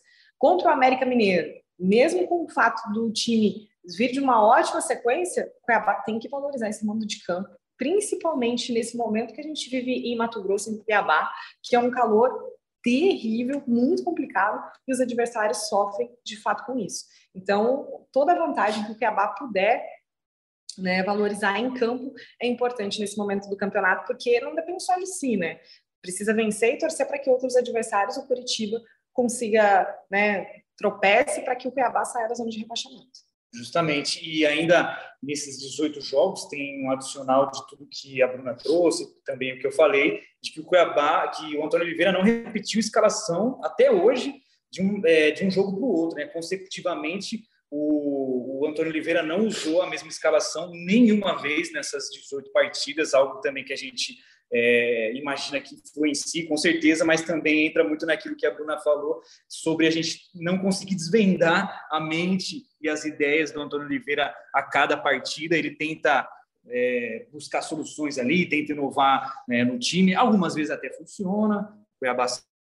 Contra 0.40 0.70
o 0.70 0.72
América 0.72 1.04
Mineiro, 1.04 1.52
mesmo 1.78 2.26
com 2.26 2.44
o 2.44 2.48
fato 2.48 2.90
do 2.94 3.12
time 3.12 3.68
vir 3.84 4.10
de 4.10 4.18
uma 4.18 4.42
ótima 4.42 4.80
sequência, 4.80 5.52
o 5.60 5.66
Cuiabá 5.66 5.96
tem 5.96 6.18
que 6.18 6.30
valorizar 6.30 6.70
esse 6.70 6.84
mando 6.84 7.06
de 7.06 7.22
campo, 7.22 7.50
principalmente 7.76 8.72
nesse 8.72 8.96
momento 8.96 9.34
que 9.34 9.40
a 9.42 9.44
gente 9.44 9.68
vive 9.68 9.92
em 9.92 10.16
Mato 10.16 10.42
Grosso, 10.42 10.70
em 10.70 10.78
Cuiabá, 10.78 11.30
que 11.62 11.76
é 11.76 11.78
um 11.78 11.90
calor 11.90 12.34
terrível, 12.82 13.62
muito 13.66 14.02
complicado, 14.02 14.64
e 14.88 14.92
os 14.92 14.98
adversários 14.98 15.68
sofrem 15.68 16.10
de 16.24 16.40
fato 16.40 16.64
com 16.64 16.78
isso. 16.78 17.04
Então, 17.34 18.06
toda 18.10 18.32
a 18.32 18.46
vantagem 18.46 18.82
que 18.86 18.92
o 18.92 18.96
Cuiabá 18.96 19.28
puder 19.28 19.86
né, 20.78 21.02
valorizar 21.02 21.58
em 21.58 21.74
campo 21.74 22.14
é 22.40 22.46
importante 22.46 22.98
nesse 22.98 23.18
momento 23.18 23.46
do 23.50 23.58
campeonato, 23.58 24.06
porque 24.06 24.40
não 24.40 24.54
depende 24.54 24.82
só 24.82 24.96
de 24.96 25.06
si, 25.06 25.36
né? 25.36 25.60
Precisa 26.00 26.32
vencer 26.32 26.74
e 26.74 26.78
torcer 26.78 27.06
para 27.06 27.18
que 27.18 27.28
outros 27.28 27.56
adversários, 27.56 28.16
o 28.16 28.26
Curitiba, 28.26 28.80
consiga, 29.20 29.86
né, 30.10 30.46
tropece 30.78 31.42
para 31.42 31.54
que 31.54 31.68
o 31.68 31.72
Cuiabá 31.72 32.06
saia 32.06 32.26
da 32.26 32.34
zona 32.34 32.48
de 32.48 32.58
rebaixamento. 32.58 33.20
Justamente, 33.52 34.24
e 34.24 34.46
ainda 34.46 34.96
nesses 35.22 35.58
18 35.58 36.00
jogos 36.00 36.46
tem 36.46 36.82
um 36.82 36.90
adicional 36.90 37.50
de 37.50 37.66
tudo 37.68 37.86
que 37.90 38.22
a 38.22 38.28
Bruna 38.28 38.54
trouxe, 38.54 39.06
também 39.24 39.52
o 39.52 39.58
que 39.58 39.66
eu 39.66 39.72
falei, 39.72 40.20
de 40.42 40.52
que 40.52 40.60
o 40.60 40.64
Cuiabá, 40.64 41.28
que 41.28 41.54
o 41.54 41.64
Antônio 41.64 41.84
Oliveira 41.84 42.12
não 42.12 42.22
repetiu 42.22 42.80
escalação 42.80 43.60
até 43.62 43.90
hoje 43.90 44.32
de 44.70 44.80
um, 44.80 45.02
é, 45.04 45.32
de 45.32 45.44
um 45.44 45.50
jogo 45.50 45.76
para 45.76 45.84
o 45.84 45.92
outro, 45.92 46.16
né? 46.16 46.26
consecutivamente 46.26 47.42
o, 47.70 48.62
o 48.62 48.66
Antônio 48.66 48.90
Oliveira 48.90 49.22
não 49.22 49.46
usou 49.46 49.82
a 49.82 49.90
mesma 49.90 50.08
escalação 50.08 50.70
nenhuma 50.72 51.36
vez 51.42 51.70
nessas 51.72 52.08
18 52.10 52.50
partidas, 52.52 53.12
algo 53.12 53.40
também 53.40 53.64
que 53.64 53.72
a 53.72 53.76
gente 53.76 54.16
é, 54.52 55.12
imagina 55.14 55.60
que 55.60 55.76
influencie, 55.76 56.46
com 56.46 56.56
certeza, 56.56 57.04
mas 57.04 57.22
também 57.22 57.66
entra 57.66 57.84
muito 57.84 58.04
naquilo 58.04 58.36
que 58.36 58.46
a 58.46 58.50
Bruna 58.50 58.78
falou 58.78 59.20
sobre 59.48 59.86
a 59.86 59.90
gente 59.90 60.22
não 60.34 60.58
conseguir 60.58 60.96
desvendar 60.96 61.86
a 61.90 62.00
mente 62.00 62.64
e 62.80 62.88
as 62.88 63.04
ideias 63.04 63.52
do 63.52 63.60
Antônio 63.60 63.86
Oliveira 63.86 64.34
a 64.52 64.62
cada 64.62 64.96
partida. 64.96 65.56
Ele 65.56 65.70
tenta 65.76 66.28
é, 66.66 67.26
buscar 67.32 67.62
soluções 67.62 68.18
ali, 68.18 68.48
tenta 68.48 68.72
inovar 68.72 69.44
né, 69.46 69.64
no 69.64 69.78
time. 69.78 70.14
Algumas 70.14 70.54
vezes 70.54 70.70
até 70.70 70.90
funciona. 70.92 71.72
A 72.04 72.14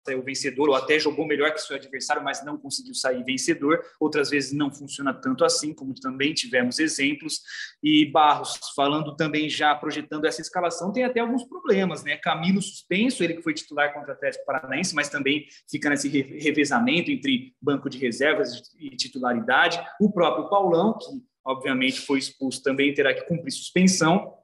saiu 0.04 0.22
vencedor 0.22 0.68
ou 0.68 0.74
até 0.74 0.98
jogou 0.98 1.26
melhor 1.26 1.52
que 1.52 1.60
seu 1.60 1.76
adversário, 1.76 2.22
mas 2.22 2.44
não 2.44 2.58
conseguiu 2.58 2.94
sair 2.94 3.22
vencedor. 3.24 3.82
Outras 3.98 4.30
vezes 4.30 4.52
não 4.52 4.70
funciona 4.70 5.12
tanto 5.14 5.44
assim, 5.44 5.72
como 5.72 5.94
também 5.94 6.34
tivemos 6.34 6.78
exemplos. 6.78 7.40
E 7.82 8.06
Barros, 8.06 8.58
falando 8.76 9.16
também 9.16 9.48
já 9.48 9.74
projetando 9.74 10.26
essa 10.26 10.40
escalação, 10.40 10.92
tem 10.92 11.04
até 11.04 11.20
alguns 11.20 11.44
problemas, 11.44 12.04
né? 12.04 12.16
Camilo 12.16 12.60
suspenso, 12.60 13.24
ele 13.24 13.34
que 13.34 13.42
foi 13.42 13.54
titular 13.54 13.92
contra 13.94 14.10
o 14.10 14.14
Atlético 14.14 14.44
Paranaense, 14.44 14.94
mas 14.94 15.08
também 15.08 15.46
fica 15.70 15.88
nesse 15.88 16.08
revezamento 16.08 17.10
entre 17.10 17.54
banco 17.60 17.88
de 17.88 17.98
reservas 17.98 18.62
e 18.78 18.90
titularidade. 18.90 19.80
O 20.00 20.12
próprio 20.12 20.48
Paulão, 20.48 20.98
que 20.98 21.22
obviamente 21.44 22.00
foi 22.00 22.18
expulso, 22.18 22.62
também 22.62 22.92
terá 22.92 23.14
que 23.14 23.26
cumprir 23.26 23.52
suspensão. 23.52 24.34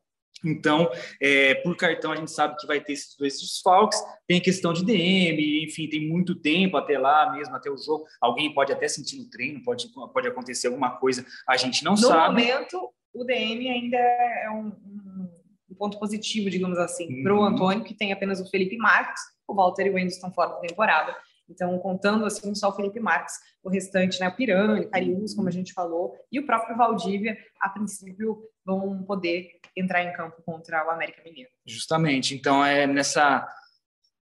Então, 0.44 0.90
é, 1.20 1.54
por 1.56 1.76
cartão, 1.76 2.12
a 2.12 2.16
gente 2.16 2.30
sabe 2.30 2.56
que 2.56 2.66
vai 2.66 2.80
ter 2.80 2.94
esses 2.94 3.16
dois 3.16 3.38
desfalques. 3.40 4.02
Tem 4.26 4.40
questão 4.40 4.72
de 4.72 4.84
DM, 4.84 5.64
enfim, 5.64 5.88
tem 5.88 6.08
muito 6.08 6.34
tempo 6.34 6.76
até 6.76 6.98
lá 6.98 7.32
mesmo, 7.32 7.54
até 7.54 7.70
o 7.70 7.76
jogo. 7.76 8.04
Alguém 8.20 8.52
pode 8.52 8.72
até 8.72 8.88
sentir 8.88 9.18
no 9.18 9.28
treino, 9.28 9.62
pode, 9.62 9.88
pode 10.12 10.28
acontecer 10.28 10.68
alguma 10.68 10.96
coisa, 10.96 11.24
a 11.48 11.56
gente 11.56 11.84
não 11.84 11.92
no 11.92 11.98
sabe. 11.98 12.42
No 12.42 12.48
momento, 12.48 12.90
o 13.12 13.24
DM 13.24 13.68
ainda 13.68 13.96
é 13.96 14.50
um, 14.50 14.72
um 15.70 15.74
ponto 15.76 15.98
positivo, 15.98 16.50
digamos 16.50 16.78
assim, 16.78 17.18
uhum. 17.18 17.22
para 17.22 17.34
o 17.34 17.42
Antônio, 17.42 17.84
que 17.84 17.94
tem 17.94 18.12
apenas 18.12 18.40
o 18.40 18.48
Felipe 18.48 18.76
Marques, 18.76 19.20
o 19.46 19.54
Walter 19.54 19.86
e 19.86 19.90
o 19.90 19.94
Wendy 19.94 20.12
estão 20.12 20.32
fora 20.32 20.50
da 20.50 20.60
temporada. 20.60 21.16
Então, 21.50 21.78
contando 21.78 22.24
assim 22.24 22.54
só 22.54 22.68
o 22.68 22.72
Felipe 22.72 23.00
Marques, 23.00 23.34
o 23.62 23.68
restante, 23.68 24.20
né, 24.20 24.28
o 24.28 24.34
Pirani, 24.36 24.86
Cariús, 24.88 25.34
como 25.34 25.48
a 25.48 25.52
gente 25.52 25.72
falou, 25.72 26.14
e 26.30 26.38
o 26.38 26.46
próprio 26.46 26.76
Valdívia, 26.76 27.36
a 27.60 27.68
princípio, 27.68 28.42
vão 28.64 29.02
poder 29.02 29.60
entrar 29.76 30.02
em 30.04 30.12
campo 30.12 30.40
contra 30.42 30.86
o 30.86 30.90
América 30.90 31.22
Mineiro. 31.24 31.50
Justamente. 31.66 32.34
Então, 32.34 32.64
é 32.64 32.86
nessa 32.86 33.46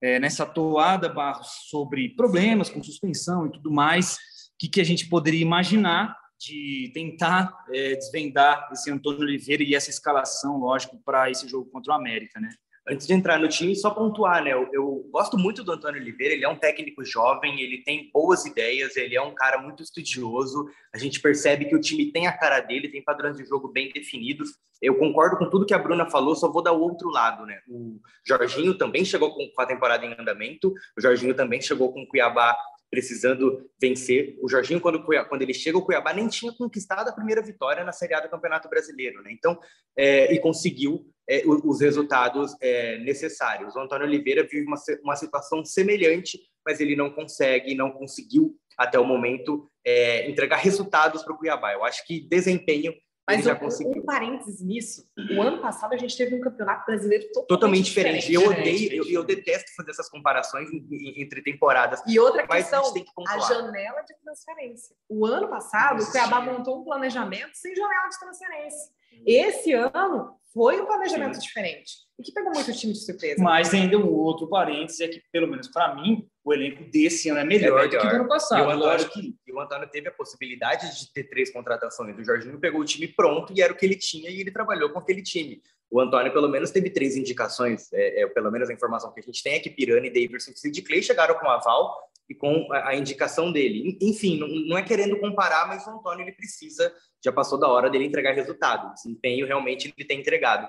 é, 0.01 0.21
nessa 0.21 0.45
toada, 0.45 1.09
Barros, 1.09 1.49
sobre 1.69 2.11
problemas 2.11 2.69
com 2.69 2.83
suspensão 2.83 3.47
e 3.47 3.53
tudo 3.53 3.71
mais, 3.71 4.15
o 4.15 4.59
que, 4.59 4.69
que 4.69 4.81
a 4.81 4.85
gente 4.85 5.09
poderia 5.09 5.41
imaginar 5.41 6.17
de 6.39 6.91
tentar 6.93 7.51
é, 7.73 7.95
desvendar 7.95 8.69
esse 8.73 8.91
Antônio 8.91 9.21
Oliveira 9.21 9.63
e 9.63 9.75
essa 9.75 9.91
escalação, 9.91 10.59
lógico, 10.59 11.01
para 11.03 11.31
esse 11.31 11.49
jogo 11.49 11.71
contra 11.71 11.93
o 11.93 11.97
América, 11.97 12.39
né? 12.39 12.55
Antes 12.89 13.07
de 13.07 13.13
entrar 13.13 13.39
no 13.39 13.49
time, 13.49 13.75
só 13.75 13.91
pontuar, 13.91 14.45
né? 14.45 14.53
Eu, 14.53 14.69
eu, 14.73 15.09
gosto 15.11 15.37
muito 15.37 15.65
do 15.65 15.73
Antônio 15.73 16.01
Oliveira, 16.01 16.35
ele 16.35 16.45
é 16.45 16.49
um 16.49 16.59
técnico 16.59 17.05
jovem, 17.05 17.61
ele 17.61 17.83
tem 17.83 18.11
boas 18.13 18.47
ideias, 18.47 18.97
ele 18.97 19.17
é 19.17 19.21
um 19.21 19.35
cara 19.35 19.59
muito 19.59 19.83
estudioso. 19.83 20.69
A 20.95 20.99
gente 20.99 21.21
percebe 21.21 21.65
que 21.65 21.75
o 21.75 21.81
time 21.81 22.13
tem 22.13 22.29
a 22.29 22.37
cara 22.37 22.61
dele, 22.61 22.89
tem 22.89 23.03
padrões 23.03 23.37
de 23.37 23.45
jogo 23.45 23.67
bem 23.69 23.91
definidos. 23.93 24.51
Eu 24.81 24.97
concordo 24.97 25.37
com 25.37 25.51
tudo 25.51 25.67
que 25.67 25.75
a 25.75 25.79
Bruna 25.79 26.09
falou, 26.09 26.37
só 26.37 26.51
vou 26.51 26.63
dar 26.63 26.73
o 26.73 26.81
outro 26.81 27.11
lado, 27.11 27.45
né? 27.45 27.61
O 27.69 27.99
Jorginho 28.25 28.79
também 28.79 29.05
chegou 29.05 29.35
com 29.35 29.61
a 29.61 29.67
temporada 29.67 30.07
em 30.07 30.15
andamento, 30.17 30.73
o 30.97 31.01
Jorginho 31.01 31.35
também 31.35 31.61
chegou 31.61 31.93
com 31.93 32.03
o 32.03 32.07
Cuiabá 32.07 32.57
precisando 32.89 33.69
vencer. 33.81 34.39
O 34.41 34.49
Jorginho, 34.49 34.81
quando, 34.81 35.03
quando 35.03 35.43
ele 35.43 35.55
chega, 35.55 35.77
o 35.77 35.83
Cuiabá 35.83 36.13
nem 36.13 36.29
tinha 36.29 36.53
conquistado 36.53 37.09
a 37.09 37.13
primeira 37.13 37.43
vitória 37.43 37.85
na 37.85 37.93
Série 37.93 38.15
A 38.15 38.21
do 38.21 38.29
Campeonato 38.29 38.69
Brasileiro, 38.69 39.23
né? 39.23 39.33
Então, 39.33 39.59
é, 39.97 40.33
e 40.33 40.39
conseguiu 40.39 41.05
é, 41.29 41.43
os 41.47 41.81
resultados 41.81 42.55
é, 42.61 42.99
necessários. 42.99 43.75
O 43.75 43.81
Antônio 43.81 44.07
Oliveira 44.07 44.43
vive 44.45 44.67
uma, 44.67 44.77
uma 45.03 45.17
situação 45.17 45.65
semelhante, 45.65 46.39
mas 46.65 46.81
ele 46.81 46.97
não 46.97 47.11
consegue, 47.11 47.75
não 47.75 47.91
conseguiu 47.91 48.57
até 48.77 48.99
o 48.99 49.05
momento 49.05 49.69
é, 49.85 50.29
entregar 50.31 50.57
resultados 50.57 51.23
para 51.23 51.33
o 51.33 51.39
Cuiabá. 51.39 51.73
Eu 51.73 51.85
acho 51.85 52.07
que 52.07 52.21
desempenho 52.21 52.93
Mas 53.29 53.45
já 53.45 53.57
conseguiu. 53.57 54.03
um 54.03 54.05
parênteses 54.05 54.63
nisso, 54.63 55.09
o 55.35 55.41
ano 55.43 55.61
passado 55.61 55.95
a 55.95 55.97
gente 55.97 56.17
teve 56.17 56.35
um 56.35 56.41
campeonato 56.41 56.85
brasileiro 56.85 57.25
totalmente, 57.33 57.49
totalmente 57.49 57.85
diferente. 57.85 58.27
diferente. 58.27 58.35
Eu 58.35 58.51
odeio, 58.51 59.05
eu, 59.05 59.11
eu, 59.11 59.25
detesto 59.25 59.75
fazer 59.75 59.91
essas 59.91 60.09
comparações 60.09 60.69
entre 61.17 61.43
temporadas. 61.43 62.03
E 62.07 62.19
outra 62.21 62.47
questão, 62.47 62.85
a, 63.27 63.35
a, 63.35 63.39
janela 63.41 64.03
de 64.03 64.15
transferência. 64.23 64.95
O 65.09 65.27
ano 65.27 65.49
passado, 65.49 66.03
o 66.03 66.11
Cuiabá 66.11 66.41
montou 66.41 66.81
um 66.81 66.85
planejamento 66.85 67.55
sem 67.55 67.75
janela 67.75 68.09
de 68.09 68.19
transferência. 68.19 68.97
Esse 69.25 69.73
ano 69.73 70.37
foi 70.57 70.81
um 70.81 70.87
planejamento 70.87 71.35
Sim. 71.35 71.41
diferente 71.41 71.93
e 72.19 72.23
que 72.23 72.33
pegou 72.33 72.51
muito 72.51 72.71
o 72.71 72.75
time 72.75 72.95
de 72.95 73.05
surpresa. 73.05 73.43
Mas 73.43 73.75
ainda 73.75 73.99
um 73.99 74.11
outro 74.11 74.49
parênteses 74.49 74.99
é 75.03 75.09
que, 75.09 75.23
pelo 75.31 75.47
menos 75.47 75.69
para 75.69 75.95
mim, 75.95 76.27
o 76.43 76.55
elenco 76.55 76.83
desse 76.91 77.29
ano 77.29 77.41
é 77.41 77.45
melhor, 77.45 77.81
é 77.81 77.87
melhor. 77.87 78.01
do 78.01 78.09
que 78.09 78.09
do 78.09 78.21
ano 78.21 78.29
passado. 78.29 78.63
E 78.63 78.65
o, 78.65 78.71
Antônio, 78.71 79.09
que... 79.11 79.37
e 79.47 79.53
o 79.53 79.61
Antônio 79.61 79.87
teve 79.91 80.09
a 80.09 80.13
possibilidade 80.13 80.99
de 80.99 81.13
ter 81.13 81.25
três 81.25 81.53
contratações. 81.53 82.19
O 82.19 82.25
Jorginho 82.25 82.59
pegou 82.59 82.81
o 82.81 82.85
time 82.87 83.07
pronto 83.07 83.53
e 83.55 83.61
era 83.61 83.71
o 83.71 83.77
que 83.77 83.85
ele 83.85 83.97
tinha 83.97 84.31
e 84.31 84.41
ele 84.41 84.51
trabalhou 84.51 84.89
com 84.89 84.99
aquele 84.99 85.23
time. 85.23 85.61
O 85.91 86.01
Antônio, 86.01 86.33
pelo 86.33 86.49
menos, 86.49 86.71
teve 86.71 86.89
três 86.89 87.17
indicações. 87.17 87.93
É, 87.93 88.23
é 88.23 88.27
pelo 88.27 88.51
menos 88.51 88.71
a 88.71 88.73
informação 88.73 89.13
que 89.13 89.21
a 89.21 89.23
gente 89.23 89.43
tem 89.43 89.57
é 89.57 89.61
que 89.61 89.69
Pirani, 89.69 90.09
Davidson 90.09 90.53
e 90.53 90.57
Sid 90.57 90.83
Clay 90.83 91.03
chegaram 91.03 91.35
com 91.35 91.47
aval 91.47 91.95
e 92.29 92.35
com 92.35 92.69
a, 92.73 92.95
indicação 92.95 93.53
dele. 93.53 93.97
Enfim, 94.01 94.39
não, 94.69 94.77
é 94.77 94.83
querendo 94.83 95.19
comparar, 95.19 95.67
mas 95.69 95.87
o 95.87 95.91
Antônio 95.91 96.25
ele 96.25 96.33
precisa, 96.33 96.93
já 97.25 97.33
passou 97.33 97.59
da 97.59 97.69
hora 97.69 97.89
dele 97.89 98.05
entregar 98.05 98.33
resultado. 98.33 98.93
Desempenho 98.95 99.47
realmente 99.47 99.93
ele 99.97 100.07
tem 100.07 100.21
entregado. 100.21 100.69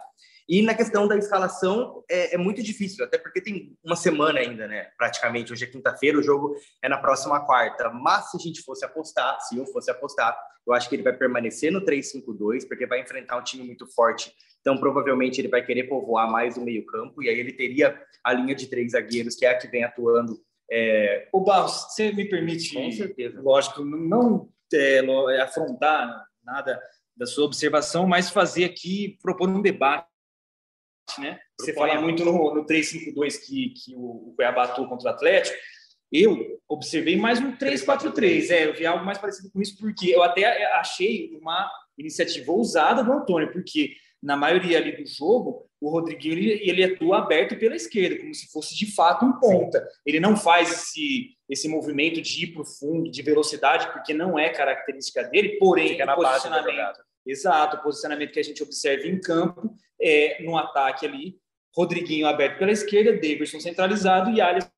E 0.49 0.61
na 0.61 0.73
questão 0.73 1.05
da 1.07 1.17
escalação 1.17 2.05
é, 2.09 2.35
é, 2.35 2.37
muito 2.37 2.63
difícil, 2.63 3.03
até 3.03 3.17
porque 3.17 3.41
tem 3.41 3.77
uma 3.83 3.97
semana 3.97 4.39
ainda, 4.39 4.65
né? 4.65 4.87
Praticamente, 4.97 5.51
hoje 5.51 5.65
é 5.65 5.67
quinta-feira, 5.67 6.17
o 6.17 6.23
jogo 6.23 6.55
é 6.81 6.87
na 6.87 6.97
próxima 6.97 7.45
quarta. 7.45 7.89
Mas 7.89 8.31
se 8.31 8.37
a 8.37 8.39
gente 8.39 8.61
fosse 8.61 8.85
apostar, 8.85 9.41
se 9.41 9.57
eu 9.57 9.65
fosse 9.65 9.91
apostar, 9.91 10.37
eu 10.65 10.73
acho 10.73 10.87
que 10.87 10.95
ele 10.95 11.03
vai 11.03 11.11
permanecer 11.11 11.69
no 11.69 11.81
3-5-2, 11.81 12.65
porque 12.65 12.85
vai 12.85 13.01
enfrentar 13.01 13.37
um 13.37 13.43
time 13.43 13.65
muito 13.65 13.85
forte. 13.93 14.31
Então, 14.61 14.77
provavelmente, 14.77 15.41
ele 15.41 15.49
vai 15.49 15.65
querer 15.65 15.83
povoar 15.83 16.31
mais 16.31 16.55
o 16.55 16.61
meio-campo, 16.61 17.21
e 17.21 17.29
aí 17.29 17.37
ele 17.37 17.51
teria 17.51 18.01
a 18.23 18.33
linha 18.33 18.55
de 18.55 18.67
três 18.67 18.93
zagueiros, 18.93 19.35
que 19.35 19.45
é 19.45 19.49
a 19.49 19.57
que 19.57 19.67
vem 19.67 19.83
atuando. 19.83 20.39
É... 20.71 21.29
O 21.31 21.41
Barros, 21.41 21.87
você 21.89 22.11
me 22.11 22.27
permite, 22.27 22.73
Com 22.73 22.91
certeza. 22.91 23.41
lógico, 23.41 23.83
não 23.83 24.49
é, 24.73 24.97
é, 24.97 25.41
afrontar 25.41 26.25
nada 26.43 26.81
da 27.15 27.25
sua 27.25 27.45
observação, 27.45 28.05
mas 28.05 28.29
fazer 28.29 28.65
aqui, 28.65 29.17
propor 29.21 29.49
um 29.49 29.61
debate 29.61 30.07
né? 31.17 31.39
Você 31.59 31.73
fala 31.73 31.99
muito 32.01 32.25
no, 32.25 32.53
no 32.53 32.65
3-5-2 32.65 33.45
que, 33.45 33.69
que 33.69 33.95
o, 33.95 34.29
o 34.29 34.33
Cuiabá 34.35 34.65
atuou 34.65 34.87
contra 34.87 35.09
o 35.09 35.13
Atlético. 35.13 35.57
Eu 36.11 36.59
observei 36.67 37.17
mais 37.17 37.39
um 37.39 37.55
3-4-3. 37.55 38.49
É, 38.49 38.67
eu 38.67 38.73
vi 38.73 38.85
algo 38.85 39.05
mais 39.05 39.17
parecido 39.17 39.49
com 39.51 39.61
isso, 39.61 39.77
porque 39.77 40.09
eu 40.09 40.23
até 40.23 40.65
achei 40.73 41.31
uma 41.39 41.69
iniciativa 41.97 42.51
ousada 42.51 43.03
do 43.03 43.11
Antônio, 43.11 43.51
porque 43.51 43.95
na 44.21 44.35
maioria 44.35 44.77
ali 44.77 44.95
do 44.95 45.05
jogo, 45.05 45.66
o 45.79 45.89
Rodriguinho 45.89 46.33
ele, 46.33 46.69
ele 46.69 46.83
atua 46.83 47.19
aberto 47.19 47.57
pela 47.57 47.75
esquerda, 47.75 48.17
como 48.17 48.33
se 48.33 48.51
fosse 48.51 48.75
de 48.75 48.93
fato 48.93 49.25
um 49.25 49.39
ponta. 49.39 49.87
Ele 50.05 50.19
não 50.19 50.35
faz 50.35 50.71
esse, 50.71 51.35
esse 51.47 51.67
movimento 51.67 52.21
de 52.21 52.43
ir 52.43 52.53
para 52.53 52.63
o 52.63 52.65
fundo, 52.65 53.11
de 53.11 53.21
velocidade, 53.21 53.91
porque 53.91 54.13
não 54.13 54.37
é 54.37 54.49
característica 54.49 55.23
dele, 55.23 55.57
porém, 55.59 56.01
o 56.01 56.15
posicionamento. 56.15 56.99
Exato, 57.25 57.77
o 57.77 57.83
posicionamento 57.83 58.31
que 58.31 58.39
a 58.39 58.43
gente 58.43 58.63
observa 58.63 59.05
em 59.05 59.19
campo 59.19 59.69
é, 60.01 60.41
no 60.43 60.57
ataque 60.57 61.05
ali, 61.05 61.37
Rodriguinho 61.75 62.25
aberto 62.25 62.57
pela 62.57 62.71
esquerda, 62.71 63.13
Davidson 63.13 63.59
centralizado 63.59 64.31
e 64.31 64.41
Alisson 64.41 64.71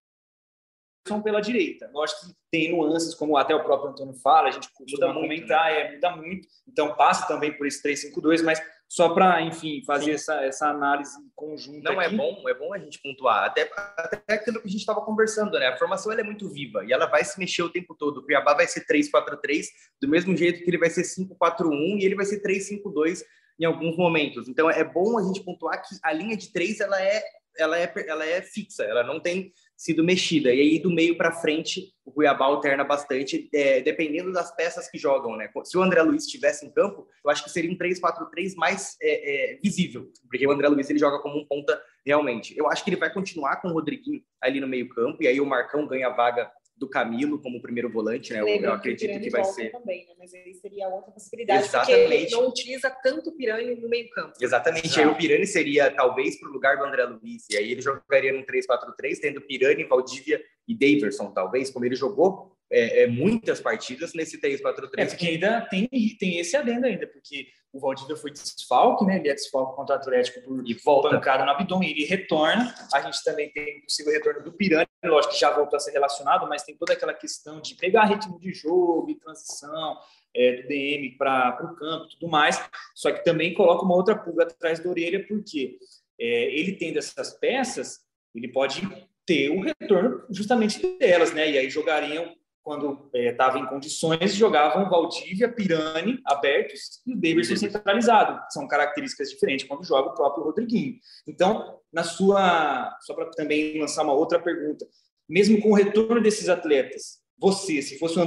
pela 1.23 1.39
direita. 1.39 1.89
Lógico 1.93 2.27
que 2.27 2.33
tem 2.51 2.71
nuances, 2.71 3.15
como 3.15 3.37
até 3.37 3.55
o 3.55 3.63
próprio 3.63 3.91
Antônio 3.91 4.13
fala, 4.15 4.49
a 4.49 4.51
gente 4.51 4.69
costuma 4.73 5.13
comentar, 5.13 5.71
né? 5.71 5.81
é, 5.81 5.91
muda 5.93 6.15
muito, 6.15 6.47
então 6.67 6.93
passa 6.95 7.27
também 7.27 7.55
por 7.55 7.65
esse 7.65 7.81
3-5-2, 7.81 8.43
mas 8.43 8.61
só 8.89 9.09
para, 9.09 9.39
enfim, 9.43 9.83
fazer 9.85 10.13
essa, 10.13 10.43
essa 10.43 10.67
análise 10.67 11.15
conjunta. 11.35 11.93
Não, 11.93 12.01
é 12.01 12.07
aqui. 12.07 12.15
é 12.15 12.17
bom, 12.17 12.49
é 12.49 12.53
bom 12.55 12.73
a 12.73 12.79
gente 12.79 12.99
pontuar, 12.99 13.43
até, 13.43 13.69
até 13.95 14.33
aquilo 14.33 14.59
que 14.59 14.67
a 14.67 14.71
gente 14.71 14.79
estava 14.79 14.99
conversando, 15.01 15.59
né? 15.59 15.67
A 15.67 15.77
formação 15.77 16.11
é 16.11 16.23
muito 16.23 16.49
viva 16.49 16.83
e 16.83 16.91
ela 16.91 17.05
vai 17.05 17.23
se 17.23 17.37
mexer 17.37 17.61
o 17.61 17.69
tempo 17.69 17.93
todo. 17.93 18.17
O 18.17 18.23
Cuiabá 18.23 18.55
vai 18.55 18.65
ser 18.65 18.87
3-4-3, 18.87 19.67
do 20.01 20.07
mesmo 20.07 20.35
jeito 20.35 20.63
que 20.63 20.69
ele 20.71 20.79
vai 20.79 20.89
ser 20.89 21.03
5-4-1 21.03 21.99
e 21.99 22.05
ele 22.05 22.15
vai 22.15 22.25
ser 22.25 22.41
3-5-2 22.41 23.21
em 23.59 23.65
alguns 23.65 23.95
momentos. 23.95 24.49
Então 24.49 24.67
é 24.67 24.83
bom 24.83 25.19
a 25.19 25.23
gente 25.23 25.43
pontuar 25.43 25.79
que 25.83 25.95
a 26.01 26.11
linha 26.11 26.35
de 26.35 26.51
três 26.51 26.79
ela 26.79 26.99
é, 26.99 27.21
ela 27.59 27.77
é, 27.77 27.93
ela 28.07 28.25
é 28.25 28.41
fixa, 28.41 28.83
ela 28.83 29.03
não 29.03 29.19
tem 29.19 29.53
sido 29.79 30.03
mexida. 30.03 30.53
E 30.53 30.59
aí 30.59 30.79
do 30.79 30.91
meio 30.91 31.15
para 31.17 31.31
frente 31.31 31.93
o 32.03 32.11
Cuiabá 32.11 32.45
alterna 32.45 32.83
bastante, 32.83 33.49
é, 33.53 33.79
dependendo 33.79 34.33
das 34.33 34.53
peças 34.53 34.89
que 34.89 34.97
jogam, 34.97 35.37
né? 35.37 35.49
Se 35.63 35.77
o 35.77 35.81
André 35.81 36.01
Luiz 36.01 36.25
estivesse 36.25 36.65
em 36.65 36.71
campo, 36.71 37.07
eu 37.23 37.31
acho 37.31 37.45
que 37.45 37.49
seria 37.49 37.71
um 37.71 37.77
3-4-3 37.77 38.55
mais 38.57 38.97
é, 39.01 39.53
é, 39.53 39.59
visível, 39.63 40.11
porque 40.29 40.45
o 40.45 40.51
André 40.51 40.67
Luiz 40.67 40.89
ele 40.89 40.99
joga 40.99 41.19
como 41.19 41.39
um 41.39 41.45
ponta 41.45 41.81
realmente. 42.05 42.57
Eu 42.57 42.67
acho 42.67 42.83
que 42.83 42.89
ele 42.89 42.99
vai 42.99 43.13
continuar 43.13 43.61
com 43.61 43.69
o 43.69 43.73
Rodriguinho 43.73 44.21
ali 44.41 44.59
no 44.59 44.67
meio 44.67 44.89
campo 44.89 45.23
e 45.23 45.27
aí 45.27 45.39
o 45.39 45.45
Marcão 45.45 45.87
ganha 45.87 46.09
vaga 46.09 46.51
do 46.79 46.87
Camilo 46.87 47.39
como 47.41 47.61
primeiro 47.61 47.89
volante, 47.89 48.31
né? 48.31 48.39
Eu, 48.39 48.47
eu 48.47 48.73
acredito 48.73 49.19
que, 49.19 49.29
vai 49.29 49.43
ser. 49.43 49.71
Também, 49.71 50.05
né? 50.07 50.13
Mas 50.17 50.33
aí 50.33 50.53
seria 50.55 50.87
outra 50.87 51.11
possibilidade, 51.11 51.65
Exatamente. 51.65 52.01
porque 52.01 52.15
ele 52.15 52.31
não 52.31 52.47
utiliza 52.47 52.89
tanto 52.89 53.29
o 53.29 53.35
Pirani 53.35 53.75
no 53.75 53.89
meio-campo. 53.89 54.33
Exatamente. 54.41 54.99
Aí 54.99 55.05
o 55.05 55.15
Pirani 55.15 55.45
seria 55.45 55.91
talvez 55.91 56.39
para 56.39 56.49
o 56.49 56.53
lugar 56.53 56.77
do 56.77 56.85
André 56.85 57.03
Luiz. 57.03 57.49
E 57.49 57.57
aí 57.57 57.71
ele 57.71 57.81
jogaria 57.81 58.31
num 58.31 58.43
3-4-3, 58.43 59.19
tendo 59.19 59.41
Pirani, 59.41 59.83
Valdívia 59.83 60.41
e 60.67 60.73
Daverson, 60.73 61.31
talvez, 61.31 61.69
como 61.69 61.85
ele 61.85 61.95
jogou 61.95 62.57
é, 62.71 63.03
é, 63.03 63.07
muitas 63.07 63.59
partidas 63.59 64.13
nesse 64.13 64.39
3-4-3. 64.39 64.89
É, 64.97 65.05
porque 65.05 65.27
ainda 65.27 65.61
tem, 65.61 65.87
tem 66.19 66.39
esse 66.39 66.55
adendo 66.55 66.85
ainda, 66.85 67.07
porque 67.07 67.47
o 67.71 67.79
Valdívia 67.79 68.15
foi 68.15 68.31
desfalque, 68.31 69.05
né? 69.05 69.17
Ele 69.17 69.29
é 69.29 69.33
desfalque 69.33 69.75
contra 69.75 69.95
o 69.95 69.99
Atlético 69.99 70.41
por 70.41 70.67
e 70.67 70.73
volta. 70.73 71.09
pancada 71.09 71.45
no 71.45 71.51
abdômen, 71.51 71.89
ele 71.89 72.05
retorna. 72.05 72.73
A 72.93 73.01
gente 73.01 73.23
também 73.23 73.51
tem 73.51 73.79
o 73.79 73.83
possível 73.83 74.11
retorno 74.11 74.43
do 74.43 74.51
Pirani, 74.51 74.87
lógico 75.03 75.33
que 75.33 75.39
já 75.39 75.51
voltou 75.51 75.77
a 75.77 75.79
ser 75.79 75.91
relacionado, 75.91 76.47
mas 76.47 76.63
tem 76.63 76.75
toda 76.75 76.93
aquela 76.93 77.13
questão 77.13 77.61
de 77.61 77.75
pegar 77.75 78.05
ritmo 78.05 78.39
de 78.39 78.51
jogo 78.51 79.09
e 79.09 79.15
transição 79.15 79.97
é, 80.35 80.61
do 80.61 80.67
DM 80.67 81.15
para 81.17 81.59
o 81.63 81.75
campo 81.75 82.05
e 82.05 82.09
tudo 82.09 82.27
mais. 82.27 82.59
Só 82.95 83.11
que 83.11 83.23
também 83.23 83.53
coloca 83.53 83.83
uma 83.83 83.95
outra 83.95 84.15
pulga 84.15 84.43
atrás 84.43 84.79
da 84.79 84.89
orelha, 84.89 85.25
porque 85.27 85.77
é, 86.19 86.25
ele 86.55 86.73
tendo 86.73 86.97
essas 86.97 87.31
peças, 87.39 87.99
ele 88.33 88.47
pode 88.47 88.81
ter 89.25 89.49
o 89.49 89.61
retorno 89.61 90.23
justamente 90.31 90.81
delas, 90.97 91.33
né? 91.33 91.51
E 91.51 91.57
aí 91.57 91.69
jogariam 91.69 92.35
quando 92.63 93.09
estava 93.13 93.57
é, 93.57 93.61
em 93.61 93.65
condições, 93.65 94.35
jogavam 94.35 94.89
Valdívia, 94.89 95.51
Pirani 95.51 96.19
abertos 96.25 97.01
e 97.05 97.13
o 97.13 97.15
Davidson 97.15 97.55
centralizado. 97.55 98.39
São 98.51 98.67
características 98.67 99.29
diferentes 99.29 99.67
quando 99.67 99.85
joga 99.85 100.09
o 100.09 100.13
próprio 100.13 100.43
Rodriguinho. 100.43 100.95
Então, 101.27 101.79
na 101.91 102.03
sua. 102.03 102.95
Só 103.01 103.13
para 103.13 103.29
também 103.31 103.79
lançar 103.79 104.03
uma 104.03 104.13
outra 104.13 104.39
pergunta. 104.39 104.85
Mesmo 105.27 105.61
com 105.61 105.71
o 105.71 105.75
retorno 105.75 106.21
desses 106.21 106.49
atletas, 106.49 107.19
você, 107.37 107.81
se 107.81 107.97
fosse 107.97 108.17
o 108.17 108.21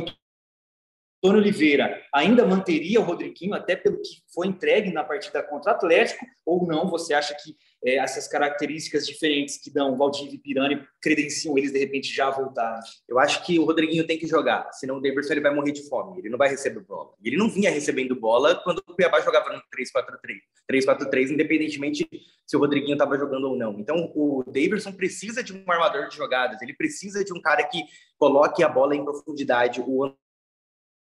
Antônio 1.23 1.41
Oliveira, 1.41 2.03
ainda 2.13 2.45
manteria 2.45 3.01
o 3.01 3.05
Rodriguinho, 3.05 3.55
até 3.55 3.77
pelo 3.77 3.97
que 3.99 4.21
foi 4.35 4.49
entregue 4.49 4.93
na 4.93 5.05
partida 5.05 5.41
contra 5.41 5.71
o 5.71 5.75
Atlético, 5.77 6.27
ou 6.45 6.67
não? 6.67 6.91
Você 6.91 7.15
acha 7.15 7.33
que 7.33 7.55
é, 7.85 7.95
essas 7.99 8.27
características 8.27 9.07
diferentes 9.07 9.57
que 9.57 9.73
dão 9.73 9.97
Valdívia 9.97 10.35
e 10.35 10.39
Pirani 10.39 10.83
credenciam 11.01 11.57
eles 11.57 11.73
de 11.73 11.79
repente 11.79 12.13
já 12.13 12.29
voltar? 12.29 12.81
Eu 13.09 13.21
acho 13.21 13.47
que 13.47 13.57
o 13.57 13.65
Rodriguinho 13.65 14.05
tem 14.05 14.19
que 14.19 14.27
jogar, 14.27 14.69
senão 14.73 14.97
o 14.97 15.01
Davidson 15.01 15.35
ele 15.35 15.41
vai 15.41 15.55
morrer 15.55 15.71
de 15.71 15.89
fome, 15.89 16.19
ele 16.19 16.29
não 16.29 16.37
vai 16.37 16.49
receber 16.49 16.81
bola. 16.81 17.13
Ele 17.23 17.37
não 17.37 17.49
vinha 17.49 17.71
recebendo 17.71 18.17
bola 18.17 18.57
quando 18.57 18.79
o 18.79 18.95
Cuiabá 18.95 19.21
jogava 19.21 19.53
no 19.53 19.63
3-4-3, 19.73 21.07
3-4-3, 21.09 21.31
independentemente 21.31 22.09
se 22.45 22.57
o 22.57 22.59
Rodriguinho 22.59 22.95
estava 22.95 23.17
jogando 23.17 23.49
ou 23.49 23.57
não. 23.57 23.79
Então 23.79 24.11
o 24.17 24.43
Davidson 24.45 24.91
precisa 24.91 25.41
de 25.41 25.53
um 25.53 25.63
armador 25.71 26.09
de 26.09 26.17
jogadas, 26.17 26.61
ele 26.61 26.75
precisa 26.75 27.25
de 27.25 27.33
um 27.33 27.41
cara 27.41 27.63
que 27.63 27.85
coloque 28.19 28.65
a 28.65 28.69
bola 28.69 28.97
em 28.97 29.05
profundidade. 29.05 29.81
O 29.81 30.13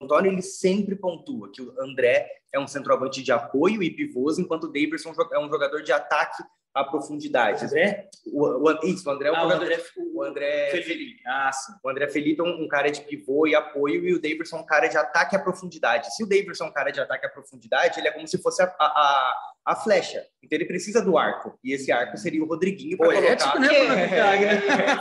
Antônio 0.03 0.31
ele 0.31 0.41
sempre 0.41 0.95
pontua 0.95 1.51
que 1.51 1.61
o 1.61 1.73
André 1.81 2.27
é 2.53 2.59
um 2.59 2.67
centroavante 2.67 3.23
de 3.23 3.31
apoio 3.31 3.81
e 3.81 3.89
pivôs, 3.89 4.37
enquanto 4.37 4.65
o 4.65 4.71
Davidson 4.71 5.13
é 5.31 5.39
um 5.39 5.49
jogador 5.49 5.81
de 5.81 5.91
ataque 5.91 6.43
a 6.73 6.83
profundidade. 6.83 7.65
André? 7.65 8.09
O, 8.25 8.69
o, 8.69 8.85
isso, 8.85 9.07
o 9.07 9.11
André 9.11 9.29
é 9.29 9.31
o 9.31 9.35
ah, 9.35 9.41
jogador. 9.41 9.61
O 9.61 9.63
André, 9.63 9.83
o 9.95 10.23
André 10.23 10.81
Felipe. 10.81 11.21
Ah, 11.25 11.51
sim. 11.51 11.73
O 11.83 11.89
André 11.89 12.07
Felipe 12.07 12.41
é 12.41 12.43
um, 12.43 12.63
um, 12.63 12.67
cara 12.67 12.89
de 12.89 13.01
pivô 13.01 13.45
e 13.45 13.53
apoio, 13.53 14.07
e 14.07 14.13
o 14.13 14.19
Davidson 14.19 14.57
é 14.57 14.59
um 14.61 14.65
cara 14.65 14.87
de 14.87 14.97
ataque 14.97 15.35
à 15.35 15.39
profundidade. 15.39 16.15
Se 16.15 16.23
o 16.23 16.27
Davidson 16.27 16.65
é 16.65 16.67
um 16.67 16.73
cara 16.73 16.91
de 16.91 16.99
ataque 16.99 17.27
à 17.27 17.29
profundidade, 17.29 17.99
ele 17.99 18.07
é 18.07 18.11
como 18.11 18.27
se 18.27 18.41
fosse 18.41 18.63
a, 18.63 18.65
a, 18.79 18.85
a 18.85 19.52
flecha. 19.75 20.25
Então 20.43 20.57
ele 20.57 20.65
precisa 20.65 21.01
do 21.01 21.17
arco. 21.17 21.57
E 21.63 21.73
esse 21.73 21.89
arco 21.89 22.17
seria 22.17 22.43
o 22.43 22.47
Rodriguinho 22.47 22.97
para 22.97 23.07
colocar. 23.07 23.27
Ético, 23.27 23.59
né, 23.59 23.67
é, 23.67 23.79
é, 23.79 24.53
é, 24.53 24.95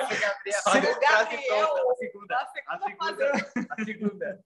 Gabriel, 1.00 1.66
a 1.90 1.96
segunda, 1.96 2.36
a 2.36 2.78
segunda, 2.78 3.32
a 3.68 3.84
segunda. 3.84 4.40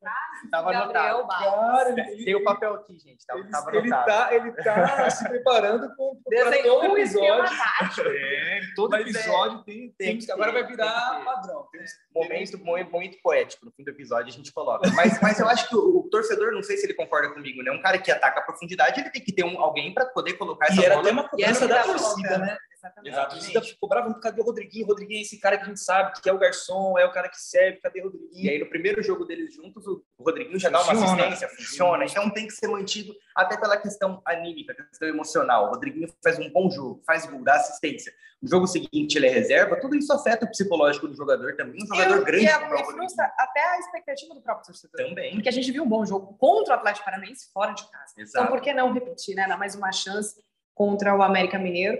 Tava 0.50 0.72
Gabriel 0.72 1.18
anotado. 1.18 1.94
Tem 2.24 2.34
o 2.34 2.42
papel 2.42 2.74
aqui, 2.74 2.98
gente. 2.98 3.26
Tava, 3.26 3.40
ele, 3.40 3.50
tava 3.50 3.76
ele 3.76 3.90
tá, 3.90 4.34
ele 4.34 4.52
tá 4.52 5.10
se 5.10 5.28
preparando 5.28 5.94
com 5.96 6.18
Desenhou 6.28 6.80
todo 6.80 6.92
um 6.92 6.96
episódio. 6.96 7.56
É, 8.06 8.60
todo 8.74 8.90
Mas 8.90 9.06
episódio 9.06 9.62
tem, 9.64 9.94
tem, 9.98 10.08
tem 10.08 10.18
que 10.18 10.30
Agora 10.30 10.52
ter, 10.52 10.60
vai 10.60 10.70
virar 10.70 11.16
tem 11.16 11.24
padrão. 11.24 11.68
Momento, 12.14 12.58
momento, 12.58 12.90
momento 12.90 13.18
poético. 13.22 13.66
No 13.66 13.72
fim 13.72 13.84
do 13.84 13.90
episódio 13.90 14.28
a 14.28 14.32
gente 14.32 14.52
coloca. 14.52 14.88
Mas, 14.94 15.20
mas 15.20 15.38
eu 15.38 15.48
acho 15.48 15.68
que 15.68 15.76
o, 15.76 15.98
o 15.98 16.08
torcedor, 16.10 16.52
não 16.52 16.62
sei 16.62 16.76
se 16.76 16.86
ele 16.86 16.94
concorda 16.94 17.30
comigo, 17.30 17.62
né? 17.62 17.70
Um 17.70 17.82
cara 17.82 17.98
que 17.98 18.10
ataca 18.10 18.40
a 18.40 18.42
profundidade, 18.42 19.00
ele 19.00 19.10
tem 19.10 19.22
que 19.22 19.32
ter 19.32 19.44
um, 19.44 19.60
alguém 19.60 19.92
para 19.92 20.05
poder 20.12 20.34
colocar 20.34 20.66
essa 20.66 20.74
E 20.80 20.88
bola. 20.88 21.00
até 21.00 21.10
uma 21.10 21.30
E 21.36 21.42
era 21.44 21.52
cobrança 21.54 21.64
o 21.64 21.68
que 21.68 21.74
da 21.74 21.82
torcida, 21.82 22.38
né? 22.38 22.56
Exatamente. 22.76 23.16
A 23.16 23.26
torcida 23.26 23.62
ficou 23.62 23.88
brava, 23.88 24.12
cadê 24.20 24.40
o 24.40 24.44
Rodriguinho? 24.44 24.84
O 24.84 24.88
Rodriguinho 24.88 25.18
é 25.18 25.22
esse 25.22 25.40
cara 25.40 25.56
que 25.56 25.64
a 25.64 25.66
gente 25.66 25.80
sabe 25.80 26.12
que 26.20 26.28
é 26.28 26.32
o 26.32 26.38
garçom, 26.38 26.98
é 26.98 27.04
o 27.06 27.12
cara 27.12 27.28
que 27.28 27.40
serve, 27.40 27.78
cadê 27.80 28.00
o 28.00 28.02
E 28.02 28.04
Rodriguinho? 28.04 28.50
aí, 28.50 28.58
no 28.58 28.66
primeiro 28.68 29.02
jogo 29.02 29.24
deles 29.24 29.54
juntos, 29.54 29.86
o 29.86 30.04
Rodriguinho 30.20 30.58
já 30.58 30.68
dá 30.68 30.82
uma 30.82 30.94
Funciona. 30.94 31.26
assistência, 31.26 31.48
funciona. 31.56 32.04
Então 32.04 32.30
tem 32.30 32.46
que 32.46 32.52
ser 32.52 32.68
mantido 32.68 33.14
até 33.34 33.56
pela 33.58 33.76
questão 33.76 34.20
anímica, 34.26 34.74
questão 34.74 35.08
emocional. 35.08 35.66
O 35.66 35.70
Rodriguinho 35.70 36.08
faz 36.22 36.38
um 36.38 36.50
bom 36.50 36.70
jogo, 36.70 37.02
faz 37.06 37.26
gol, 37.26 37.42
dá 37.42 37.54
assistência. 37.54 38.12
No 38.42 38.50
jogo 38.50 38.66
seguinte 38.66 39.16
ele 39.16 39.26
é 39.26 39.30
reserva, 39.30 39.80
tudo 39.80 39.96
isso 39.96 40.12
afeta 40.12 40.44
o 40.44 40.50
psicológico 40.50 41.08
do 41.08 41.16
jogador 41.16 41.56
também. 41.56 41.82
Um 41.82 41.86
jogador 41.86 42.20
E- 42.20 42.24
grande 42.24 42.44
e, 42.44 42.48
é- 42.48 42.52
é 42.52 42.68
o 42.68 42.74
e 42.78 42.84
frustra 42.84 43.32
até 43.38 43.60
a 43.64 43.78
expectativa 43.78 44.34
do 44.34 44.42
próprio 44.42 44.66
torcedor. 44.66 45.08
Também. 45.08 45.32
Porque 45.32 45.48
a 45.48 45.52
gente 45.52 45.72
viu 45.72 45.82
um 45.82 45.88
bom 45.88 46.04
jogo 46.04 46.36
contra 46.36 46.74
o 46.74 46.76
Atlético 46.76 47.06
Paranaense 47.06 47.50
fora 47.52 47.72
de 47.72 47.90
casa. 47.90 48.12
Então, 48.12 48.22
Exato. 48.24 48.48
por 48.48 48.60
que 48.60 48.74
não 48.74 48.92
repetir, 48.92 49.34
né? 49.34 49.48
Dar 49.48 49.56
mais 49.56 49.74
uma 49.74 49.90
chance 49.90 50.38
contra 50.74 51.16
o 51.16 51.22
América 51.22 51.58
Mineiro? 51.58 51.96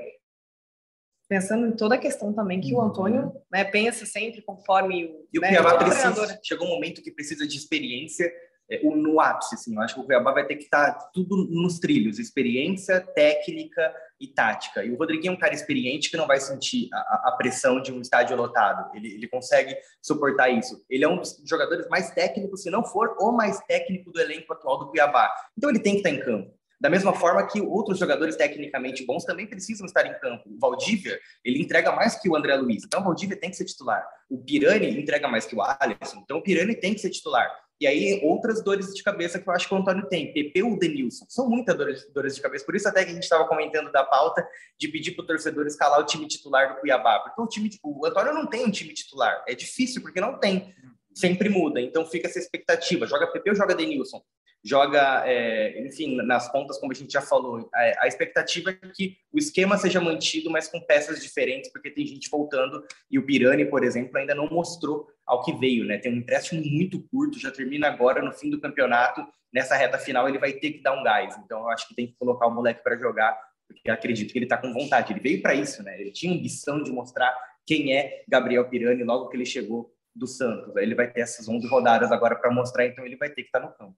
Pensando 1.28 1.66
em 1.66 1.72
toda 1.72 1.96
a 1.96 1.98
questão 1.98 2.32
também 2.32 2.60
que 2.60 2.72
o 2.72 2.80
Antônio 2.80 3.32
né, 3.52 3.64
pensa 3.64 4.06
sempre 4.06 4.42
conforme 4.42 5.06
o. 5.06 5.26
E 5.32 5.38
o 5.38 5.42
né, 5.42 5.48
Cuiabá 5.48 5.76
precisa, 5.78 6.38
chegou 6.42 6.66
um 6.66 6.70
momento 6.70 7.02
que 7.02 7.10
precisa 7.10 7.46
de 7.46 7.56
experiência 7.56 8.32
é, 8.70 8.80
no 8.84 9.20
ápice, 9.20 9.54
assim. 9.56 9.74
Eu 9.74 9.80
acho 9.80 9.94
que 9.94 10.00
o 10.00 10.04
Cuiabá 10.04 10.32
vai 10.32 10.46
ter 10.46 10.54
que 10.56 10.64
estar 10.64 10.92
tudo 11.12 11.36
nos 11.50 11.80
trilhos, 11.80 12.18
experiência, 12.20 13.00
técnica 13.00 13.92
e 14.20 14.28
tática. 14.28 14.84
E 14.84 14.90
o 14.92 14.96
Rodriguinho 14.96 15.32
é 15.32 15.34
um 15.34 15.38
cara 15.38 15.52
experiente 15.52 16.10
que 16.10 16.16
não 16.16 16.26
vai 16.28 16.38
sentir 16.40 16.88
a, 16.92 16.96
a- 16.98 17.22
a 17.28 17.32
pressão 17.32 17.82
de 17.82 17.92
um 17.92 18.00
estádio 18.00 18.36
lotado. 18.36 18.94
Ele, 18.96 19.12
ele 19.14 19.28
consegue 19.28 19.76
suportar 20.00 20.48
isso. 20.48 20.84
Ele 20.88 21.04
é 21.04 21.08
um 21.08 21.18
dos 21.18 21.42
jogadores 21.44 21.88
mais 21.88 22.10
técnicos, 22.12 22.62
se 22.62 22.70
não 22.70 22.84
for 22.84 23.16
o 23.18 23.32
mais 23.32 23.58
técnico 23.66 24.12
do 24.12 24.20
elenco 24.20 24.52
atual 24.52 24.78
do 24.78 24.88
Cuiabá. 24.90 25.28
Então 25.58 25.68
ele 25.70 25.80
tem 25.80 25.94
que 25.94 25.98
estar 25.98 26.10
em 26.10 26.20
campo. 26.20 26.54
Da 26.80 26.90
mesma 26.90 27.14
forma 27.14 27.46
que 27.46 27.60
outros 27.60 27.98
jogadores 27.98 28.36
tecnicamente 28.36 29.04
bons 29.06 29.24
também 29.24 29.46
precisam 29.46 29.86
estar 29.86 30.06
em 30.06 30.18
campo. 30.20 30.48
O 30.48 30.58
Valdívia, 30.58 31.18
ele 31.44 31.60
entrega 31.60 31.90
mais 31.92 32.20
que 32.20 32.28
o 32.28 32.36
André 32.36 32.54
Luiz. 32.56 32.84
Então 32.84 33.00
o 33.00 33.04
Valdívia 33.04 33.36
tem 33.36 33.50
que 33.50 33.56
ser 33.56 33.64
titular. 33.64 34.06
O 34.28 34.38
Pirani 34.38 35.00
entrega 35.00 35.26
mais 35.26 35.46
que 35.46 35.56
o 35.56 35.62
Alisson. 35.62 36.20
Então 36.22 36.38
o 36.38 36.42
Pirani 36.42 36.74
tem 36.74 36.92
que 36.92 37.00
ser 37.00 37.10
titular. 37.10 37.50
E 37.78 37.86
aí, 37.86 38.20
outras 38.24 38.62
dores 38.62 38.94
de 38.94 39.02
cabeça 39.02 39.38
que 39.38 39.46
eu 39.46 39.52
acho 39.52 39.68
que 39.68 39.74
o 39.74 39.76
Antônio 39.76 40.08
tem. 40.08 40.32
PP 40.32 40.62
ou 40.62 40.78
Denilson. 40.78 41.26
São 41.28 41.48
muitas 41.48 41.76
dores, 41.76 42.10
dores 42.10 42.34
de 42.34 42.40
cabeça. 42.40 42.64
Por 42.64 42.74
isso 42.74 42.88
até 42.88 43.04
que 43.04 43.10
a 43.10 43.14
gente 43.14 43.24
estava 43.24 43.46
comentando 43.46 43.92
da 43.92 44.02
pauta 44.02 44.46
de 44.78 44.88
pedir 44.88 45.12
para 45.12 45.24
o 45.24 45.26
torcedor 45.26 45.66
escalar 45.66 46.00
o 46.00 46.04
time 46.06 46.26
titular 46.26 46.74
do 46.74 46.80
Cuiabá. 46.80 47.20
Porque 47.20 47.40
o 47.40 47.46
time, 47.46 47.70
o 47.82 48.06
Antônio 48.06 48.32
não 48.32 48.46
tem 48.46 48.64
um 48.64 48.70
time 48.70 48.94
titular. 48.94 49.44
É 49.46 49.54
difícil, 49.54 50.00
porque 50.00 50.20
não 50.20 50.38
tem. 50.38 50.74
Sempre 51.14 51.50
muda. 51.50 51.78
Então 51.78 52.06
fica 52.06 52.28
essa 52.28 52.38
expectativa. 52.38 53.06
Joga 53.06 53.26
PP 53.26 53.50
ou 53.50 53.56
joga 53.56 53.74
Denilson? 53.74 54.22
Joga, 54.66 55.22
é, 55.24 55.80
enfim, 55.86 56.16
nas 56.16 56.50
pontas, 56.50 56.76
como 56.78 56.90
a 56.90 56.94
gente 56.94 57.12
já 57.12 57.20
falou. 57.20 57.70
A, 57.72 58.04
a 58.04 58.08
expectativa 58.08 58.70
é 58.70 58.88
que 58.92 59.16
o 59.32 59.38
esquema 59.38 59.78
seja 59.78 60.00
mantido, 60.00 60.50
mas 60.50 60.66
com 60.66 60.80
peças 60.80 61.22
diferentes, 61.22 61.70
porque 61.70 61.88
tem 61.88 62.04
gente 62.04 62.28
voltando. 62.28 62.84
E 63.08 63.16
o 63.16 63.24
Pirani, 63.24 63.64
por 63.64 63.84
exemplo, 63.84 64.18
ainda 64.18 64.34
não 64.34 64.48
mostrou 64.48 65.06
ao 65.24 65.40
que 65.42 65.52
veio, 65.52 65.84
né? 65.84 65.98
Tem 65.98 66.12
um 66.12 66.16
empréstimo 66.16 66.60
muito 66.64 67.00
curto, 67.08 67.38
já 67.38 67.52
termina 67.52 67.86
agora 67.86 68.20
no 68.20 68.32
fim 68.32 68.50
do 68.50 68.60
campeonato. 68.60 69.24
Nessa 69.52 69.76
reta 69.76 69.98
final, 69.98 70.28
ele 70.28 70.38
vai 70.38 70.52
ter 70.52 70.72
que 70.72 70.82
dar 70.82 70.98
um 70.98 71.04
gás. 71.04 71.36
Então, 71.44 71.60
eu 71.60 71.68
acho 71.68 71.86
que 71.86 71.94
tem 71.94 72.08
que 72.08 72.16
colocar 72.18 72.48
o 72.48 72.50
moleque 72.50 72.82
para 72.82 72.98
jogar, 72.98 73.38
porque 73.68 73.88
acredito 73.88 74.32
que 74.32 74.38
ele 74.38 74.46
está 74.46 74.56
com 74.56 74.72
vontade. 74.72 75.12
Ele 75.12 75.20
veio 75.20 75.40
para 75.40 75.54
isso, 75.54 75.80
né? 75.84 76.00
Ele 76.00 76.10
tinha 76.10 76.34
ambição 76.34 76.82
de 76.82 76.90
mostrar 76.90 77.32
quem 77.64 77.96
é 77.96 78.24
Gabriel 78.26 78.68
Pirani 78.68 79.04
logo 79.04 79.28
que 79.28 79.36
ele 79.36 79.46
chegou 79.46 79.94
do 80.12 80.26
Santos. 80.26 80.74
Ele 80.74 80.96
vai 80.96 81.08
ter 81.08 81.20
essas 81.20 81.48
11 81.48 81.68
rodadas 81.68 82.10
agora 82.10 82.34
para 82.34 82.50
mostrar, 82.50 82.84
então 82.84 83.06
ele 83.06 83.16
vai 83.16 83.28
ter 83.28 83.42
que 83.42 83.48
estar 83.48 83.60
no 83.60 83.72
campo. 83.72 83.96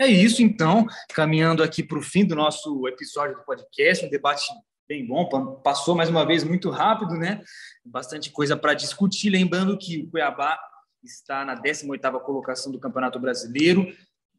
É 0.00 0.06
isso, 0.06 0.42
então, 0.42 0.86
caminhando 1.14 1.62
aqui 1.62 1.82
para 1.82 1.98
o 1.98 2.02
fim 2.02 2.24
do 2.24 2.34
nosso 2.34 2.86
episódio 2.88 3.36
do 3.36 3.44
podcast, 3.44 4.04
um 4.04 4.10
debate 4.10 4.44
bem 4.88 5.06
bom, 5.06 5.26
passou 5.62 5.94
mais 5.94 6.08
uma 6.08 6.26
vez 6.26 6.44
muito 6.44 6.70
rápido, 6.70 7.14
né? 7.14 7.42
Bastante 7.84 8.30
coisa 8.30 8.56
para 8.56 8.74
discutir, 8.74 9.30
lembrando 9.30 9.78
que 9.78 10.02
o 10.02 10.10
Cuiabá 10.10 10.58
está 11.02 11.44
na 11.44 11.60
18ª 11.60 12.20
colocação 12.20 12.70
do 12.70 12.78
Campeonato 12.78 13.18
Brasileiro, 13.18 13.86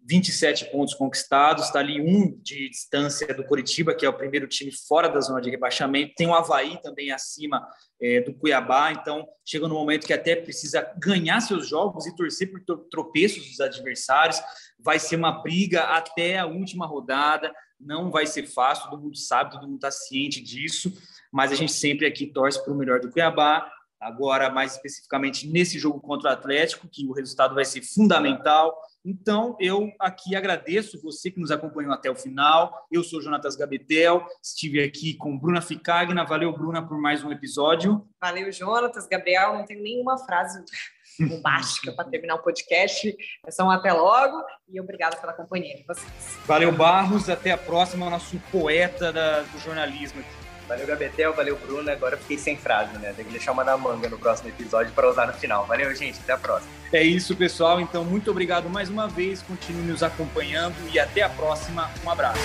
27 0.07 0.65
pontos 0.65 0.93
conquistados, 0.93 1.65
está 1.65 1.79
ali 1.79 1.99
um 1.99 2.39
de 2.41 2.69
distância 2.69 3.33
do 3.33 3.43
Coritiba, 3.43 3.95
que 3.95 4.05
é 4.05 4.09
o 4.09 4.13
primeiro 4.13 4.47
time 4.47 4.71
fora 4.71 5.09
da 5.09 5.19
zona 5.19 5.41
de 5.41 5.49
rebaixamento. 5.49 6.13
Tem 6.15 6.27
o 6.27 6.35
Havaí 6.35 6.79
também 6.81 7.11
acima 7.11 7.67
é, 7.99 8.21
do 8.21 8.31
Cuiabá, 8.31 8.91
então 8.91 9.27
chega 9.43 9.67
no 9.67 9.73
momento 9.73 10.05
que 10.05 10.13
até 10.13 10.35
precisa 10.35 10.93
ganhar 10.99 11.41
seus 11.41 11.67
jogos 11.67 12.05
e 12.05 12.15
torcer 12.15 12.51
por 12.51 12.61
tropeços 12.91 13.47
dos 13.47 13.59
adversários. 13.59 14.39
Vai 14.79 14.99
ser 14.99 15.15
uma 15.15 15.31
briga 15.31 15.83
até 15.83 16.37
a 16.37 16.45
última 16.45 16.85
rodada, 16.85 17.53
não 17.79 18.11
vai 18.11 18.25
ser 18.25 18.47
fácil, 18.47 18.89
todo 18.89 19.01
mundo 19.01 19.17
sabe, 19.17 19.51
todo 19.51 19.67
mundo 19.67 19.75
está 19.75 19.91
ciente 19.91 20.41
disso, 20.41 20.93
mas 21.31 21.51
a 21.51 21.55
gente 21.55 21.71
sempre 21.71 22.05
aqui 22.05 22.27
torce 22.27 22.63
para 22.63 22.73
o 22.73 22.77
melhor 22.77 22.99
do 22.99 23.11
Cuiabá. 23.11 23.71
Agora, 23.99 24.49
mais 24.49 24.73
especificamente 24.73 25.47
nesse 25.47 25.79
jogo 25.79 25.99
contra 25.99 26.29
o 26.29 26.33
Atlético, 26.33 26.87
que 26.87 27.07
o 27.07 27.13
resultado 27.13 27.55
vai 27.55 27.65
ser 27.65 27.81
fundamental. 27.81 28.77
Então, 29.03 29.55
eu 29.59 29.89
aqui 29.99 30.35
agradeço 30.35 31.01
você 31.01 31.31
que 31.31 31.39
nos 31.39 31.49
acompanhou 31.49 31.93
até 31.93 32.11
o 32.11 32.15
final. 32.15 32.85
Eu 32.91 33.03
sou 33.03 33.21
Jonatas 33.21 33.55
Gabetel, 33.55 34.25
estive 34.43 34.83
aqui 34.83 35.15
com 35.15 35.37
Bruna 35.37 35.61
Ficagna. 35.61 36.25
Valeu, 36.25 36.51
Bruna, 36.53 36.85
por 36.85 36.99
mais 36.99 37.23
um 37.23 37.31
episódio. 37.31 38.07
Valeu, 38.21 38.51
Jonatas. 38.51 39.07
Gabriel, 39.07 39.53
não 39.53 39.65
tenho 39.65 39.81
nenhuma 39.81 40.17
frase 40.17 40.63
bombástica 41.19 41.91
para 41.91 42.05
terminar 42.05 42.35
o 42.35 42.43
podcast. 42.43 43.15
É 43.45 43.51
só 43.51 43.63
um 43.65 43.71
até 43.71 43.91
logo 43.93 44.43
e 44.69 44.79
obrigado 44.79 45.19
pela 45.19 45.33
companhia 45.33 45.75
de 45.75 45.83
vocês. 45.83 46.37
Valeu, 46.45 46.71
Barros. 46.71 47.29
Até 47.29 47.51
a 47.51 47.57
próxima, 47.57 48.09
nosso 48.09 48.39
poeta 48.51 49.11
da, 49.11 49.41
do 49.41 49.59
jornalismo 49.59 50.19
aqui. 50.19 50.45
Valeu, 50.67 50.87
Gabetel, 50.87 51.33
valeu, 51.33 51.57
Bruna. 51.57 51.91
Agora 51.91 52.15
eu 52.15 52.19
fiquei 52.19 52.37
sem 52.37 52.57
frase, 52.57 52.97
né? 52.97 53.13
Tem 53.15 53.23
que 53.23 53.31
deixar 53.31 53.51
uma 53.51 53.63
na 53.63 53.77
manga 53.77 54.09
no 54.09 54.17
próximo 54.17 54.49
episódio 54.49 54.91
para 54.93 55.07
usar 55.07 55.27
no 55.27 55.33
final. 55.33 55.65
Valeu, 55.67 55.93
gente. 55.95 56.19
Até 56.19 56.33
a 56.33 56.37
próxima. 56.37 56.71
É 56.91 57.03
isso, 57.03 57.35
pessoal. 57.35 57.79
Então, 57.79 58.03
muito 58.03 58.31
obrigado 58.31 58.69
mais 58.69 58.89
uma 58.89 59.07
vez. 59.07 59.41
Continue 59.43 59.83
nos 59.83 60.01
acompanhando 60.01 60.75
e 60.91 60.99
até 60.99 61.21
a 61.21 61.29
próxima. 61.29 61.89
Um 62.03 62.09
abraço. 62.09 62.39